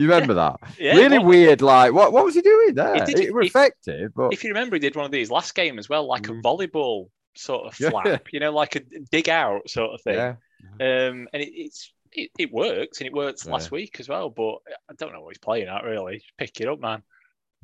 You 0.00 0.08
remember 0.10 0.34
that? 0.34 0.56
Yeah, 0.78 0.94
really 0.96 1.18
well, 1.18 1.26
weird. 1.28 1.62
Like, 1.62 1.92
what 1.92 2.12
what 2.12 2.24
was 2.24 2.34
he 2.34 2.40
doing 2.40 2.74
there? 2.74 2.94
It, 2.96 3.06
did- 3.06 3.34
was 3.34 3.46
if- 3.46 3.50
effective, 3.50 4.12
but 4.14 4.32
If 4.32 4.42
you 4.44 4.50
remember, 4.50 4.76
he 4.76 4.80
did 4.80 4.96
one 4.96 5.04
of 5.04 5.10
these 5.12 5.30
last 5.30 5.54
game 5.54 5.78
as 5.78 5.88
well, 5.88 6.06
like 6.06 6.22
Mm. 6.22 6.38
a 6.38 6.42
volleyball 6.42 7.08
sort 7.36 7.66
of 7.66 7.76
Yeah. 7.80 7.90
flap, 7.90 8.32
you 8.32 8.40
know, 8.40 8.52
like 8.52 8.76
a 8.76 8.80
dig 9.12 9.28
out 9.28 9.68
sort 9.68 9.92
of 9.94 10.00
thing. 10.02 10.14
yeah, 10.14 10.34
Um, 10.80 11.28
and 11.32 11.42
it, 11.42 11.50
it's 11.54 11.92
it, 12.12 12.30
it 12.38 12.52
works, 12.52 12.98
and 12.98 13.06
it 13.06 13.12
worked 13.12 13.44
Yeah. 13.44 13.52
last 13.52 13.70
week 13.70 14.00
as 14.00 14.08
well. 14.08 14.30
But 14.30 14.56
I 14.90 14.94
don't 14.98 15.12
know 15.12 15.20
what 15.20 15.30
he's 15.34 15.38
playing 15.38 15.68
at 15.68 15.84
really. 15.84 16.16
Just 16.18 16.36
pick 16.38 16.60
it 16.60 16.68
up, 16.68 16.80
man. 16.80 17.02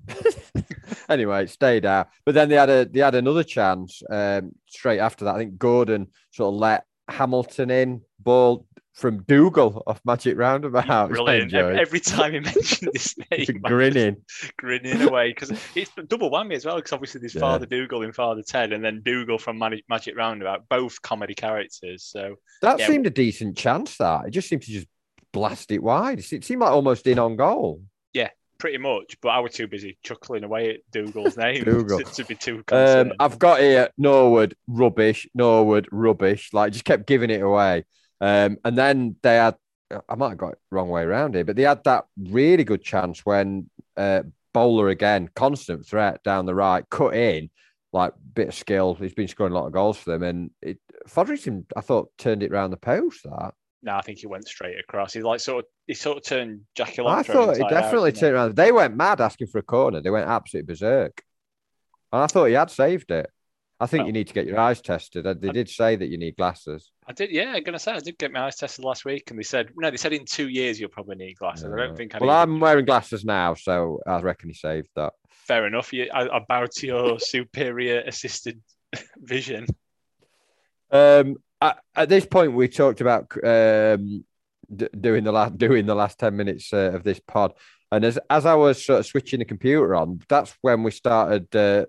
anyway, 1.08 1.44
it 1.44 1.50
stayed 1.50 1.86
out. 1.86 2.08
But 2.24 2.34
then 2.34 2.48
they 2.48 2.56
had 2.56 2.70
a 2.70 2.84
they 2.84 3.00
had 3.00 3.14
another 3.14 3.42
chance 3.44 4.02
um, 4.10 4.52
straight 4.66 4.98
after 5.00 5.24
that. 5.24 5.34
I 5.34 5.38
think 5.38 5.58
Gordon 5.58 6.08
sort 6.32 6.54
of 6.54 6.60
let 6.60 6.84
Hamilton 7.08 7.70
in 7.70 8.02
ball 8.18 8.66
from 8.96 9.22
Dougal 9.24 9.82
off 9.86 10.00
Magic 10.06 10.36
Roundabout. 10.38 11.10
Brilliant. 11.10 11.52
Every, 11.52 11.78
every 11.78 12.00
time 12.00 12.32
he 12.32 12.40
mentioned 12.52 12.90
this 12.94 13.14
name, 13.30 13.60
grinning. 13.62 14.16
grinning 14.58 15.02
away 15.02 15.28
because 15.28 15.52
it's 15.74 15.90
double 16.08 16.30
whammy 16.30 16.54
as 16.54 16.64
well. 16.64 16.76
Because 16.76 16.92
obviously 16.94 17.20
there's 17.20 17.34
Yeah. 17.34 17.42
Father 17.42 17.66
Dougal 17.66 18.02
in 18.02 18.12
Father 18.12 18.42
Ted, 18.42 18.72
and 18.72 18.82
then 18.84 19.02
Dougal 19.04 19.38
from 19.38 19.58
Magic, 19.58 19.84
Magic 19.88 20.16
Roundabout, 20.16 20.68
both 20.70 21.00
comedy 21.02 21.34
characters. 21.34 22.04
So 22.04 22.36
That 22.62 22.78
Yeah. 22.78 22.86
seemed 22.86 23.06
a 23.06 23.10
decent 23.10 23.56
chance. 23.58 23.98
That 23.98 24.26
it 24.28 24.30
just 24.30 24.48
seemed 24.48 24.62
to 24.62 24.70
just 24.72 24.86
blast 25.32 25.70
it 25.72 25.82
wide. 25.82 26.18
It 26.20 26.44
seemed 26.44 26.60
like 26.62 26.70
almost 26.72 27.06
in 27.06 27.18
on 27.18 27.36
goal. 27.36 27.82
Yeah, 28.14 28.30
pretty 28.56 28.78
much, 28.78 29.18
but 29.20 29.28
I 29.28 29.40
was 29.40 29.52
too 29.52 29.66
busy 29.68 29.98
chuckling 30.02 30.42
away 30.42 30.70
at 30.70 30.76
Dougal's 30.90 31.36
name 31.36 31.64
Dougal. 31.64 31.98
to, 31.98 32.04
to 32.04 32.24
be 32.24 32.34
too 32.34 32.64
Um. 32.72 33.12
I've 33.20 33.38
got 33.38 33.60
here 33.60 33.90
Norwood 33.98 34.56
rubbish, 34.66 35.28
Norwood 35.34 35.86
rubbish. 35.92 36.54
Like 36.54 36.72
just 36.72 36.86
kept 36.86 37.06
giving 37.06 37.28
it 37.28 37.42
away. 37.42 37.84
Um, 38.20 38.58
and 38.64 38.76
then 38.76 39.16
they 39.22 39.36
had, 39.36 39.56
I 40.08 40.14
might 40.16 40.30
have 40.30 40.38
got 40.38 40.52
it 40.52 40.58
wrong 40.70 40.88
way 40.88 41.02
around 41.02 41.34
here, 41.34 41.44
but 41.44 41.56
they 41.56 41.62
had 41.62 41.84
that 41.84 42.06
really 42.16 42.64
good 42.64 42.82
chance 42.82 43.24
when 43.24 43.70
uh, 43.96 44.22
Bowler 44.52 44.88
again, 44.88 45.28
constant 45.34 45.86
threat 45.86 46.22
down 46.22 46.46
the 46.46 46.54
right, 46.54 46.88
cut 46.90 47.14
in, 47.14 47.50
like 47.92 48.12
bit 48.34 48.48
of 48.48 48.54
skill. 48.54 48.94
He's 48.94 49.14
been 49.14 49.28
scoring 49.28 49.52
a 49.52 49.56
lot 49.56 49.66
of 49.66 49.72
goals 49.72 49.98
for 49.98 50.10
them, 50.10 50.22
and 50.22 50.50
it 50.62 50.78
Foderingham, 51.08 51.64
I 51.76 51.82
thought, 51.82 52.10
turned 52.18 52.42
it 52.42 52.50
round 52.50 52.72
the 52.72 52.78
post. 52.78 53.24
That 53.24 53.52
no, 53.82 53.94
I 53.94 54.00
think 54.00 54.18
he 54.18 54.26
went 54.26 54.48
straight 54.48 54.78
across. 54.78 55.12
He 55.12 55.22
like 55.22 55.40
sort 55.40 55.64
of 55.64 55.70
he 55.86 55.94
sort 55.94 56.16
of 56.16 56.24
turned 56.24 56.62
Jackie 56.74 57.02
I 57.02 57.22
thought 57.22 57.56
he 57.56 57.62
out, 57.62 57.70
definitely 57.70 58.12
didn't 58.12 58.20
turned 58.20 58.34
around. 58.34 58.56
They 58.56 58.72
went 58.72 58.96
mad 58.96 59.20
asking 59.20 59.48
for 59.48 59.58
a 59.58 59.62
corner. 59.62 60.00
They 60.00 60.10
went 60.10 60.28
absolutely 60.28 60.72
berserk, 60.72 61.22
and 62.12 62.22
I 62.22 62.26
thought 62.26 62.46
he 62.46 62.54
had 62.54 62.70
saved 62.70 63.10
it. 63.10 63.30
I 63.78 63.86
think 63.86 64.00
Well- 64.00 64.06
you 64.06 64.12
need 64.14 64.28
to 64.28 64.32
get 64.34 64.46
your 64.46 64.58
eyes 64.58 64.80
tested. 64.80 65.26
Uh, 65.26 65.34
They 65.34 65.50
did 65.50 65.68
say 65.68 65.96
that 65.96 66.06
you 66.06 66.16
need 66.16 66.36
glasses. 66.36 66.90
I 67.06 67.12
did, 67.12 67.30
yeah. 67.30 67.52
I'm 67.54 67.62
gonna 67.62 67.78
say 67.78 67.92
I 67.92 67.98
did 68.00 68.16
get 68.18 68.32
my 68.32 68.46
eyes 68.46 68.56
tested 68.56 68.84
last 68.84 69.04
week, 69.04 69.30
and 69.30 69.38
they 69.38 69.42
said 69.42 69.70
no. 69.76 69.90
They 69.90 69.98
said 69.98 70.12
in 70.14 70.24
two 70.24 70.48
years 70.48 70.80
you'll 70.80 70.88
probably 70.88 71.16
need 71.16 71.34
glasses. 71.36 71.64
I 71.70 71.76
don't 71.76 71.96
think 71.96 72.14
I 72.14 72.18
well, 72.18 72.30
I'm 72.30 72.58
wearing 72.58 72.86
glasses 72.86 73.24
now, 73.24 73.52
so 73.54 74.00
I 74.06 74.20
reckon 74.22 74.48
he 74.48 74.54
saved 74.54 74.88
that. 74.96 75.12
fair 75.28 75.66
enough. 75.66 75.92
You, 75.92 76.08
I, 76.12 76.36
I 76.36 76.40
bow 76.48 76.66
to 76.66 76.86
your 76.86 77.18
superior 77.34 78.00
assisted 78.06 78.60
vision. 79.18 79.66
Um, 80.90 81.36
at, 81.60 81.78
at 81.94 82.08
this 82.08 82.26
point, 82.26 82.52
we 82.52 82.68
talked 82.68 83.00
about 83.00 83.30
um, 83.44 84.24
d- 84.74 84.88
doing 84.98 85.24
the 85.24 85.32
last 85.32 85.56
doing 85.58 85.86
the 85.86 85.94
last 85.94 86.18
ten 86.18 86.36
minutes 86.36 86.72
uh, 86.72 86.92
of 86.94 87.02
this 87.04 87.20
pod, 87.20 87.52
and 87.92 88.04
as 88.04 88.18
as 88.30 88.46
I 88.46 88.54
was 88.54 88.84
sort 88.84 89.00
of 89.00 89.06
switching 89.06 89.38
the 89.40 89.44
computer 89.44 89.94
on, 89.94 90.20
that's 90.28 90.54
when 90.62 90.82
we 90.82 90.90
started. 90.90 91.54
Uh, 91.54 91.86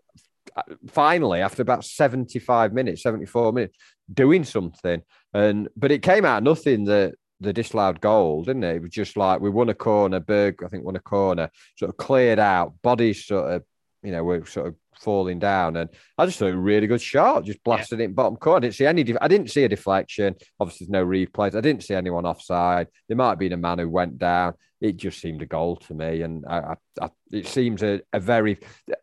finally, 0.90 1.42
after 1.42 1.62
about 1.62 1.86
seventy-five 1.86 2.74
minutes, 2.74 3.04
seventy-four 3.04 3.54
minutes, 3.54 3.78
doing 4.14 4.44
something, 4.44 5.02
and 5.34 5.70
but 5.76 5.92
it 5.92 6.02
came 6.02 6.26
out 6.26 6.44
nothing. 6.44 6.86
The 6.86 7.14
the 7.40 7.54
disallowed 7.54 8.02
goal, 8.02 8.44
didn't 8.44 8.64
it? 8.64 8.78
It 8.78 8.82
was 8.82 8.90
just 8.90 9.16
like 9.16 9.40
we 9.40 9.50
won 9.50 9.70
a 9.70 9.74
corner. 9.74 10.20
Berge, 10.20 10.58
I 10.66 10.68
think, 10.68 10.84
won 10.84 10.96
a 10.96 11.00
corner, 11.00 11.50
sort 11.78 11.90
of 11.90 11.98
cleared 11.98 12.40
out. 12.40 12.74
Bodies 12.82 13.26
sort 13.26 13.52
of, 13.52 13.64
you 14.04 14.12
know, 14.12 14.24
were 14.24 14.46
sort 14.46 14.68
of 14.68 14.76
falling 15.00 15.40
down, 15.40 15.76
and 15.78 15.90
I 16.18 16.26
just 16.26 16.40
thought 16.40 16.54
a 16.54 16.58
really 16.58 16.88
good 16.88 17.02
shot, 17.02 17.46
just 17.46 17.64
blasted 17.64 18.00
it 18.00 18.04
in 18.06 18.14
bottom 18.14 18.36
corner. 18.38 18.58
I 18.58 18.60
didn't 18.62 18.76
see 18.76 18.86
any. 18.86 19.04
Def- 19.04 19.18
I 19.22 19.28
didn't 19.28 19.52
see 19.52 19.64
a 19.64 19.70
deflection. 19.70 20.36
Obviously, 20.60 20.86
there's 20.86 20.92
no 20.92 21.06
replays. 21.06 21.56
I 21.56 21.62
didn't 21.62 21.84
see 21.84 21.94
anyone 21.94 22.26
offside. 22.26 22.88
There 23.08 23.18
might 23.18 23.30
have 23.30 23.40
been 23.40 23.54
a 23.54 23.58
man 23.58 23.80
who 23.80 23.90
went 23.90 24.18
down. 24.18 24.54
It 24.80 24.98
just 24.98 25.20
seemed 25.20 25.42
a 25.42 25.46
goal 25.48 25.78
to 25.78 25.94
me, 25.94 26.22
and 26.22 26.46
I, 26.48 26.58
I, 26.60 26.76
I, 27.06 27.10
it 27.32 27.48
seems 27.48 27.82
a, 27.84 28.02
a 28.14 28.20
very. 28.20 28.60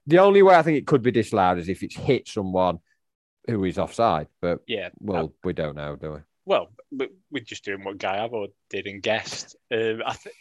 The 0.06 0.18
only 0.18 0.42
way 0.42 0.54
I 0.54 0.62
think 0.62 0.78
it 0.78 0.86
could 0.86 1.02
be 1.02 1.10
disallowed 1.10 1.58
is 1.58 1.68
if 1.68 1.82
it's 1.82 1.96
hit 1.96 2.28
someone 2.28 2.78
who 3.48 3.64
is 3.64 3.78
offside. 3.78 4.28
But 4.40 4.60
Yeah. 4.66 4.90
well, 5.00 5.34
we 5.42 5.52
don't 5.52 5.76
know, 5.76 5.96
do 5.96 6.12
we? 6.12 6.18
Well, 6.46 6.68
we're 7.30 7.40
just 7.42 7.64
doing 7.64 7.82
what 7.84 7.98
Guy 7.98 8.18
Abbo 8.18 8.48
did 8.70 8.86
and 8.86 9.02
guessed. 9.02 9.56
Um, 9.72 10.02
I 10.06 10.12
think 10.14 10.34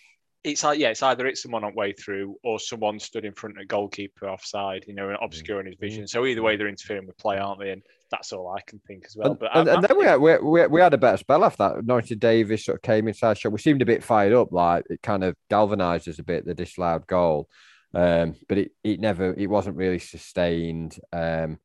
it's 0.44 0.64
like 0.64 0.78
yeah, 0.80 0.90
it's 0.90 1.02
either 1.04 1.26
it's 1.26 1.42
someone 1.42 1.64
on 1.64 1.74
way 1.74 1.94
through 1.94 2.36
or 2.44 2.60
someone 2.60 3.00
stood 3.00 3.24
in 3.24 3.34
front 3.34 3.58
of 3.58 3.62
a 3.62 3.66
goalkeeper 3.66 4.30
offside, 4.30 4.84
you 4.88 4.94
know, 4.94 5.10
and 5.10 5.18
obscuring 5.22 5.68
his 5.68 5.76
vision. 5.80 6.08
So 6.08 6.26
either 6.26 6.42
way, 6.42 6.58
they're 6.58 6.68
interfering 6.68 7.08
with 7.08 7.18
play, 7.18 7.38
aren't 7.38 7.60
they? 7.60 7.72
And 7.72 7.82
that's 8.12 8.34
all 8.34 8.50
I 8.50 8.62
can 8.62 8.80
think 8.86 9.06
as 9.06 9.16
well. 9.16 9.32
And, 9.32 9.40
but 9.40 9.56
and, 9.56 9.70
and 9.70 9.84
then 9.84 9.98
we 9.98 10.06
had, 10.06 10.18
we, 10.18 10.38
we, 10.38 10.68
we 10.68 10.82
had 10.82 10.94
a 10.94 10.98
better 10.98 11.18
spell 11.18 11.46
after 11.46 11.70
that. 11.70 11.86
Norrington-Davies 11.86 12.66
sort 12.66 12.78
of 12.78 12.82
came 12.82 13.08
inside 13.08 13.38
shot. 13.38 13.54
We 13.54 13.60
seemed 13.60 13.82
a 13.82 13.86
bit 13.86 14.04
fired 14.04 14.34
up, 14.34 14.52
like 14.52 14.86
it 14.90 15.02
kind 15.02 15.24
of 15.24 15.36
galvanized 15.50 16.10
us 16.10 16.20
a 16.20 16.24
bit, 16.24 16.46
the 16.46 16.54
disallowed 16.54 17.08
goal. 17.08 17.48
Um, 17.94 18.36
but 18.50 18.58
it, 18.58 18.72
it 18.84 19.00
never, 19.00 19.34
it 19.34 19.50
wasn't 19.50 19.78
really 19.78 20.00
sustained. 20.00 21.00
Um, 21.14 21.58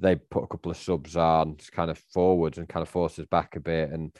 they 0.00 0.16
put 0.16 0.44
a 0.44 0.48
couple 0.48 0.72
of 0.72 0.76
subs 0.76 1.16
on, 1.16 1.56
kind 1.70 1.90
of 1.90 1.98
forwards 2.12 2.58
and 2.58 2.68
kind 2.68 2.82
of 2.82 2.88
forced 2.88 3.18
us 3.20 3.26
back 3.30 3.54
a 3.54 3.60
bit. 3.60 3.90
And 3.90 4.12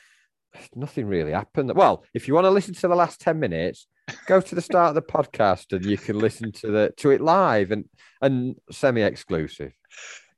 nothing 0.74 1.06
really 1.06 1.32
happened. 1.32 1.72
Well, 1.74 2.04
if 2.14 2.28
you 2.28 2.34
want 2.34 2.44
to 2.44 2.50
listen 2.50 2.74
to 2.74 2.88
the 2.88 2.94
last 2.94 3.20
10 3.20 3.40
minutes, 3.40 3.88
go 4.26 4.40
to 4.40 4.54
the 4.54 4.62
start 4.62 4.90
of 4.90 4.94
the 4.94 5.02
podcast 5.02 5.72
and 5.72 5.84
you 5.84 5.96
can 5.96 6.18
listen 6.18 6.52
to 6.52 6.70
the 6.70 6.94
to 6.98 7.10
it 7.10 7.20
live 7.20 7.70
and 7.70 7.84
and 8.20 8.56
semi-exclusive. 8.70 9.72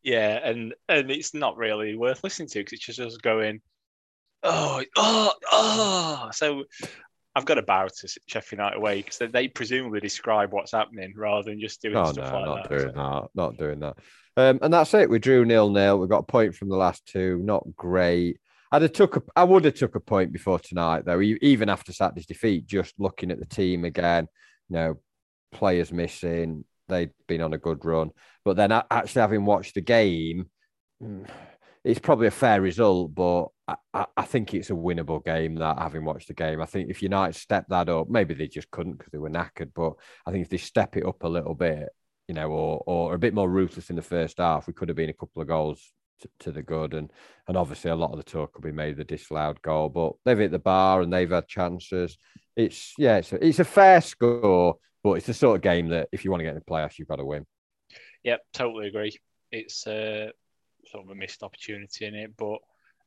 Yeah, 0.03 0.41
and 0.43 0.75
and 0.89 1.11
it's 1.11 1.35
not 1.35 1.57
really 1.57 1.97
worth 1.97 2.23
listening 2.23 2.49
to 2.51 2.61
because 2.61 2.75
it's 2.75 2.85
just 2.85 3.01
us 3.01 3.17
going, 3.17 3.61
oh, 4.43 4.83
oh, 4.97 5.33
oh. 5.51 6.29
So 6.33 6.65
I've 7.35 7.45
got 7.45 7.59
a 7.59 7.63
bow 7.63 7.89
to 7.89 8.21
Sheffield 8.27 8.59
United 8.59 8.77
away 8.77 9.03
because 9.03 9.19
they, 9.19 9.27
they, 9.27 9.49
presumably 9.49 10.01
describe 10.01 10.53
what's 10.53 10.73
happening 10.73 11.13
rather 11.17 11.51
than 11.51 11.61
just 11.61 11.83
doing 11.83 11.97
oh, 11.97 12.13
stuff 12.13 12.33
no, 12.33 12.39
like 12.39 12.47
not 12.47 12.63
that. 12.63 12.79
Doing 12.79 12.95
so. 12.95 12.97
that. 12.97 13.29
Not 13.35 13.57
doing 13.59 13.81
that. 13.81 13.97
Um, 14.39 14.59
and 14.63 14.73
that's 14.73 14.95
it. 14.95 15.11
We 15.11 15.19
drew 15.19 15.45
nil 15.45 15.71
nil. 15.71 15.99
We 15.99 16.09
got 16.09 16.21
a 16.21 16.23
point 16.23 16.55
from 16.55 16.69
the 16.69 16.77
last 16.77 17.07
two. 17.07 17.39
Not 17.43 17.65
great. 17.77 18.39
I'd 18.77 18.83
have 18.83 18.93
took 18.93 19.17
a, 19.17 19.23
I 19.35 19.43
would 19.43 19.65
have 19.65 19.73
took 19.73 19.95
a 19.95 20.01
point 20.01 20.33
before 20.33 20.59
tonight 20.59 21.07
though, 21.07 21.23
even 21.23 21.71
after 21.71 21.95
Saturday's 21.95 22.27
defeat. 22.27 22.67
Just 22.67 22.93
looking 22.99 23.31
at 23.31 23.39
the 23.39 23.47
team 23.47 23.87
again, 23.87 24.29
you 24.69 24.77
know, 24.77 24.95
players 25.51 25.91
missing. 25.91 26.67
They'd 26.87 27.13
been 27.27 27.41
on 27.41 27.55
a 27.55 27.59
good 27.59 27.87
run, 27.87 28.11
but 28.45 28.57
then 28.57 28.73
actually 28.73 29.21
having 29.23 29.47
watched 29.47 29.77
the 29.77 29.81
game, 29.81 30.51
mm, 31.03 31.27
it's 31.85 32.01
probably 32.01 32.27
a 32.27 32.31
fair 32.31 32.61
result. 32.61 33.15
But 33.15 33.47
I, 33.95 34.05
I 34.15 34.23
think 34.27 34.53
it's 34.53 34.69
a 34.69 34.75
winnable 34.75 35.25
game. 35.25 35.55
That 35.55 35.79
having 35.79 36.05
watched 36.05 36.29
the 36.29 36.35
game, 36.35 36.61
I 36.61 36.67
think 36.67 36.91
if 36.91 37.03
United 37.03 37.35
step 37.35 37.65
that 37.71 37.89
up, 37.89 38.11
maybe 38.11 38.35
they 38.35 38.47
just 38.47 38.71
couldn't 38.71 38.99
because 38.99 39.11
they 39.11 39.19
were 39.19 39.31
knackered. 39.31 39.71
But 39.75 39.95
I 40.27 40.33
think 40.33 40.43
if 40.43 40.51
they 40.51 40.59
step 40.59 40.99
it 40.99 41.07
up 41.07 41.25
a 41.25 41.29
little 41.29 41.55
bit, 41.55 41.89
you 42.29 42.35
know, 42.35 42.51
or 42.51 42.85
or 42.87 43.15
a 43.15 43.19
bit 43.19 43.33
more 43.33 43.49
ruthless 43.49 43.89
in 43.89 43.97
the 43.97 44.03
first 44.03 44.37
half, 44.37 44.67
we 44.67 44.75
could 44.75 44.91
have 44.91 44.97
been 44.97 45.09
a 45.09 45.15
couple 45.15 45.41
of 45.41 45.49
goals 45.49 45.95
to, 46.21 46.29
to, 46.41 46.53
the 46.53 46.63
good. 46.63 46.95
And 46.95 47.13
and 47.49 47.57
obviously 47.57 47.91
a 47.91 47.97
lot 47.97 48.13
of 48.13 48.19
the 48.19 48.25
talk 48.25 48.55
will 48.55 48.63
be 48.63 48.73
made 48.73 48.97
the 48.97 49.05
disallowed 49.05 49.61
goal, 49.63 49.89
but 49.89 50.15
they've 50.25 50.39
hit 50.39 50.51
the 50.51 50.59
bar 50.59 51.03
and 51.03 51.13
they've 51.13 51.31
had 51.31 51.49
chances. 51.49 52.17
It's 52.57 52.95
yeah, 52.99 53.19
it's 53.19 53.33
a, 53.33 53.47
it's 53.47 53.59
a 53.59 53.65
fair 53.65 54.01
score, 54.01 54.77
but 55.03 55.13
it's 55.13 55.27
the 55.27 55.35
sort 55.35 55.57
of 55.57 55.63
game 55.63 55.89
that 55.89 56.09
if 56.13 56.25
you 56.25 56.31
want 56.31 56.41
to 56.41 56.45
get 56.45 56.55
in 56.55 56.57
the 56.57 56.73
playoffs, 56.73 56.99
you've 56.99 57.09
got 57.09 57.17
to 57.17 57.25
win. 57.25 57.47
Yep, 58.25 58.41
totally 58.53 58.89
agree. 58.89 59.17
It's 59.53 59.87
uh, 59.87 60.31
sort 60.87 61.05
of 61.05 61.11
a 61.11 61.15
missed 61.15 61.43
opportunity 61.43 62.07
in 62.07 62.15
it, 62.15 62.37
but 62.37 62.59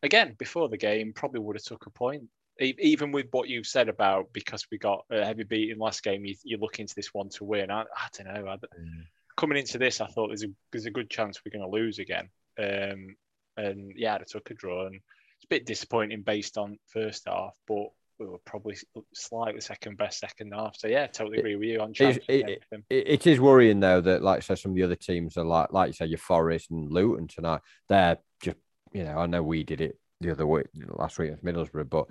again, 0.04 0.36
before 0.38 0.70
the 0.70 0.78
game, 0.78 1.14
probably 1.14 1.40
would 1.40 1.56
have 1.56 1.64
took 1.64 1.86
a 1.86 1.90
point. 1.90 2.24
Even 2.62 3.14
with 3.14 3.28
what 3.32 3.48
you've 3.48 3.66
said 3.66 3.88
about 3.88 4.34
because 4.34 4.68
we 4.70 4.78
got 4.78 5.06
a 5.10 5.24
heavy 5.24 5.44
beat 5.44 5.72
in 5.72 5.78
last 5.78 6.04
game, 6.04 6.26
you, 6.26 6.36
you 6.44 6.58
look 6.58 6.80
into 6.80 6.94
this 6.94 7.14
one 7.14 7.30
to 7.30 7.46
win. 7.46 7.72
I, 7.72 7.84
I 7.84 8.08
don't 8.18 8.34
know. 8.34 8.50
I, 8.50 8.56
mm. 8.58 9.04
Coming 9.38 9.58
into 9.58 9.78
this, 9.78 10.02
I 10.02 10.08
thought 10.08 10.28
there's 10.28 10.44
a 10.44 10.50
there's 10.74 10.86
a 10.86 10.92
good 10.92 11.10
chance 11.10 11.40
we're 11.46 11.58
going 11.58 11.70
to 11.70 11.74
lose 11.74 12.00
again. 12.00 12.28
Um, 12.60 13.16
and 13.58 13.94
yeah, 13.96 14.18
they 14.18 14.26
took 14.28 14.52
a 14.52 14.54
draw, 14.54 14.86
and 14.88 14.96
it's 14.96 15.46
a 15.46 15.50
bit 15.50 15.66
disappointing 15.66 16.24
based 16.24 16.58
on 16.58 16.78
first 16.92 17.24
half, 17.28 17.54
but 17.68 17.88
we 18.20 18.28
were 18.28 18.40
probably 18.46 18.76
slightly 19.14 19.62
second 19.62 19.98
best 19.98 20.20
second 20.20 20.54
half. 20.54 20.76
So 20.78 20.88
yeah, 20.88 21.08
totally 21.08 21.40
agree 21.40 21.56
with 21.56 21.70
you 21.70 21.80
on 21.80 21.94
it, 21.98 22.24
it, 22.28 22.64
it, 22.72 22.84
it 22.90 23.28
is 23.28 23.40
worrying 23.40 23.80
though 23.80 24.02
that 24.02 24.22
like 24.22 24.44
so 24.44 24.56
some 24.56 24.72
of 24.72 24.76
the 24.76 24.84
other 24.84 24.96
teams 24.96 25.38
are 25.38 25.46
like 25.46 25.72
like 25.72 25.88
you 25.88 25.94
say 25.94 26.06
your 26.06 26.18
Forest 26.18 26.70
and 26.72 26.92
Luton 26.92 27.28
tonight. 27.28 27.62
They're 27.88 28.18
just 28.42 28.58
you 28.92 29.06
know 29.06 29.18
I 29.18 29.26
know 29.26 29.42
we 29.42 29.64
did 29.64 29.82
it 29.82 29.98
the 30.20 30.32
other 30.32 30.46
week 30.46 30.68
last 30.76 31.18
week 31.18 31.32
at 31.32 31.44
Middlesbrough, 31.44 31.90
but 31.90 32.08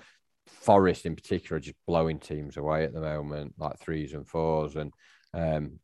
Forest 0.46 1.04
in 1.04 1.14
particular 1.14 1.58
are 1.58 1.60
just 1.60 1.76
blowing 1.86 2.18
teams 2.18 2.56
away 2.56 2.84
at 2.84 2.94
the 2.94 3.00
moment, 3.00 3.54
like 3.58 3.78
threes 3.78 4.14
and 4.14 4.26
fours, 4.26 4.76
and 4.76 4.92
um, 5.34 5.78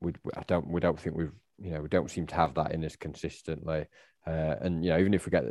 we 0.00 0.12
I 0.36 0.42
don't 0.46 0.68
we 0.68 0.80
don't 0.80 1.00
think 1.00 1.16
we've 1.16 1.32
you 1.58 1.70
know 1.70 1.80
we 1.80 1.88
don't 1.88 2.10
seem 2.10 2.26
to 2.26 2.34
have 2.34 2.54
that 2.54 2.72
in 2.72 2.84
us 2.84 2.96
consistently. 2.96 3.86
Uh, 4.26 4.56
and 4.60 4.84
you 4.84 4.90
know, 4.90 4.98
even 4.98 5.14
if 5.14 5.26
we 5.26 5.30
get 5.30 5.44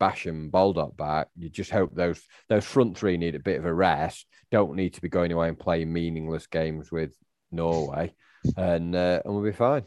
Basham 0.00 0.50
Baldock 0.50 0.96
back, 0.96 1.28
you 1.36 1.48
just 1.48 1.70
hope 1.70 1.94
those 1.94 2.20
those 2.48 2.64
front 2.64 2.98
three 2.98 3.16
need 3.16 3.34
a 3.34 3.40
bit 3.40 3.58
of 3.58 3.64
a 3.64 3.72
rest. 3.72 4.26
Don't 4.50 4.74
need 4.74 4.94
to 4.94 5.00
be 5.00 5.08
going 5.08 5.32
away 5.32 5.48
and 5.48 5.58
playing 5.58 5.92
meaningless 5.92 6.46
games 6.46 6.90
with 6.90 7.14
Norway, 7.52 8.14
and 8.56 8.94
uh, 8.94 9.22
and 9.24 9.34
we'll 9.34 9.44
be 9.44 9.52
fine. 9.52 9.84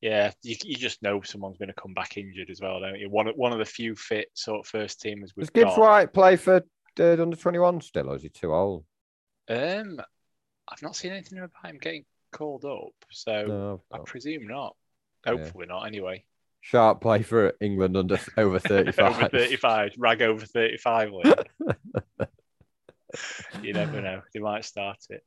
Yeah, 0.00 0.32
you, 0.42 0.56
you 0.64 0.76
just 0.76 1.02
know 1.02 1.22
someone's 1.22 1.58
going 1.58 1.68
to 1.68 1.74
come 1.74 1.94
back 1.94 2.16
injured 2.16 2.50
as 2.50 2.60
well, 2.60 2.80
don't 2.80 2.98
you? 2.98 3.10
One 3.10 3.28
one 3.36 3.52
of 3.52 3.58
the 3.58 3.64
few 3.64 3.94
fit 3.94 4.28
sort 4.34 4.60
of 4.60 4.66
first 4.66 5.02
teamers 5.02 5.30
we've 5.36 5.46
Does 5.46 5.50
Gibbs 5.50 5.76
got. 5.76 5.80
White 5.80 6.12
play 6.14 6.36
for 6.36 6.62
uh, 6.98 7.22
under 7.22 7.36
twenty 7.36 7.58
one 7.58 7.80
still, 7.80 8.10
or 8.10 8.16
is 8.16 8.22
he 8.22 8.28
too 8.28 8.54
old? 8.54 8.84
Um, 9.48 10.00
I've 10.68 10.82
not 10.82 10.96
seen 10.96 11.12
anything 11.12 11.38
about 11.38 11.50
him 11.64 11.78
getting 11.78 12.04
called 12.32 12.64
up, 12.64 12.94
so 13.10 13.44
no, 13.46 13.82
I 13.92 13.98
presume 14.04 14.46
not. 14.46 14.74
Hopefully 15.26 15.66
yeah. 15.68 15.74
not. 15.74 15.86
Anyway. 15.86 16.24
Sharp 16.66 17.00
play 17.00 17.22
for 17.22 17.52
England 17.60 17.96
under 17.96 18.18
over 18.36 18.58
35. 18.58 19.16
over 19.18 19.28
35, 19.28 19.92
rag 19.98 20.20
over 20.20 20.44
35. 20.44 21.10
you 23.62 23.72
never 23.72 24.02
know. 24.02 24.20
They 24.34 24.40
might 24.40 24.64
start 24.64 24.98
it. 25.10 25.22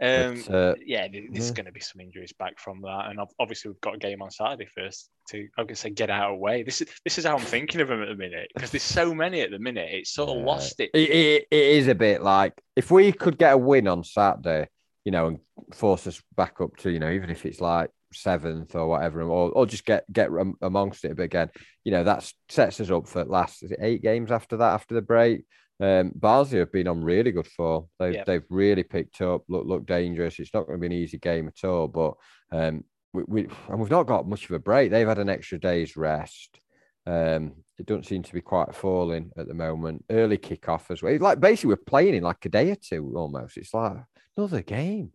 Um, 0.00 0.42
but, 0.46 0.54
uh, 0.54 0.74
yeah, 0.84 1.08
there's 1.12 1.50
yeah. 1.50 1.54
going 1.54 1.66
to 1.66 1.72
be 1.72 1.80
some 1.80 2.00
injuries 2.00 2.32
back 2.32 2.58
from 2.58 2.80
that, 2.80 3.10
and 3.10 3.20
obviously 3.38 3.70
we've 3.70 3.82
got 3.82 3.96
a 3.96 3.98
game 3.98 4.22
on 4.22 4.30
Saturday 4.30 4.66
first 4.74 5.10
to 5.28 5.46
I'm 5.58 5.66
going 5.66 5.68
to 5.68 5.76
say 5.76 5.90
get 5.90 6.08
out 6.08 6.30
of 6.30 6.38
the 6.38 6.42
way. 6.42 6.62
This 6.62 6.80
is 6.80 6.88
this 7.04 7.18
is 7.18 7.26
how 7.26 7.36
I'm 7.36 7.44
thinking 7.44 7.82
of 7.82 7.88
them 7.88 8.00
at 8.00 8.08
the 8.08 8.16
minute 8.16 8.50
because 8.54 8.70
there's 8.70 8.82
so 8.82 9.14
many 9.14 9.42
at 9.42 9.50
the 9.50 9.58
minute. 9.58 9.90
It's 9.92 10.14
sort 10.14 10.30
of 10.30 10.42
lost 10.42 10.80
it. 10.80 10.90
It, 10.94 11.10
it. 11.10 11.46
it 11.50 11.64
is 11.76 11.86
a 11.86 11.94
bit 11.94 12.22
like 12.22 12.58
if 12.76 12.90
we 12.90 13.12
could 13.12 13.36
get 13.36 13.52
a 13.52 13.58
win 13.58 13.86
on 13.88 14.04
Saturday, 14.04 14.68
you 15.04 15.12
know, 15.12 15.26
and 15.26 15.38
force 15.74 16.06
us 16.06 16.20
back 16.34 16.62
up 16.62 16.78
to 16.78 16.90
you 16.90 16.98
know 16.98 17.10
even 17.10 17.28
if 17.28 17.44
it's 17.44 17.60
like 17.60 17.90
seventh 18.14 18.74
or 18.74 18.86
whatever, 18.86 19.22
or, 19.22 19.50
or 19.50 19.66
just 19.66 19.84
get 19.84 20.10
get 20.12 20.30
amongst 20.60 21.04
it. 21.04 21.16
But 21.16 21.24
again, 21.24 21.50
you 21.84 21.92
know, 21.92 22.04
that 22.04 22.30
sets 22.48 22.80
us 22.80 22.90
up 22.90 23.08
for 23.08 23.24
last 23.24 23.62
is 23.62 23.70
it 23.70 23.78
eight 23.80 24.02
games 24.02 24.30
after 24.30 24.56
that 24.58 24.74
after 24.74 24.94
the 24.94 25.02
break. 25.02 25.44
Um, 25.80 26.12
Barnsley 26.14 26.60
have 26.60 26.70
been 26.70 26.86
on 26.86 27.02
really 27.02 27.32
good 27.32 27.46
form. 27.46 27.86
They've 27.98 28.14
yep. 28.14 28.26
they've 28.26 28.44
really 28.50 28.84
picked 28.84 29.20
up, 29.20 29.42
look 29.48 29.66
look 29.66 29.86
dangerous. 29.86 30.38
It's 30.38 30.54
not 30.54 30.66
going 30.66 30.78
to 30.78 30.80
be 30.80 30.94
an 30.94 31.00
easy 31.02 31.18
game 31.18 31.48
at 31.48 31.68
all, 31.68 31.88
but 31.88 32.14
um, 32.52 32.84
we, 33.12 33.24
we 33.26 33.48
and 33.68 33.80
we've 33.80 33.90
not 33.90 34.06
got 34.06 34.28
much 34.28 34.44
of 34.44 34.52
a 34.52 34.58
break. 34.58 34.90
They've 34.90 35.08
had 35.08 35.18
an 35.18 35.28
extra 35.28 35.58
day's 35.58 35.96
rest. 35.96 36.60
Um, 37.04 37.54
it 37.78 37.86
doesn't 37.86 38.06
seem 38.06 38.22
to 38.22 38.32
be 38.32 38.40
quite 38.40 38.74
falling 38.74 39.32
at 39.36 39.48
the 39.48 39.54
moment. 39.54 40.04
Early 40.08 40.38
kickoff 40.38 40.90
as 40.90 41.02
well. 41.02 41.12
It's 41.12 41.22
like 41.22 41.40
basically 41.40 41.70
we're 41.70 41.76
playing 41.84 42.14
in 42.14 42.22
like 42.22 42.44
a 42.44 42.48
day 42.48 42.70
or 42.70 42.76
two 42.76 43.12
almost. 43.16 43.56
It's 43.56 43.74
like 43.74 43.96
another 44.36 44.62
game. 44.62 45.10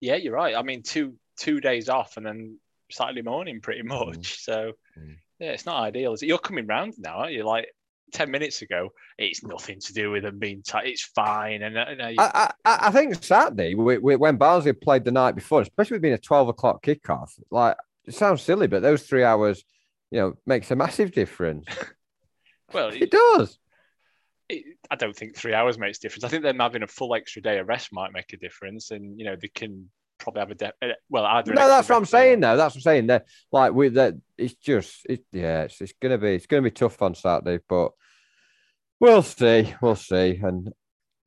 Yeah, 0.00 0.16
you're 0.16 0.34
right. 0.34 0.54
I 0.54 0.62
mean, 0.62 0.82
two 0.82 1.14
two 1.38 1.60
days 1.60 1.88
off 1.88 2.16
and 2.16 2.26
then 2.26 2.58
Saturday 2.90 3.22
morning, 3.22 3.60
pretty 3.60 3.82
mm. 3.82 3.86
much. 3.86 4.18
Mm. 4.18 4.40
So 4.44 4.72
mm. 4.98 5.16
yeah, 5.38 5.50
it's 5.50 5.66
not 5.66 5.82
ideal. 5.82 6.12
Is 6.12 6.22
it? 6.22 6.26
You're 6.26 6.38
coming 6.38 6.66
round 6.66 6.94
now, 6.98 7.16
aren't 7.16 7.32
you? 7.32 7.44
Like 7.44 7.66
ten 8.12 8.30
minutes 8.30 8.62
ago, 8.62 8.90
it's 9.18 9.44
nothing 9.44 9.80
to 9.80 9.92
do 9.92 10.10
with 10.10 10.22
them 10.22 10.38
being 10.38 10.62
tight. 10.62 10.86
It's 10.86 11.02
fine. 11.02 11.62
And 11.62 11.76
uh, 11.76 12.08
you 12.08 12.16
I, 12.18 12.50
I, 12.64 12.78
I, 12.86 12.90
think 12.90 13.22
Saturday 13.22 13.74
we, 13.74 13.98
we, 13.98 14.16
when 14.16 14.36
Barnsley 14.36 14.72
played 14.72 15.04
the 15.04 15.12
night 15.12 15.34
before, 15.34 15.62
especially 15.62 15.96
with 15.96 16.02
being 16.02 16.14
a 16.14 16.18
twelve 16.18 16.48
o'clock 16.48 16.82
kickoff, 16.82 17.30
like 17.50 17.76
it 18.06 18.14
sounds 18.14 18.42
silly, 18.42 18.66
but 18.66 18.82
those 18.82 19.02
three 19.02 19.24
hours, 19.24 19.64
you 20.10 20.20
know, 20.20 20.34
makes 20.46 20.70
a 20.70 20.76
massive 20.76 21.12
difference. 21.12 21.66
well, 22.72 22.88
it, 22.88 23.02
it 23.02 23.10
does. 23.10 23.58
It, 24.48 24.64
I 24.90 24.96
don't 24.96 25.16
think 25.16 25.36
three 25.36 25.54
hours 25.54 25.78
makes 25.78 25.98
a 25.98 26.02
difference. 26.02 26.24
I 26.24 26.28
think 26.28 26.42
them 26.42 26.60
having 26.60 26.82
a 26.82 26.86
full 26.86 27.14
extra 27.14 27.42
day 27.42 27.58
of 27.58 27.68
rest 27.68 27.92
might 27.92 28.12
make 28.12 28.32
a 28.32 28.36
difference, 28.36 28.90
and 28.90 29.18
you 29.18 29.24
know 29.24 29.36
they 29.36 29.48
can 29.48 29.90
probably 30.24 30.40
have 30.40 30.50
a 30.50 30.54
de- 30.54 30.74
uh, 30.82 30.94
well 31.10 31.26
either 31.26 31.52
no 31.52 31.68
that's 31.68 31.88
what 31.88 31.96
i'm 31.96 32.04
saying 32.06 32.40
though. 32.40 32.56
That's 32.56 32.74
what 32.74 32.78
i'm 32.78 32.82
saying. 32.82 33.06
That 33.08 33.26
like 33.52 33.74
with 33.74 33.94
that 33.94 34.14
it's 34.38 34.54
just 34.54 35.04
it, 35.08 35.22
yeah 35.32 35.64
it's, 35.64 35.80
it's 35.80 35.92
gonna 36.00 36.18
be 36.18 36.34
it's 36.34 36.46
gonna 36.46 36.62
be 36.62 36.70
tough 36.70 37.00
on 37.02 37.14
saturday 37.14 37.62
but 37.68 37.92
we'll 38.98 39.22
see 39.22 39.74
we'll 39.80 39.94
see. 39.94 40.40
And 40.42 40.72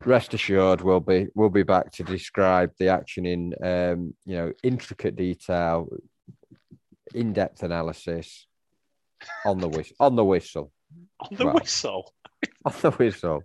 rest 0.04 0.34
assured 0.34 0.82
we'll 0.82 1.00
be 1.00 1.28
we'll 1.36 1.50
be 1.50 1.64
back 1.64 1.91
to 1.91 2.04
describe 2.04 2.72
the 2.80 2.89
action 2.89 3.26
in 3.26 3.54
um 3.64 4.16
you 4.26 4.36
know 4.36 4.52
intricate 4.64 5.16
detail 5.16 5.88
in-depth 7.14 7.64
analysis 7.64 8.48
on 9.45 9.60
the 9.60 9.70
whistle 9.70 9.95
on 10.00 10.16
the 10.16 10.26
whistle. 10.26 10.72
On 11.20 11.30
the 11.38 11.45
well, 11.45 11.54
whistle? 11.56 12.14
On 12.66 12.74
the 12.82 12.91
whistle 12.91 13.43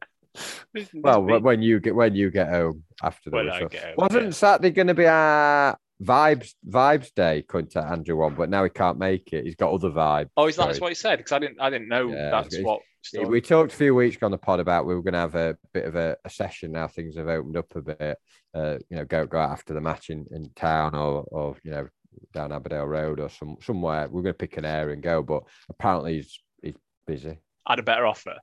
well, 0.95 1.23
when 1.23 1.63
you 1.63 1.81
get 1.81 1.95
when 1.95 2.15
you 2.15 2.31
get 2.31 2.49
home 2.49 2.85
after 3.03 3.31
the 3.31 3.37
home, 3.39 3.95
wasn't 3.97 4.25
yeah. 4.25 4.31
Saturday 4.31 4.71
going 4.71 4.87
to 4.89 4.95
be 4.95 5.05
a 5.05 5.77
vibes 6.03 6.55
vibes 6.69 7.13
day? 7.15 7.39
According 7.39 7.71
to 7.71 7.85
Andrew 7.85 8.17
one, 8.17 8.35
but 8.35 8.51
now 8.51 8.65
he 8.65 8.71
can't 8.71 8.99
make 8.99 9.33
it. 9.33 9.45
He's 9.45 9.57
got 9.57 9.73
other 9.73 9.91
vibes. 9.91 10.31
Oh, 10.37 10.47
is 10.47 10.57
that 10.57 10.79
what 10.81 10.91
he 10.91 10.95
said? 10.95 11.19
Because 11.19 11.33
I 11.33 11.39
didn't 11.39 11.61
I 11.61 11.71
didn't 11.71 11.89
know 11.89 12.09
yeah, 12.09 12.31
that's 12.31 12.59
what 12.61 12.81
story. 13.03 13.27
We 13.27 13.41
talked 13.41 13.73
a 13.73 13.77
few 13.77 13.95
weeks 13.95 14.17
ago 14.17 14.27
on 14.27 14.33
the 14.33 14.39
pod 14.39 14.61
about 14.61 14.87
we 14.87 14.95
were 14.95 15.03
going 15.03 15.15
to 15.15 15.21
have 15.21 15.35
a 15.35 15.57
bit 15.73 15.85
of 15.85 15.97
a, 15.97 16.17
a 16.25 16.31
session 16.31 16.73
now. 16.73 16.89
Things 16.89 17.17
have 17.17 17.29
opened 17.29 17.57
up 17.57 17.75
a 17.75 17.83
bit. 17.83 18.19
Uh, 18.55 18.79
you 18.89 18.97
know, 18.97 19.05
go 19.05 19.27
go 19.27 19.39
out 19.39 19.51
after 19.51 19.75
the 19.75 19.81
match 19.81 20.11
in, 20.11 20.27
in 20.31 20.51
town 20.55 20.95
or 20.95 21.25
or 21.31 21.57
you 21.63 21.71
know 21.71 21.89
down 22.33 22.51
Abbeydale 22.51 22.89
Road 22.89 23.21
or 23.21 23.29
some 23.29 23.57
somewhere. 23.63 24.09
We're 24.09 24.23
going 24.23 24.35
to 24.35 24.39
pick 24.39 24.57
an 24.57 24.65
area 24.65 24.95
and 24.95 25.03
go. 25.03 25.23
But 25.23 25.45
apparently 25.69 26.17
he's 26.17 26.41
he's 26.63 26.75
busy. 27.07 27.39
I 27.67 27.73
had 27.73 27.79
a 27.79 27.85
better 27.85 28.07
offer. 28.07 28.37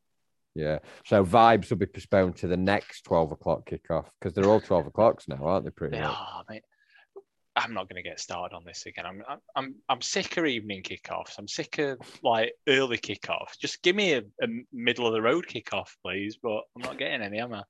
Yeah. 0.60 0.80
So 1.06 1.24
vibes 1.24 1.70
will 1.70 1.78
be 1.78 1.86
postponed 1.86 2.36
to 2.38 2.48
the 2.48 2.58
next 2.58 3.04
twelve 3.04 3.32
o'clock 3.32 3.70
kickoff 3.70 4.06
because 4.20 4.34
they're 4.34 4.50
all 4.50 4.60
twelve 4.60 4.86
o'clocks 4.88 5.28
now, 5.28 5.40
aren't 5.42 5.66
they? 5.66 5.72
Pretty 5.72 5.98
much. 6.00 6.14
Oh, 6.18 6.42
mate. 6.50 6.64
I'm 7.56 7.74
not 7.74 7.90
going 7.90 8.02
to 8.02 8.08
get 8.10 8.20
started 8.22 8.56
on 8.56 8.64
this 8.64 8.86
again. 8.86 9.06
I'm, 9.06 9.22
I'm, 9.28 9.40
I'm, 9.56 9.76
I'm 9.90 10.02
sick 10.02 10.38
of 10.38 10.46
evening 10.46 10.82
kickoffs. 10.82 11.38
I'm 11.38 11.48
sick 11.48 11.78
of 11.80 11.98
like 12.24 12.54
early 12.68 12.98
kickoffs. 12.98 13.58
Just 13.60 13.82
give 13.82 13.96
me 13.96 14.14
a, 14.14 14.20
a 14.42 14.48
middle 14.72 15.08
of 15.08 15.14
the 15.14 15.22
road 15.22 15.46
kickoff, 15.46 15.88
please. 16.06 16.38
But 16.42 16.62
I'm 16.76 16.82
not 16.84 16.98
getting 16.98 17.22
any, 17.22 17.40
am 17.40 17.54
I? 17.54 17.64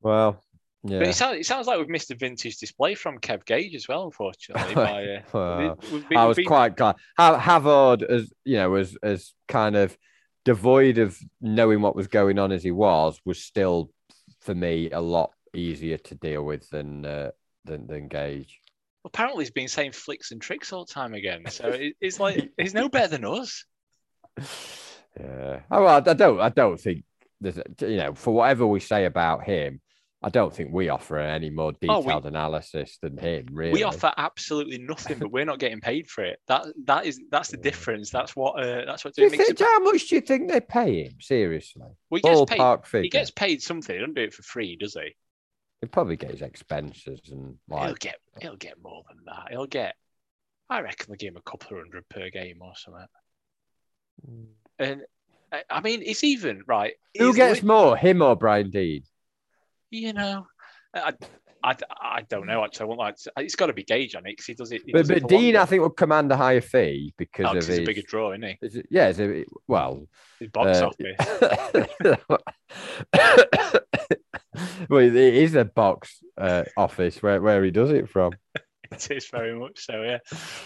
Well, 0.00 0.42
yeah. 0.84 0.98
But 1.00 1.08
it 1.08 1.14
sounds, 1.14 1.38
it 1.38 1.46
sounds 1.46 1.66
like 1.66 1.78
we've 1.78 1.88
missed 1.88 2.10
a 2.10 2.14
vintage 2.14 2.56
display 2.58 2.94
from 2.94 3.18
Kev 3.18 3.44
Gage 3.44 3.74
as 3.74 3.86
well, 3.86 4.04
unfortunately. 4.04 4.74
by, 4.74 5.04
uh, 5.04 5.20
Well, 5.32 5.58
we- 5.82 5.90
we've 5.98 6.08
been- 6.08 6.18
I 6.18 6.24
was 6.24 6.36
been- 6.36 6.46
quite 6.46 6.76
glad. 6.76 6.96
Ha- 7.18 7.38
Havord, 7.40 8.02
as 8.02 8.32
you 8.44 8.56
know, 8.56 8.70
was 8.70 8.96
as 9.02 9.34
kind 9.46 9.76
of 9.76 9.96
devoid 10.44 10.98
of 10.98 11.18
knowing 11.40 11.80
what 11.80 11.96
was 11.96 12.08
going 12.08 12.38
on 12.38 12.52
as 12.52 12.62
he 12.62 12.70
was, 12.70 13.20
was 13.24 13.42
still 13.42 13.90
for 14.40 14.54
me 14.54 14.90
a 14.90 15.00
lot 15.00 15.32
easier 15.54 15.98
to 15.98 16.14
deal 16.14 16.42
with 16.42 16.68
than 16.70 17.04
uh, 17.04 17.30
than 17.64 17.86
than 17.86 18.08
Gage. 18.08 18.60
Apparently, 19.04 19.44
he's 19.44 19.50
been 19.50 19.68
saying 19.68 19.92
flicks 19.92 20.30
and 20.30 20.40
tricks 20.40 20.72
all 20.72 20.84
the 20.84 20.92
time 20.92 21.14
again. 21.14 21.44
So 21.48 21.68
it, 21.68 21.94
it's 22.00 22.20
like 22.20 22.52
he's 22.56 22.74
no 22.74 22.88
better 22.88 23.08
than 23.08 23.24
us. 23.24 23.64
Yeah. 25.18 25.60
Oh, 25.70 25.82
well, 25.82 26.02
I 26.06 26.12
don't. 26.14 26.40
I 26.40 26.48
don't 26.48 26.80
think 26.80 27.04
there's. 27.40 27.58
You 27.80 27.96
know, 27.96 28.14
for 28.14 28.34
whatever 28.34 28.66
we 28.66 28.80
say 28.80 29.04
about 29.04 29.44
him, 29.44 29.80
I 30.24 30.28
don't 30.28 30.54
think 30.54 30.72
we 30.72 30.88
offer 30.88 31.18
any 31.18 31.50
more 31.50 31.72
Oh, 31.88 31.98
we- 32.00 32.04
detailed 32.04 32.26
analysis 32.26 32.98
than 33.02 33.16
him. 33.18 33.46
Really, 33.52 33.72
We 33.72 33.82
offer 33.82 34.12
absolutely 34.16 34.78
nothing, 34.78 35.18
but 35.18 35.32
we're 35.32 35.44
not 35.44 35.58
getting 35.58 35.80
paid 35.80 36.08
for 36.08 36.22
it. 36.24 36.38
That 36.48 36.66
that 36.84 37.06
is 37.06 37.20
that's 37.30 37.48
the 37.50 37.56
difference. 37.56 38.10
That's 38.10 38.36
what 38.36 38.52
uh, 38.62 38.84
that's 38.84 39.04
what 39.04 39.14
Do 39.14 39.22
you 39.22 39.30
think, 39.30 39.58
how 39.58 39.80
much 39.80 40.08
do 40.08 40.14
you 40.14 40.20
think 40.20 40.50
they 40.50 40.60
pay 40.60 41.04
him? 41.04 41.14
Seriously, 41.20 41.82
Well, 42.08 42.20
he 42.20 42.20
gets 42.20 42.50
paid. 42.50 42.84
figure. 42.86 43.02
He 43.02 43.08
gets 43.08 43.30
paid 43.30 43.62
something. 43.62 43.94
He 43.94 44.00
doesn't 44.00 44.14
do 44.14 44.22
it 44.22 44.34
for 44.34 44.42
free, 44.42 44.76
does 44.76 44.94
he? 44.94 45.14
He'll 45.80 45.88
probably 45.88 46.16
get 46.16 46.30
his 46.30 46.42
expenses 46.42 47.20
and 47.30 47.56
He'll 47.68 47.94
get 47.94 48.16
he'll 48.40 48.56
get 48.56 48.80
more 48.82 49.02
than 49.08 49.18
that. 49.26 49.48
He'll 49.50 49.66
get. 49.66 49.96
I 50.70 50.80
reckon 50.80 51.06
they'll 51.08 51.16
give 51.16 51.32
him 51.34 51.42
a 51.44 51.50
couple 51.50 51.76
of 51.76 51.82
hundred 51.82 52.08
per 52.08 52.30
game 52.30 52.58
or 52.62 52.72
something. 52.76 53.06
And 54.78 55.02
I- 55.68 55.80
mean, 55.80 56.02
it's 56.04 56.24
even 56.24 56.62
right. 56.66 56.94
Who 57.18 57.34
gets 57.34 57.56
lit- 57.58 57.64
more, 57.64 57.96
him 57.96 58.22
or 58.22 58.36
Brian 58.36 58.70
Deane? 58.70 59.02
You 59.92 60.14
know, 60.14 60.46
I, 60.94 61.12
I, 61.62 61.76
I 62.00 62.22
don't 62.22 62.46
know. 62.46 62.64
Actually, 62.64 62.84
I 62.84 62.86
won't 62.86 62.98
like. 63.00 63.16
To, 63.18 63.32
it's 63.36 63.54
got 63.56 63.66
to 63.66 63.74
be 63.74 63.84
Gage 63.84 64.14
on 64.14 64.24
it 64.26 64.30
because 64.32 64.46
he 64.46 64.54
does 64.54 64.72
it. 64.72 64.80
he 64.86 64.92
But, 64.92 65.00
does 65.00 65.10
it 65.10 65.14
but 65.14 65.22
for 65.22 65.28
Deane, 65.28 65.44
longer. 65.54 65.58
I 65.60 65.64
think, 65.66 65.82
will 65.82 65.90
command 65.90 66.32
a 66.32 66.36
higher 66.36 66.62
fee 66.62 67.12
because 67.18 67.44
Oh, 67.46 67.50
of 67.50 67.54
'cause 67.56 67.66
his. 67.66 67.76
he's 67.78 67.84
a 67.84 67.86
bigger 67.86 68.02
draw, 68.02 68.32
isn't 68.32 68.42
he? 68.42 68.58
is 68.62 68.76
it- 68.76 68.86
yeah, 68.90 69.08
it's 69.08 69.20
a, 69.20 69.44
well, 69.68 70.06
His 70.40 70.48
box 70.48 70.80
Uh, 70.80 70.86
office. 70.88 72.22
well, 74.88 75.00
it 75.00 75.14
is 75.14 75.54
a 75.54 75.64
box 75.66 76.22
uh, 76.38 76.64
office 76.76 77.22
where, 77.22 77.40
where 77.42 77.62
he 77.64 77.70
does 77.70 77.90
it 77.90 78.08
from. 78.08 78.32
It 79.10 79.10
is 79.10 79.26
very 79.28 79.58
much 79.58 79.84
so, 79.84 80.02
yeah. 80.02 80.18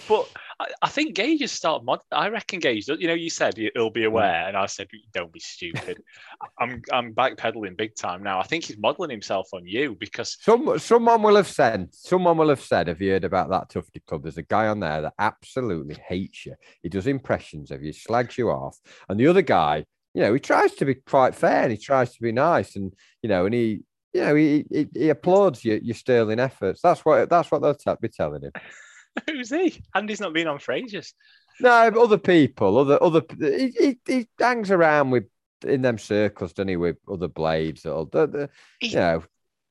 But 0.08 0.28
I, 0.58 0.66
I 0.82 0.88
think 0.88 1.14
Gage 1.14 1.40
has 1.40 1.52
started 1.52 1.84
mod. 1.84 2.00
I 2.10 2.28
reckon 2.28 2.60
Gage. 2.60 2.88
You 2.88 3.06
know, 3.06 3.14
you 3.14 3.30
said 3.30 3.56
he'll 3.56 3.90
be 3.90 4.02
mm. 4.02 4.06
aware, 4.06 4.48
and 4.48 4.56
I 4.56 4.66
said, 4.66 4.88
"Don't 5.12 5.32
be 5.32 5.40
stupid." 5.40 6.02
I'm 6.58 6.82
I'm 6.92 7.14
backpedaling 7.14 7.76
big 7.76 7.94
time 7.94 8.22
now. 8.22 8.38
I 8.38 8.42
think 8.44 8.64
he's 8.64 8.78
modelling 8.78 9.10
himself 9.10 9.48
on 9.52 9.66
you 9.66 9.96
because 9.98 10.36
Some 10.40 10.78
someone 10.78 11.22
will 11.22 11.36
have 11.36 11.48
said, 11.48 11.94
someone 11.94 12.36
will 12.36 12.48
have 12.48 12.60
said, 12.60 12.88
have 12.88 13.00
you 13.00 13.12
heard 13.12 13.24
about 13.24 13.50
that 13.50 13.70
Tufty 13.70 14.00
Club? 14.00 14.22
There's 14.22 14.38
a 14.38 14.42
guy 14.42 14.68
on 14.68 14.80
there 14.80 15.02
that 15.02 15.14
absolutely 15.18 15.96
hates 16.06 16.46
you. 16.46 16.54
He 16.82 16.88
does 16.88 17.06
impressions 17.06 17.70
of 17.70 17.82
you, 17.82 17.92
slags 17.92 18.36
you 18.38 18.50
off, 18.50 18.78
and 19.08 19.18
the 19.18 19.26
other 19.26 19.42
guy, 19.42 19.84
you 20.14 20.22
know, 20.22 20.32
he 20.32 20.40
tries 20.40 20.74
to 20.76 20.84
be 20.84 20.94
quite 20.94 21.34
fair 21.34 21.62
and 21.62 21.72
he 21.72 21.78
tries 21.78 22.14
to 22.14 22.22
be 22.22 22.32
nice, 22.32 22.76
and 22.76 22.92
you 23.22 23.28
know, 23.28 23.46
and 23.46 23.54
he, 23.54 23.82
you 24.12 24.20
know, 24.22 24.34
he 24.34 24.64
he, 24.70 24.88
he 24.94 25.08
applauds 25.10 25.64
your, 25.64 25.78
your 25.78 25.94
sterling 25.94 26.40
efforts. 26.40 26.80
That's 26.82 27.04
what 27.04 27.28
that's 27.28 27.50
what 27.50 27.62
they'll 27.62 27.74
t- 27.74 27.90
be 28.00 28.08
telling 28.08 28.42
him. 28.42 28.52
who's 29.26 29.50
he? 29.50 29.82
Andy's 29.94 30.20
not 30.20 30.32
been 30.32 30.48
on 30.48 30.58
for 30.58 30.72
ages. 30.72 31.14
No, 31.60 31.90
but 31.90 32.02
other 32.02 32.18
people, 32.18 32.78
other 32.78 33.02
other, 33.02 33.22
he, 33.40 33.72
he, 33.78 33.98
he 34.06 34.28
hangs 34.38 34.70
around 34.70 35.10
with 35.10 35.24
in 35.64 35.80
them 35.82 35.96
circles, 35.98 36.52
doesn't 36.52 36.68
he, 36.68 36.76
with 36.76 36.96
other 37.10 37.28
blades? 37.28 37.86
Or 37.86 38.06
the, 38.10 38.26
the, 38.26 38.50
He- 38.78 38.88
you 38.88 38.96
know, 38.96 39.24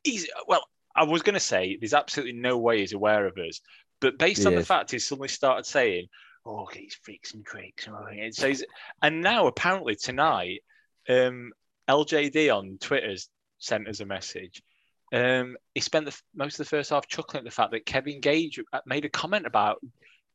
He's 0.04 0.28
well. 0.48 0.64
I 0.98 1.04
was 1.04 1.24
going 1.24 1.34
to 1.34 1.42
say 1.42 1.78
there's 1.80 1.94
absolutely 1.94 2.34
no 2.34 2.58
way 2.58 2.80
he's 2.80 2.94
aware 2.94 3.26
of 3.28 3.38
us, 3.38 3.60
but 4.00 4.18
based 4.18 4.46
on 4.46 4.56
the 4.56 4.64
fact 4.64 4.92
he 4.92 5.00
suddenly 5.00 5.28
started 5.28 5.66
saying, 5.66 6.08
"Oh, 6.46 6.68
he's 6.72 6.96
freaks 6.96 7.34
and 7.34 7.46
tricks," 7.46 7.88
and 7.88 8.34
so 8.34 8.48
he's, 8.48 8.64
and 9.02 9.22
now 9.22 9.48
apparently 9.48 9.96
tonight, 9.96 10.62
um, 11.10 11.52
LJD 11.90 12.56
on 12.56 12.78
Twitter's 12.80 13.30
sent 13.66 13.88
us 13.88 13.99
a 13.99 14.05
message. 14.05 14.61
Um, 15.13 15.57
he 15.74 15.82
spent 15.82 16.05
the, 16.05 16.22
most 16.36 16.59
of 16.59 16.66
the 16.66 16.70
first 16.70 16.89
half 16.89 17.07
chuckling 17.07 17.39
at 17.39 17.45
the 17.45 17.51
fact 17.51 17.72
that 17.72 17.86
Kevin 17.86 18.22
Gage 18.22 18.59
uh, 18.74 18.80
made 18.86 19.05
a 19.05 19.09
comment 19.09 19.45
about 19.45 19.80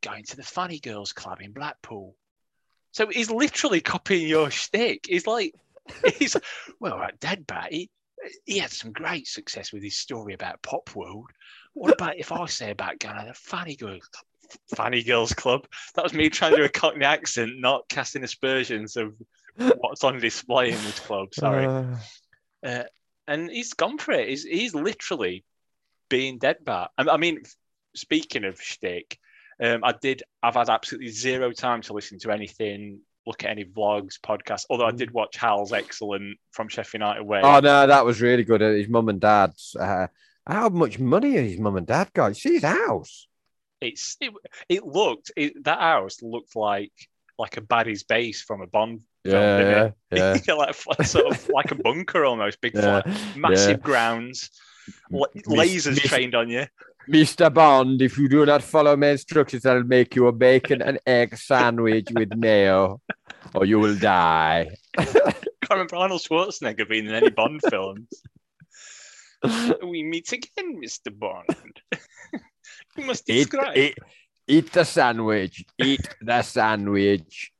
going 0.03 0.25
to 0.25 0.37
the 0.37 0.43
Fanny 0.43 0.79
Girls 0.79 1.13
Club 1.13 1.41
in 1.41 1.53
Blackpool. 1.53 2.15
So 2.93 3.09
he's 3.09 3.31
literally 3.31 3.81
copying 3.81 4.27
your 4.27 4.51
shtick. 4.51 5.07
He's 5.09 5.27
like, 5.27 5.55
he's 6.19 6.37
well, 6.79 7.01
at 7.01 7.21
Deadbat, 7.21 7.69
he, 7.71 7.91
he 8.45 8.59
had 8.59 8.71
some 8.71 8.93
great 8.93 9.27
success 9.27 9.73
with 9.73 9.83
his 9.83 9.97
story 9.97 10.35
about 10.35 10.63
Pop 10.63 10.95
World. 10.95 11.31
What 11.75 11.93
about 11.93 12.19
if 12.19 12.33
I 12.33 12.47
say 12.47 12.71
about 12.71 12.99
going 12.99 13.17
to 13.17 13.27
the 13.29 13.35
Fanny 13.35 13.77
Girls 13.77 14.09
Funny 14.75 15.03
Girls 15.03 15.33
Club? 15.33 15.67
That 15.95 16.03
was 16.03 16.13
me 16.13 16.29
trying 16.29 16.53
to 16.53 16.59
do 16.59 16.65
a 16.65 16.69
Cockney 16.69 17.05
accent, 17.05 17.53
not 17.59 17.89
casting 17.89 18.25
aspersions 18.25 18.97
of 18.97 19.15
what's 19.57 20.05
on 20.05 20.19
display 20.19 20.71
in 20.71 20.83
this 20.85 21.01
club. 21.01 21.35
Sorry. 21.35 21.67
uh, 21.67 21.97
Uh, 22.63 22.85
and 23.31 23.51
he's 23.51 23.73
gone 23.73 23.97
for 23.97 24.13
it. 24.13 24.29
He's, 24.29 24.45
he's 24.45 24.75
literally 24.75 25.45
being 26.11 26.39
dead 26.39 26.59
bat. 26.65 26.91
I, 26.99 27.09
I 27.09 27.17
mean, 27.17 27.43
speaking 27.95 28.45
of 28.45 28.61
shtick, 28.61 29.19
um, 29.63 29.85
I 29.85 29.93
did. 29.93 30.23
I've 30.43 30.55
had 30.55 30.69
absolutely 30.69 31.11
zero 31.11 31.53
time 31.53 31.81
to 31.83 31.93
listen 31.93 32.19
to 32.21 32.33
anything, 32.33 33.01
look 33.27 33.45
at 33.45 33.51
any 33.51 33.65
vlogs, 33.65 34.19
podcasts. 34.19 34.65
Although 34.69 34.87
I 34.87 34.91
did 34.91 35.13
watch 35.13 35.37
Hal's 35.37 35.73
excellent 35.73 36.39
from 36.51 36.69
Sheffield 36.69 37.01
United 37.01 37.23
way. 37.23 37.41
Oh 37.43 37.61
no, 37.61 37.87
that 37.87 38.05
was 38.05 38.21
really 38.21 38.45
good. 38.45 38.61
His 38.61 38.89
mum 38.89 39.09
and 39.09 39.21
dad's. 39.21 39.77
Uh, 39.79 40.09
how 40.47 40.69
much 40.69 40.99
money 40.99 41.35
has 41.35 41.51
his 41.51 41.61
mum 41.61 41.77
and 41.77 41.87
dad 41.87 42.11
got? 42.13 42.37
See 42.37 42.55
his 42.55 42.65
house. 42.65 43.29
It's 43.81 44.17
it, 44.21 44.33
it 44.69 44.87
looked 44.87 45.31
it, 45.37 45.63
that 45.65 45.79
house 45.79 46.23
looked 46.23 46.57
like 46.57 46.93
like 47.39 47.57
a 47.57 47.63
baddie's 47.63 48.03
base 48.03 48.43
from 48.43 48.61
a 48.61 48.67
Bond 48.67 49.03
Yeah, 49.25 49.91
yeah, 50.11 50.35
it? 50.37 50.49
like 50.49 51.07
sort 51.07 51.27
of 51.27 51.49
like 51.51 51.71
a 51.71 51.75
bunker 51.75 52.25
almost, 52.25 52.61
big 52.61 52.75
yeah. 52.75 53.03
flat, 53.03 53.37
massive 53.37 53.83
grounds, 53.83 54.51
la- 55.11 55.27
lasers 55.47 56.01
trained 56.01 56.35
on 56.35 56.49
you. 56.49 56.67
Mr. 57.09 57.53
Bond, 57.53 58.01
if 58.03 58.17
you 58.19 58.29
do 58.29 58.47
not 58.47 58.63
follow 58.63 58.97
my 58.97 59.09
instructions, 59.09 59.67
I'll 59.67 59.83
make 59.83 60.15
you 60.15 60.27
a 60.27 60.33
bacon 60.33 60.81
and 60.81 60.99
egg 61.07 61.37
sandwich 61.37 62.09
with 62.15 62.35
mayo, 62.37 63.01
or 63.55 63.65
you 63.65 63.79
will 63.79 63.97
die. 63.97 64.71
I 64.97 65.05
can't 65.05 65.35
remember 65.71 65.97
Arnold 65.97 66.23
Schwarzenegger 66.23 66.89
being 66.89 67.07
in 67.07 67.15
any 67.15 67.31
Bond 67.31 67.61
films. 67.69 68.09
we 69.83 70.03
meet 70.03 70.33
again, 70.33 70.81
Mr. 70.81 71.17
Bond. 71.17 71.81
you 72.97 73.05
must 73.05 73.29
Eat, 73.29 73.53
eat, 73.75 73.99
eat 74.47 74.73
the 74.73 74.85
sandwich. 74.85 75.65
Eat 75.79 76.09
the 76.21 76.43
sandwich. 76.43 77.53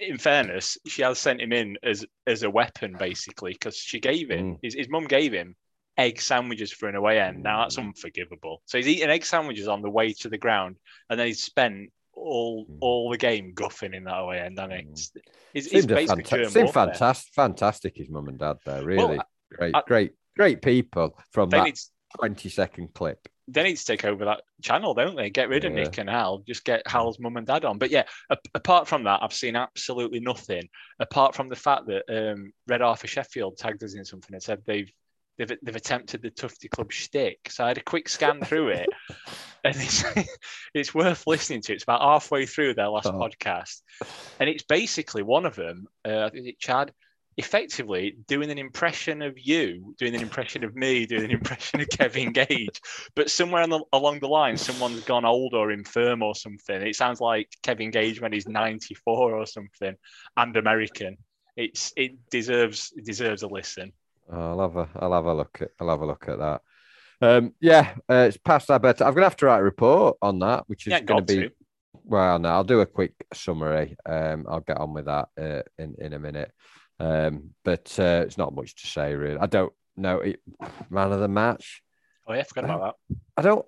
In 0.00 0.18
fairness, 0.18 0.76
she 0.86 1.02
has 1.02 1.18
sent 1.18 1.40
him 1.40 1.52
in 1.52 1.76
as 1.82 2.04
as 2.26 2.42
a 2.42 2.50
weapon, 2.50 2.96
basically, 2.98 3.52
because 3.52 3.76
she 3.76 4.00
gave 4.00 4.30
him 4.30 4.54
Mm. 4.54 4.58
his, 4.62 4.74
his 4.74 4.88
mum 4.88 5.04
gave 5.04 5.32
him 5.32 5.54
egg 5.96 6.20
sandwiches 6.20 6.72
for 6.72 6.88
an 6.88 6.94
away 6.94 7.20
end. 7.20 7.42
Now 7.42 7.62
that's 7.62 7.78
unforgivable. 7.78 8.62
So 8.66 8.78
he's 8.78 8.88
eating 8.88 9.08
egg 9.08 9.24
sandwiches 9.24 9.68
on 9.68 9.82
the 9.82 9.90
way 9.90 10.12
to 10.14 10.28
the 10.28 10.36
ground, 10.38 10.76
and 11.08 11.18
then 11.18 11.26
he's 11.28 11.42
spent 11.42 11.90
all 12.12 12.66
Mm. 12.66 12.78
all 12.80 13.10
the 13.10 13.18
game 13.18 13.52
guffing 13.54 13.94
in 13.94 14.04
that 14.04 14.16
away 14.18 14.40
end. 14.40 14.58
And 14.58 14.72
Mm. 14.72 14.90
it's 14.90 15.12
it's, 15.54 15.66
it's 15.66 15.70
Seemed, 15.70 15.88
basically 15.88 16.22
fanta- 16.24 16.50
seemed 16.50 16.72
fantastic, 16.72 17.34
fantastic. 17.34 17.96
His 17.96 18.08
mum 18.10 18.28
and 18.28 18.38
dad 18.38 18.56
there, 18.66 18.84
really 18.84 19.16
Well, 19.18 19.26
great, 19.52 19.74
I- 19.74 19.82
great, 19.86 20.12
great 20.36 20.60
people 20.62 21.18
from 21.30 21.50
that 21.50 21.64
need 21.64 21.78
twenty 22.18 22.48
second 22.48 22.92
clip. 22.94 23.28
They 23.48 23.62
need 23.62 23.76
to 23.76 23.84
take 23.84 24.04
over 24.04 24.24
that 24.24 24.42
channel, 24.62 24.94
don't 24.94 25.16
they? 25.16 25.30
Get 25.30 25.48
rid 25.48 25.64
of 25.64 25.72
Yeah. 25.72 25.84
Nick 25.84 25.98
and 25.98 26.10
Hal, 26.10 26.38
just 26.46 26.64
get 26.64 26.86
Hal's 26.86 27.18
mum 27.18 27.36
and 27.36 27.46
dad 27.46 27.64
on. 27.64 27.78
But 27.78 27.90
yeah, 27.90 28.04
a- 28.30 28.38
apart 28.54 28.88
from 28.88 29.04
that, 29.04 29.22
I've 29.22 29.32
seen 29.32 29.56
absolutely 29.56 30.20
nothing. 30.20 30.68
Apart 30.98 31.34
from 31.34 31.48
the 31.48 31.56
fact 31.56 31.86
that 31.86 32.04
um, 32.08 32.52
Red 32.66 32.82
Arthur 32.82 33.06
Sheffield 33.06 33.56
tagged 33.56 33.84
us 33.84 33.94
in 33.94 34.04
something 34.04 34.34
and 34.34 34.42
said 34.42 34.62
they've 34.66 34.90
they've 35.38 35.52
they've 35.62 35.76
attempted 35.76 36.22
the 36.22 36.30
Tufty 36.30 36.68
Club 36.68 36.90
shtick. 36.92 37.50
So 37.50 37.64
I 37.64 37.68
had 37.68 37.78
a 37.78 37.82
quick 37.82 38.08
scan 38.08 38.42
through 38.42 38.68
it, 38.68 38.88
and 39.64 39.76
it's 39.76 40.04
it's 40.74 40.94
worth 40.94 41.26
listening 41.26 41.62
to. 41.62 41.72
It's 41.72 41.84
about 41.84 42.02
halfway 42.02 42.46
through 42.46 42.74
their 42.74 42.88
last 42.88 43.06
oh. 43.06 43.12
podcast, 43.12 43.82
and 44.40 44.48
it's 44.48 44.64
basically 44.64 45.22
one 45.22 45.46
of 45.46 45.54
them. 45.54 45.86
Uh, 46.04 46.30
is 46.32 46.46
it 46.46 46.58
Chad? 46.58 46.92
Effectively 47.38 48.16
doing 48.26 48.50
an 48.50 48.58
impression 48.58 49.20
of 49.20 49.38
you, 49.38 49.94
doing 49.98 50.14
an 50.14 50.22
impression 50.22 50.64
of 50.64 50.74
me, 50.74 51.04
doing 51.04 51.24
an 51.24 51.30
impression 51.30 51.80
of 51.80 51.88
Kevin 51.90 52.32
Gage, 52.32 52.80
but 53.14 53.30
somewhere 53.30 53.66
the, 53.66 53.84
along 53.92 54.20
the 54.20 54.28
line, 54.28 54.56
someone's 54.56 55.04
gone 55.04 55.24
old 55.24 55.52
or 55.52 55.70
infirm 55.70 56.22
or 56.22 56.34
something. 56.34 56.80
It 56.80 56.96
sounds 56.96 57.20
like 57.20 57.48
Kevin 57.62 57.90
Gage 57.90 58.20
when 58.20 58.32
he's 58.32 58.48
94 58.48 59.34
or 59.34 59.46
something, 59.46 59.94
and 60.36 60.56
American. 60.56 61.18
It's 61.56 61.92
it 61.96 62.12
deserves 62.30 62.92
it 62.96 63.04
deserves 63.04 63.42
a 63.42 63.48
listen. 63.48 63.92
Oh, 64.30 64.50
I'll 64.50 64.60
have 64.60 64.76
a 64.76 64.88
I'll 64.96 65.12
have 65.12 65.26
a 65.26 65.34
look 65.34 65.58
at 65.60 65.70
I'll 65.80 65.90
have 65.90 66.00
a 66.00 66.06
look 66.06 66.28
at 66.28 66.38
that. 66.38 66.60
Um, 67.20 67.54
yeah, 67.60 67.94
uh, 68.10 68.26
it's 68.28 68.36
past 68.36 68.70
our 68.70 68.78
bedtime. 68.78 69.08
I'm 69.08 69.14
gonna 69.14 69.26
have 69.26 69.36
to 69.36 69.46
write 69.46 69.60
a 69.60 69.64
report 69.64 70.18
on 70.20 70.38
that, 70.40 70.64
which 70.68 70.86
is 70.86 70.92
yeah, 70.92 71.00
going 71.00 71.24
to 71.24 71.40
be. 71.40 71.50
Well, 72.04 72.38
no, 72.38 72.50
I'll 72.50 72.64
do 72.64 72.80
a 72.80 72.86
quick 72.86 73.14
summary. 73.32 73.96
Um, 74.04 74.46
I'll 74.48 74.60
get 74.60 74.78
on 74.78 74.92
with 74.92 75.06
that 75.06 75.28
uh, 75.40 75.62
in 75.78 75.94
in 75.98 76.12
a 76.12 76.18
minute. 76.18 76.52
Um, 76.98 77.50
but 77.64 77.94
uh, 77.98 78.24
it's 78.26 78.38
not 78.38 78.54
much 78.54 78.74
to 78.76 78.86
say 78.86 79.14
really. 79.14 79.38
I 79.38 79.46
don't 79.46 79.72
know 79.96 80.20
it, 80.20 80.40
man 80.90 81.12
of 81.12 81.20
the 81.20 81.28
match. 81.28 81.82
Oh 82.26 82.32
yeah, 82.32 82.42
forgot 82.42 82.64
about 82.64 82.96
that. 83.08 83.16
I 83.36 83.42
don't, 83.42 83.66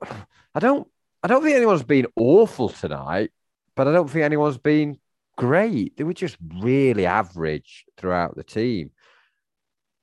I 0.54 0.60
don't, 0.60 0.88
I 1.22 1.28
don't 1.28 1.42
think 1.42 1.56
anyone's 1.56 1.82
been 1.82 2.06
awful 2.16 2.68
tonight, 2.68 3.30
but 3.76 3.86
I 3.86 3.92
don't 3.92 4.08
think 4.08 4.24
anyone's 4.24 4.58
been 4.58 4.98
great. 5.36 5.96
They 5.96 6.04
were 6.04 6.14
just 6.14 6.36
really 6.60 7.06
average 7.06 7.84
throughout 7.96 8.36
the 8.36 8.44
team. 8.44 8.90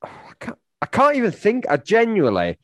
I 0.02 0.34
can't, 0.40 0.58
I 0.82 0.86
can't 0.86 1.16
even 1.18 1.32
think. 1.32 1.66
I 1.70 1.78
genuinely, 1.78 2.58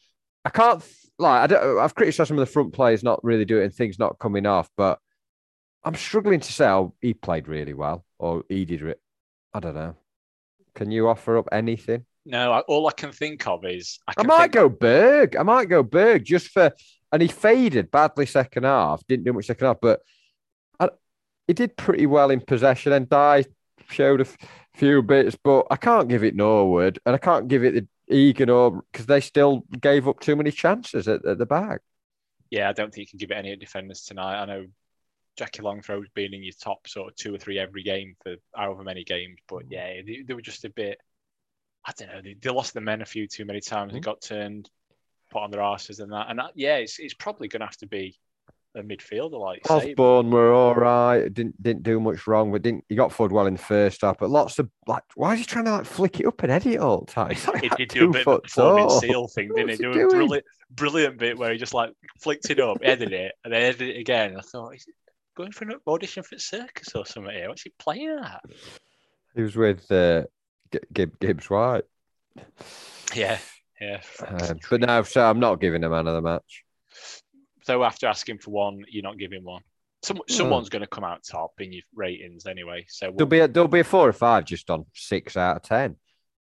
I 0.46 0.50
can't 0.50 0.84
like. 1.18 1.44
I 1.44 1.48
don't, 1.48 1.80
I've 1.80 1.96
criticised 1.96 2.30
some 2.30 2.38
of 2.38 2.46
the 2.46 2.52
front 2.52 2.74
players 2.74 3.04
not 3.04 3.24
really 3.24 3.46
doing 3.46 3.70
things 3.72 4.00
not 4.00 4.20
coming 4.20 4.46
off, 4.46 4.70
but 4.78 5.00
I'm 5.84 5.96
struggling 5.96 6.40
to 6.40 6.54
say 6.54 6.68
oh, 6.68 6.94
he 7.02 7.14
played 7.14 7.48
really 7.48 7.74
well 7.74 8.06
or 8.20 8.44
he 8.48 8.66
did 8.66 8.84
it. 8.84 9.02
I 9.54 9.60
don't 9.60 9.76
know. 9.76 9.96
Can 10.76 10.92
you 10.92 11.08
offer 11.08 11.38
up 11.38 11.50
anything? 11.52 12.06
No, 12.26 12.52
I, 12.52 12.60
all 12.62 12.88
I 12.88 12.92
can 12.92 13.12
think 13.12 13.48
of 13.48 13.66
is 13.66 14.00
I, 14.08 14.14
I 14.18 14.24
might 14.24 14.40
think... 14.42 14.54
go 14.54 14.70
Berge. 14.70 15.36
I 15.36 15.44
might 15.44 15.70
go 15.70 15.84
Berge 15.84 16.24
just 16.24 16.50
for, 16.50 16.72
and 17.12 17.22
he 17.22 17.28
faded 17.28 17.92
badly 17.92 18.26
second 18.26 18.64
half. 18.64 19.06
Didn't 19.08 19.26
do 19.26 19.34
much 19.34 19.48
second 19.48 19.68
half, 19.68 19.78
but 19.82 20.02
I, 20.80 20.90
he 21.48 21.54
did 21.54 21.76
pretty 21.76 22.06
well 22.06 22.30
in 22.30 22.42
possession. 22.42 22.94
Ndiaye 22.94 23.48
showed 23.90 24.22
a 24.22 24.26
f- 24.26 24.38
few 24.76 25.02
bits, 25.02 25.36
but 25.44 25.68
I 25.72 25.76
can't 25.76 26.08
give 26.08 26.24
it 26.24 26.36
Norwood, 26.36 27.00
and 27.06 27.16
I 27.16 27.18
can't 27.18 27.48
give 27.48 27.64
it 27.64 27.74
the 27.74 27.88
Egan 28.16 28.50
or 28.50 28.84
because 28.92 29.06
they 29.06 29.22
still 29.22 29.64
gave 29.80 30.08
up 30.08 30.20
too 30.20 30.36
many 30.36 30.52
chances 30.52 31.08
at, 31.08 31.26
at 31.26 31.38
the 31.38 31.46
back. 31.46 31.82
Yeah, 32.50 32.70
I 32.70 32.74
don't 32.74 32.94
think 32.94 33.08
you 33.08 33.12
can 33.12 33.18
give 33.18 33.32
it 33.32 33.40
any 33.40 33.56
defenders 33.56 34.04
tonight. 34.04 34.42
I 34.42 34.46
know 34.46 34.66
Jackie 35.38 35.62
Longthrow's 35.62 36.10
been 36.14 36.34
in 36.34 36.44
your 36.44 36.54
top 36.60 36.88
sort 36.88 37.10
of 37.10 37.16
two 37.16 37.34
or 37.34 37.38
three 37.38 37.60
every 37.60 37.84
game 37.84 38.16
for 38.24 38.36
however 38.56 38.84
many 38.84 39.04
games, 39.04 39.40
but 39.48 39.64
yeah, 39.70 40.02
they, 40.06 40.24
they 40.26 40.34
were 40.34 40.42
just 40.42 40.66
a 40.66 40.70
bit. 40.70 40.98
I 41.86 41.94
don't 41.98 42.10
know. 42.10 42.22
They, 42.22 42.36
they, 42.40 42.50
lost 42.50 42.74
the 42.74 42.82
men 42.82 43.02
a 43.02 43.06
few 43.06 43.28
too 43.28 43.46
many 43.46 43.60
times. 43.60 43.90
Mm-hmm. 43.90 43.96
They 43.96 44.02
got 44.02 44.22
turned, 44.22 44.70
put 45.32 45.42
on 45.42 45.52
their 45.52 45.62
asses 45.62 46.00
and 46.00 46.12
that. 46.12 46.28
And 46.30 46.38
that, 46.38 46.52
yeah, 46.54 46.76
it's, 46.76 47.00
it's 47.00 47.16
probably 47.16 47.48
going 47.48 47.62
to 47.62 47.66
have 47.66 47.78
to 47.78 47.88
be 47.88 48.20
a 48.76 48.82
midfielder 48.82 49.40
like 49.40 49.70
Osborn 49.70 50.32
were 50.32 50.54
all 50.54 50.76
right. 50.76 51.28
Didn't 51.34 51.62
didn't 51.62 51.84
do 51.84 52.00
much 52.00 52.26
wrong. 52.28 52.52
But 52.52 52.62
didn't 52.62 52.86
he 52.88 52.96
got 52.96 53.12
forward 53.12 53.32
well 53.32 53.48
in 53.48 53.54
the 53.54 53.60
first 53.60 54.02
half? 54.02 54.18
But 54.20 54.30
lots 54.30 54.60
of 54.60 54.70
like, 54.88 55.04
why 55.16 55.34
is 55.34 55.40
he 55.40 55.46
trying 55.46 55.66
to 55.66 55.72
like 55.72 55.86
flick 55.86 56.20
it 56.20 56.26
up 56.26 56.42
and 56.44 56.52
edit 56.52 56.74
it 56.74 56.80
all 56.80 57.02
the 57.02 57.12
time? 57.12 57.36
Like 57.48 57.64
he 57.64 57.70
did 57.70 57.90
do 57.90 58.10
a 58.10 58.12
bit 58.12 58.28
of 58.28 58.36
a 58.36 58.40
performing 58.42 58.90
seal 58.90 59.28
thing, 59.28 59.50
didn't 59.56 59.72
he? 59.72 59.78
Do 59.78 59.92
a 59.92 60.08
brilliant, 60.08 60.46
brilliant 60.72 61.18
bit 61.18 61.38
where 61.38 61.52
he 61.52 61.58
just 61.58 61.74
like 61.74 61.92
flicked 62.20 62.50
it 62.50 62.60
up, 62.60 62.78
edited 62.84 63.14
it, 63.14 63.34
and 63.44 63.54
then 63.54 63.62
edited 63.62 63.90
it 63.90 64.00
again. 64.00 64.38
I 64.38 64.42
thought 64.42 64.74
he's 64.74 64.86
going 65.36 65.52
for 65.52 65.66
an 65.66 65.76
audition 65.88 66.24
for 66.24 66.38
circus 66.38 66.96
or 66.96 67.06
something 67.06 67.34
here. 67.34 67.50
What's 67.50 67.64
he 67.64 67.74
playing 67.80 68.20
at? 68.24 68.42
He 69.36 69.42
was 69.42 69.56
with 69.56 69.90
uh, 69.92 70.24
Gibbs 70.94 71.50
White. 71.50 71.84
Yeah, 73.14 73.40
yeah. 73.80 74.02
Um, 74.26 74.60
but 74.70 74.82
now, 74.82 75.04
so 75.04 75.30
I'm 75.30 75.40
not 75.40 75.60
giving 75.60 75.84
a 75.84 75.90
man 75.90 76.08
of 76.08 76.14
the 76.14 76.22
match. 76.22 76.64
So 77.64 77.84
after 77.84 78.08
asking 78.08 78.40
for 78.40 78.52
one, 78.52 78.84
you're 78.90 79.04
not 79.04 79.18
giving 79.18 79.44
one. 79.44 79.62
Some, 80.04 80.18
hmm. 80.18 80.34
someone's 80.34 80.70
going 80.70 80.82
to 80.82 80.88
come 80.88 81.04
out 81.04 81.24
top 81.24 81.52
in 81.60 81.72
your 81.72 81.84
ratings 81.96 82.46
anyway. 82.46 82.86
So 82.90 83.08
we'll... 83.08 83.18
there'll 83.18 83.30
be 83.30 83.40
a, 83.40 83.48
there'll 83.48 83.70
be 83.70 83.82
a 83.82 83.86
four 83.86 84.08
or 84.08 84.14
five 84.14 84.46
just 84.46 84.70
on 84.70 84.86
six 84.94 85.38
out 85.38 85.58
of 85.58 85.64
ten. 85.64 85.96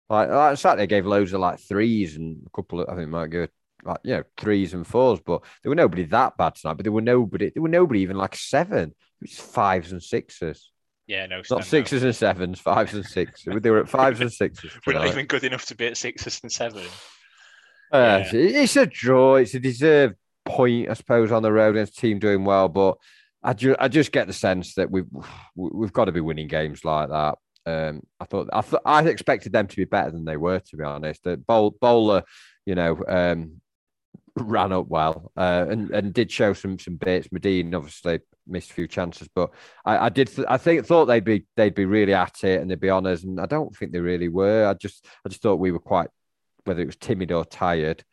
Like, 0.08 0.28
like 0.28 0.58
Saturday 0.58 0.86
gave 0.86 1.06
loads 1.06 1.32
of 1.32 1.40
like 1.40 1.60
threes 1.60 2.16
and 2.16 2.42
a 2.46 2.50
couple 2.50 2.80
of 2.80 2.88
I 2.88 2.96
think 2.96 3.08
might 3.10 3.30
go 3.30 3.46
like 3.84 3.98
you 4.04 4.16
know 4.16 4.22
threes 4.36 4.74
and 4.74 4.86
fours, 4.86 5.20
but 5.24 5.42
there 5.62 5.70
were 5.70 5.76
nobody 5.76 6.04
that 6.04 6.36
bad 6.36 6.54
tonight. 6.54 6.74
But 6.74 6.84
there 6.84 6.92
were 6.92 7.00
nobody 7.00 7.50
there 7.54 7.62
were 7.62 7.68
nobody 7.68 8.00
even 8.00 8.16
like 8.16 8.34
seven. 8.36 8.90
It 8.90 8.94
was 9.22 9.38
fives 9.38 9.92
and 9.92 10.02
sixes. 10.02 10.70
Yeah, 11.06 11.26
no, 11.26 11.42
not 11.50 11.64
sixes 11.64 12.02
no. 12.02 12.08
and 12.08 12.16
sevens, 12.16 12.60
fives 12.60 12.94
and 12.94 13.04
sixes. 13.04 13.60
they 13.60 13.70
were 13.70 13.80
at 13.80 13.88
fives 13.88 14.20
and 14.20 14.32
sixes. 14.32 14.70
We're 14.86 14.92
not 14.92 15.08
even 15.08 15.26
good 15.26 15.42
enough 15.42 15.66
to 15.66 15.74
be 15.74 15.88
at 15.88 15.96
sixes 15.96 16.38
and 16.42 16.52
sevens. 16.52 16.88
Uh, 17.92 18.22
yeah. 18.32 18.38
It's 18.62 18.76
a 18.76 18.86
draw. 18.86 19.34
It's 19.34 19.54
a 19.54 19.58
deserved 19.58 20.14
point, 20.44 20.88
I 20.88 20.94
suppose, 20.94 21.32
on 21.32 21.42
the 21.42 21.52
road 21.52 21.74
against 21.74 21.98
team 21.98 22.20
doing 22.20 22.44
well. 22.44 22.68
But 22.68 22.96
I, 23.42 23.54
ju- 23.54 23.76
I 23.78 23.88
just 23.88 24.12
get 24.12 24.26
the 24.26 24.32
sense 24.32 24.74
that 24.74 24.90
we've 24.90 25.08
we've 25.56 25.92
got 25.92 26.04
to 26.04 26.12
be 26.12 26.20
winning 26.20 26.48
games 26.48 26.84
like 26.84 27.08
that. 27.08 27.38
Um, 27.66 28.02
I 28.18 28.24
thought 28.24 28.48
I, 28.52 28.60
th- 28.60 28.82
I 28.84 29.02
expected 29.02 29.52
them 29.52 29.66
to 29.66 29.76
be 29.76 29.84
better 29.84 30.10
than 30.10 30.24
they 30.24 30.36
were, 30.36 30.60
to 30.60 30.76
be 30.76 30.84
honest. 30.84 31.24
The 31.24 31.36
bowl- 31.36 31.76
bowler, 31.80 32.22
you 32.66 32.74
know, 32.74 33.02
um, 33.08 33.60
ran 34.36 34.72
up 34.72 34.88
well 34.88 35.32
uh, 35.36 35.66
and 35.68 35.90
and 35.90 36.14
did 36.14 36.30
show 36.30 36.52
some 36.52 36.78
some 36.78 36.96
bits. 36.96 37.28
Madine 37.28 37.74
obviously 37.74 38.20
missed 38.46 38.70
a 38.70 38.74
few 38.74 38.88
chances, 38.88 39.28
but 39.34 39.50
I, 39.84 40.06
I 40.06 40.08
did 40.08 40.28
th- 40.28 40.46
I 40.48 40.56
think 40.56 40.84
thought 40.86 41.06
they'd 41.06 41.24
be 41.24 41.46
they'd 41.56 41.74
be 41.74 41.84
really 41.84 42.14
at 42.14 42.44
it 42.44 42.60
and 42.60 42.70
they'd 42.70 42.80
be 42.80 42.90
honest, 42.90 43.24
and 43.24 43.40
I 43.40 43.46
don't 43.46 43.74
think 43.76 43.92
they 43.92 44.00
really 44.00 44.28
were. 44.28 44.66
I 44.66 44.74
just 44.74 45.06
I 45.24 45.28
just 45.28 45.42
thought 45.42 45.56
we 45.56 45.72
were 45.72 45.78
quite 45.78 46.08
whether 46.64 46.82
it 46.82 46.86
was 46.86 46.96
timid 46.96 47.32
or 47.32 47.44
tired, 47.44 48.04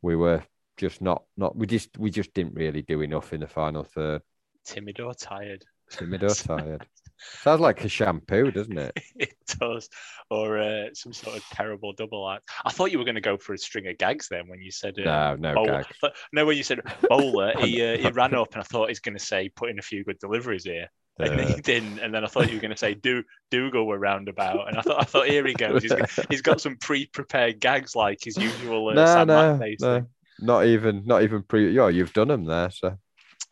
we 0.00 0.16
were 0.16 0.42
just 0.76 1.00
not 1.00 1.24
not 1.36 1.56
we 1.56 1.66
just 1.66 1.96
we 1.98 2.10
just 2.10 2.32
didn't 2.34 2.54
really 2.54 2.82
do 2.82 3.00
enough 3.00 3.32
in 3.32 3.40
the 3.40 3.46
final 3.46 3.84
third. 3.84 4.22
Timid 4.64 5.00
or 5.00 5.14
tired. 5.14 5.64
Timid 5.90 6.22
or 6.24 6.34
tired. 6.34 6.86
Sounds 7.18 7.60
like 7.60 7.84
a 7.84 7.88
shampoo, 7.88 8.50
doesn't 8.50 8.78
it? 8.78 8.92
it 9.16 9.34
does, 9.60 9.88
or 10.30 10.58
uh, 10.58 10.86
some 10.94 11.12
sort 11.12 11.36
of 11.36 11.44
terrible 11.52 11.92
double 11.92 12.28
act. 12.30 12.48
I 12.64 12.70
thought 12.70 12.92
you 12.92 12.98
were 12.98 13.04
going 13.04 13.16
to 13.16 13.20
go 13.20 13.36
for 13.36 13.54
a 13.54 13.58
string 13.58 13.86
of 13.88 13.98
gags 13.98 14.28
then 14.28 14.48
when 14.48 14.60
you 14.60 14.70
said 14.70 14.98
uh, 14.98 15.36
no, 15.36 15.36
no 15.36 15.54
bowler. 15.54 15.84
No, 16.32 16.46
when 16.46 16.56
you 16.56 16.62
said 16.62 16.80
bowler, 17.08 17.52
he 17.60 17.82
uh, 17.82 17.98
he 17.98 18.08
ran 18.10 18.34
up 18.34 18.52
and 18.54 18.60
I 18.60 18.64
thought 18.64 18.88
he's 18.88 19.00
going 19.00 19.16
to 19.16 19.24
say 19.24 19.48
put 19.48 19.70
in 19.70 19.78
a 19.78 19.82
few 19.82 20.04
good 20.04 20.18
deliveries 20.18 20.64
here. 20.64 20.88
And 21.18 21.40
he 21.40 21.60
didn't, 21.60 21.98
and 21.98 22.12
then 22.12 22.24
I 22.24 22.26
thought 22.26 22.48
you 22.48 22.56
were 22.56 22.62
going 22.62 22.72
to 22.72 22.76
say 22.76 22.94
"do 22.94 23.22
do 23.50 23.70
go 23.70 23.84
were 23.84 23.98
roundabout," 23.98 24.66
and 24.66 24.78
I 24.78 24.80
thought 24.80 25.00
I 25.00 25.04
thought 25.04 25.28
here 25.28 25.46
he 25.46 25.52
goes. 25.52 25.82
He's, 25.82 25.92
he's 26.30 26.42
got 26.42 26.60
some 26.60 26.76
pre-prepared 26.78 27.60
gags 27.60 27.94
like 27.94 28.24
his 28.24 28.36
usual. 28.38 28.88
Uh, 28.88 28.94
no, 28.94 29.06
Sam 29.06 29.26
no, 29.28 29.58
no. 29.80 30.06
Not 30.40 30.66
even, 30.66 31.04
not 31.06 31.22
even 31.22 31.42
pre. 31.42 31.70
Yeah, 31.70 31.88
you've 31.88 32.12
done 32.12 32.28
them 32.28 32.44
there, 32.44 32.70
so. 32.70 32.96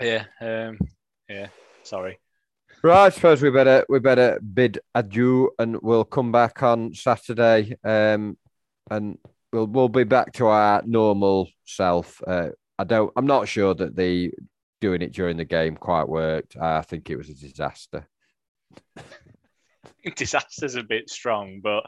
Yeah, 0.00 0.24
um, 0.40 0.78
yeah. 1.28 1.48
Sorry. 1.84 2.18
Right, 2.82 3.06
I 3.06 3.08
suppose 3.10 3.42
we 3.42 3.50
better 3.50 3.84
we 3.90 3.98
better 3.98 4.40
bid 4.40 4.80
adieu, 4.94 5.50
and 5.58 5.78
we'll 5.82 6.04
come 6.04 6.32
back 6.32 6.62
on 6.62 6.94
Saturday, 6.94 7.76
um, 7.84 8.38
and 8.90 9.18
we'll 9.52 9.66
we'll 9.66 9.90
be 9.90 10.04
back 10.04 10.32
to 10.34 10.46
our 10.46 10.82
normal 10.86 11.50
self. 11.66 12.22
Uh, 12.26 12.50
I 12.78 12.84
don't. 12.84 13.12
I'm 13.16 13.26
not 13.26 13.48
sure 13.48 13.74
that 13.74 13.94
the 13.94 14.32
doing 14.80 15.02
it 15.02 15.12
during 15.12 15.36
the 15.36 15.44
game 15.44 15.76
quite 15.76 16.08
worked. 16.08 16.56
I 16.56 16.80
think 16.80 17.10
it 17.10 17.16
was 17.16 17.28
a 17.28 17.34
disaster. 17.34 18.08
Disaster's 20.16 20.76
a 20.76 20.82
bit 20.82 21.10
strong, 21.10 21.60
but 21.62 21.84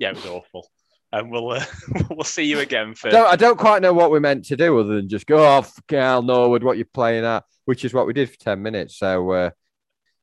yeah, 0.00 0.10
it 0.10 0.16
was 0.16 0.26
awful 0.26 0.68
and 1.12 1.30
we'll 1.30 1.52
uh, 1.52 1.64
we'll 2.10 2.24
see 2.24 2.42
you 2.42 2.58
again 2.58 2.94
for. 2.94 3.06
I 3.06 3.10
don't, 3.12 3.32
I 3.34 3.36
don't, 3.36 3.58
quite 3.58 3.82
know 3.82 3.92
what 3.92 4.10
we 4.10 4.18
meant 4.18 4.46
to 4.46 4.56
do 4.56 4.80
other 4.80 4.96
than 4.96 5.08
just 5.08 5.26
go 5.26 5.44
off, 5.44 5.72
oh, 5.78 5.82
Cal 5.86 6.22
Norwood, 6.22 6.64
what 6.64 6.76
you're 6.76 6.86
playing 6.92 7.24
at, 7.24 7.44
which 7.66 7.84
is 7.84 7.94
what 7.94 8.08
we 8.08 8.12
did 8.12 8.30
for 8.30 8.38
ten 8.38 8.60
minutes. 8.62 8.98
So 8.98 9.30
uh, 9.30 9.50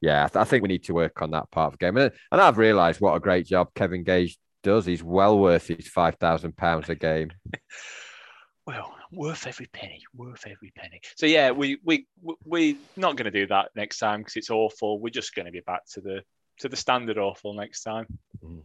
yeah, 0.01 0.25
I, 0.25 0.27
th- 0.27 0.41
I, 0.41 0.43
think 0.43 0.63
we 0.63 0.67
need 0.67 0.83
to 0.85 0.93
work 0.93 1.21
on 1.21 1.31
that 1.31 1.49
part 1.51 1.73
of 1.73 1.79
the 1.79 1.85
game, 1.85 1.97
and, 1.97 2.11
and 2.31 2.41
I've 2.41 2.57
realised 2.57 2.99
what 2.99 3.15
a 3.15 3.19
great 3.19 3.45
job 3.45 3.69
Kevin 3.75 4.03
Gage 4.03 4.37
does. 4.63 4.85
He's 4.85 5.03
well 5.03 5.37
worth 5.37 5.67
his 5.67 5.87
five 5.87 6.15
thousand 6.15 6.57
pounds 6.57 6.89
a 6.89 6.95
game. 6.95 7.31
well, 8.65 8.95
worth 9.11 9.45
every 9.47 9.67
penny, 9.67 10.03
worth 10.15 10.45
every 10.47 10.71
penny. 10.75 11.01
So 11.15 11.25
yeah, 11.25 11.51
we 11.51 11.77
we 11.83 12.07
we're 12.43 12.75
not 12.97 13.15
going 13.15 13.31
to 13.31 13.39
do 13.39 13.47
that 13.47 13.69
next 13.75 13.99
time 13.99 14.21
because 14.21 14.35
it's 14.35 14.49
awful. 14.49 14.99
We're 14.99 15.09
just 15.09 15.35
going 15.35 15.45
to 15.45 15.51
be 15.51 15.61
back 15.61 15.81
to 15.93 16.01
the 16.01 16.21
to 16.59 16.69
the 16.69 16.75
standard 16.75 17.17
awful 17.17 17.53
next 17.53 17.83
time. 17.83 18.07
Mm. 18.43 18.63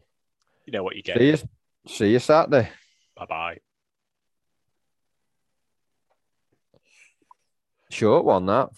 You 0.65 0.73
know 0.73 0.83
what 0.83 0.97
you 0.97 1.03
get. 1.03 1.19
See 1.19 1.27
you, 1.29 1.39
See 1.87 2.13
you 2.13 2.19
Saturday. 2.19 2.71
Bye 3.17 3.27
bye. 3.27 3.59
Short 7.91 8.25
one 8.25 8.47
that. 8.47 8.71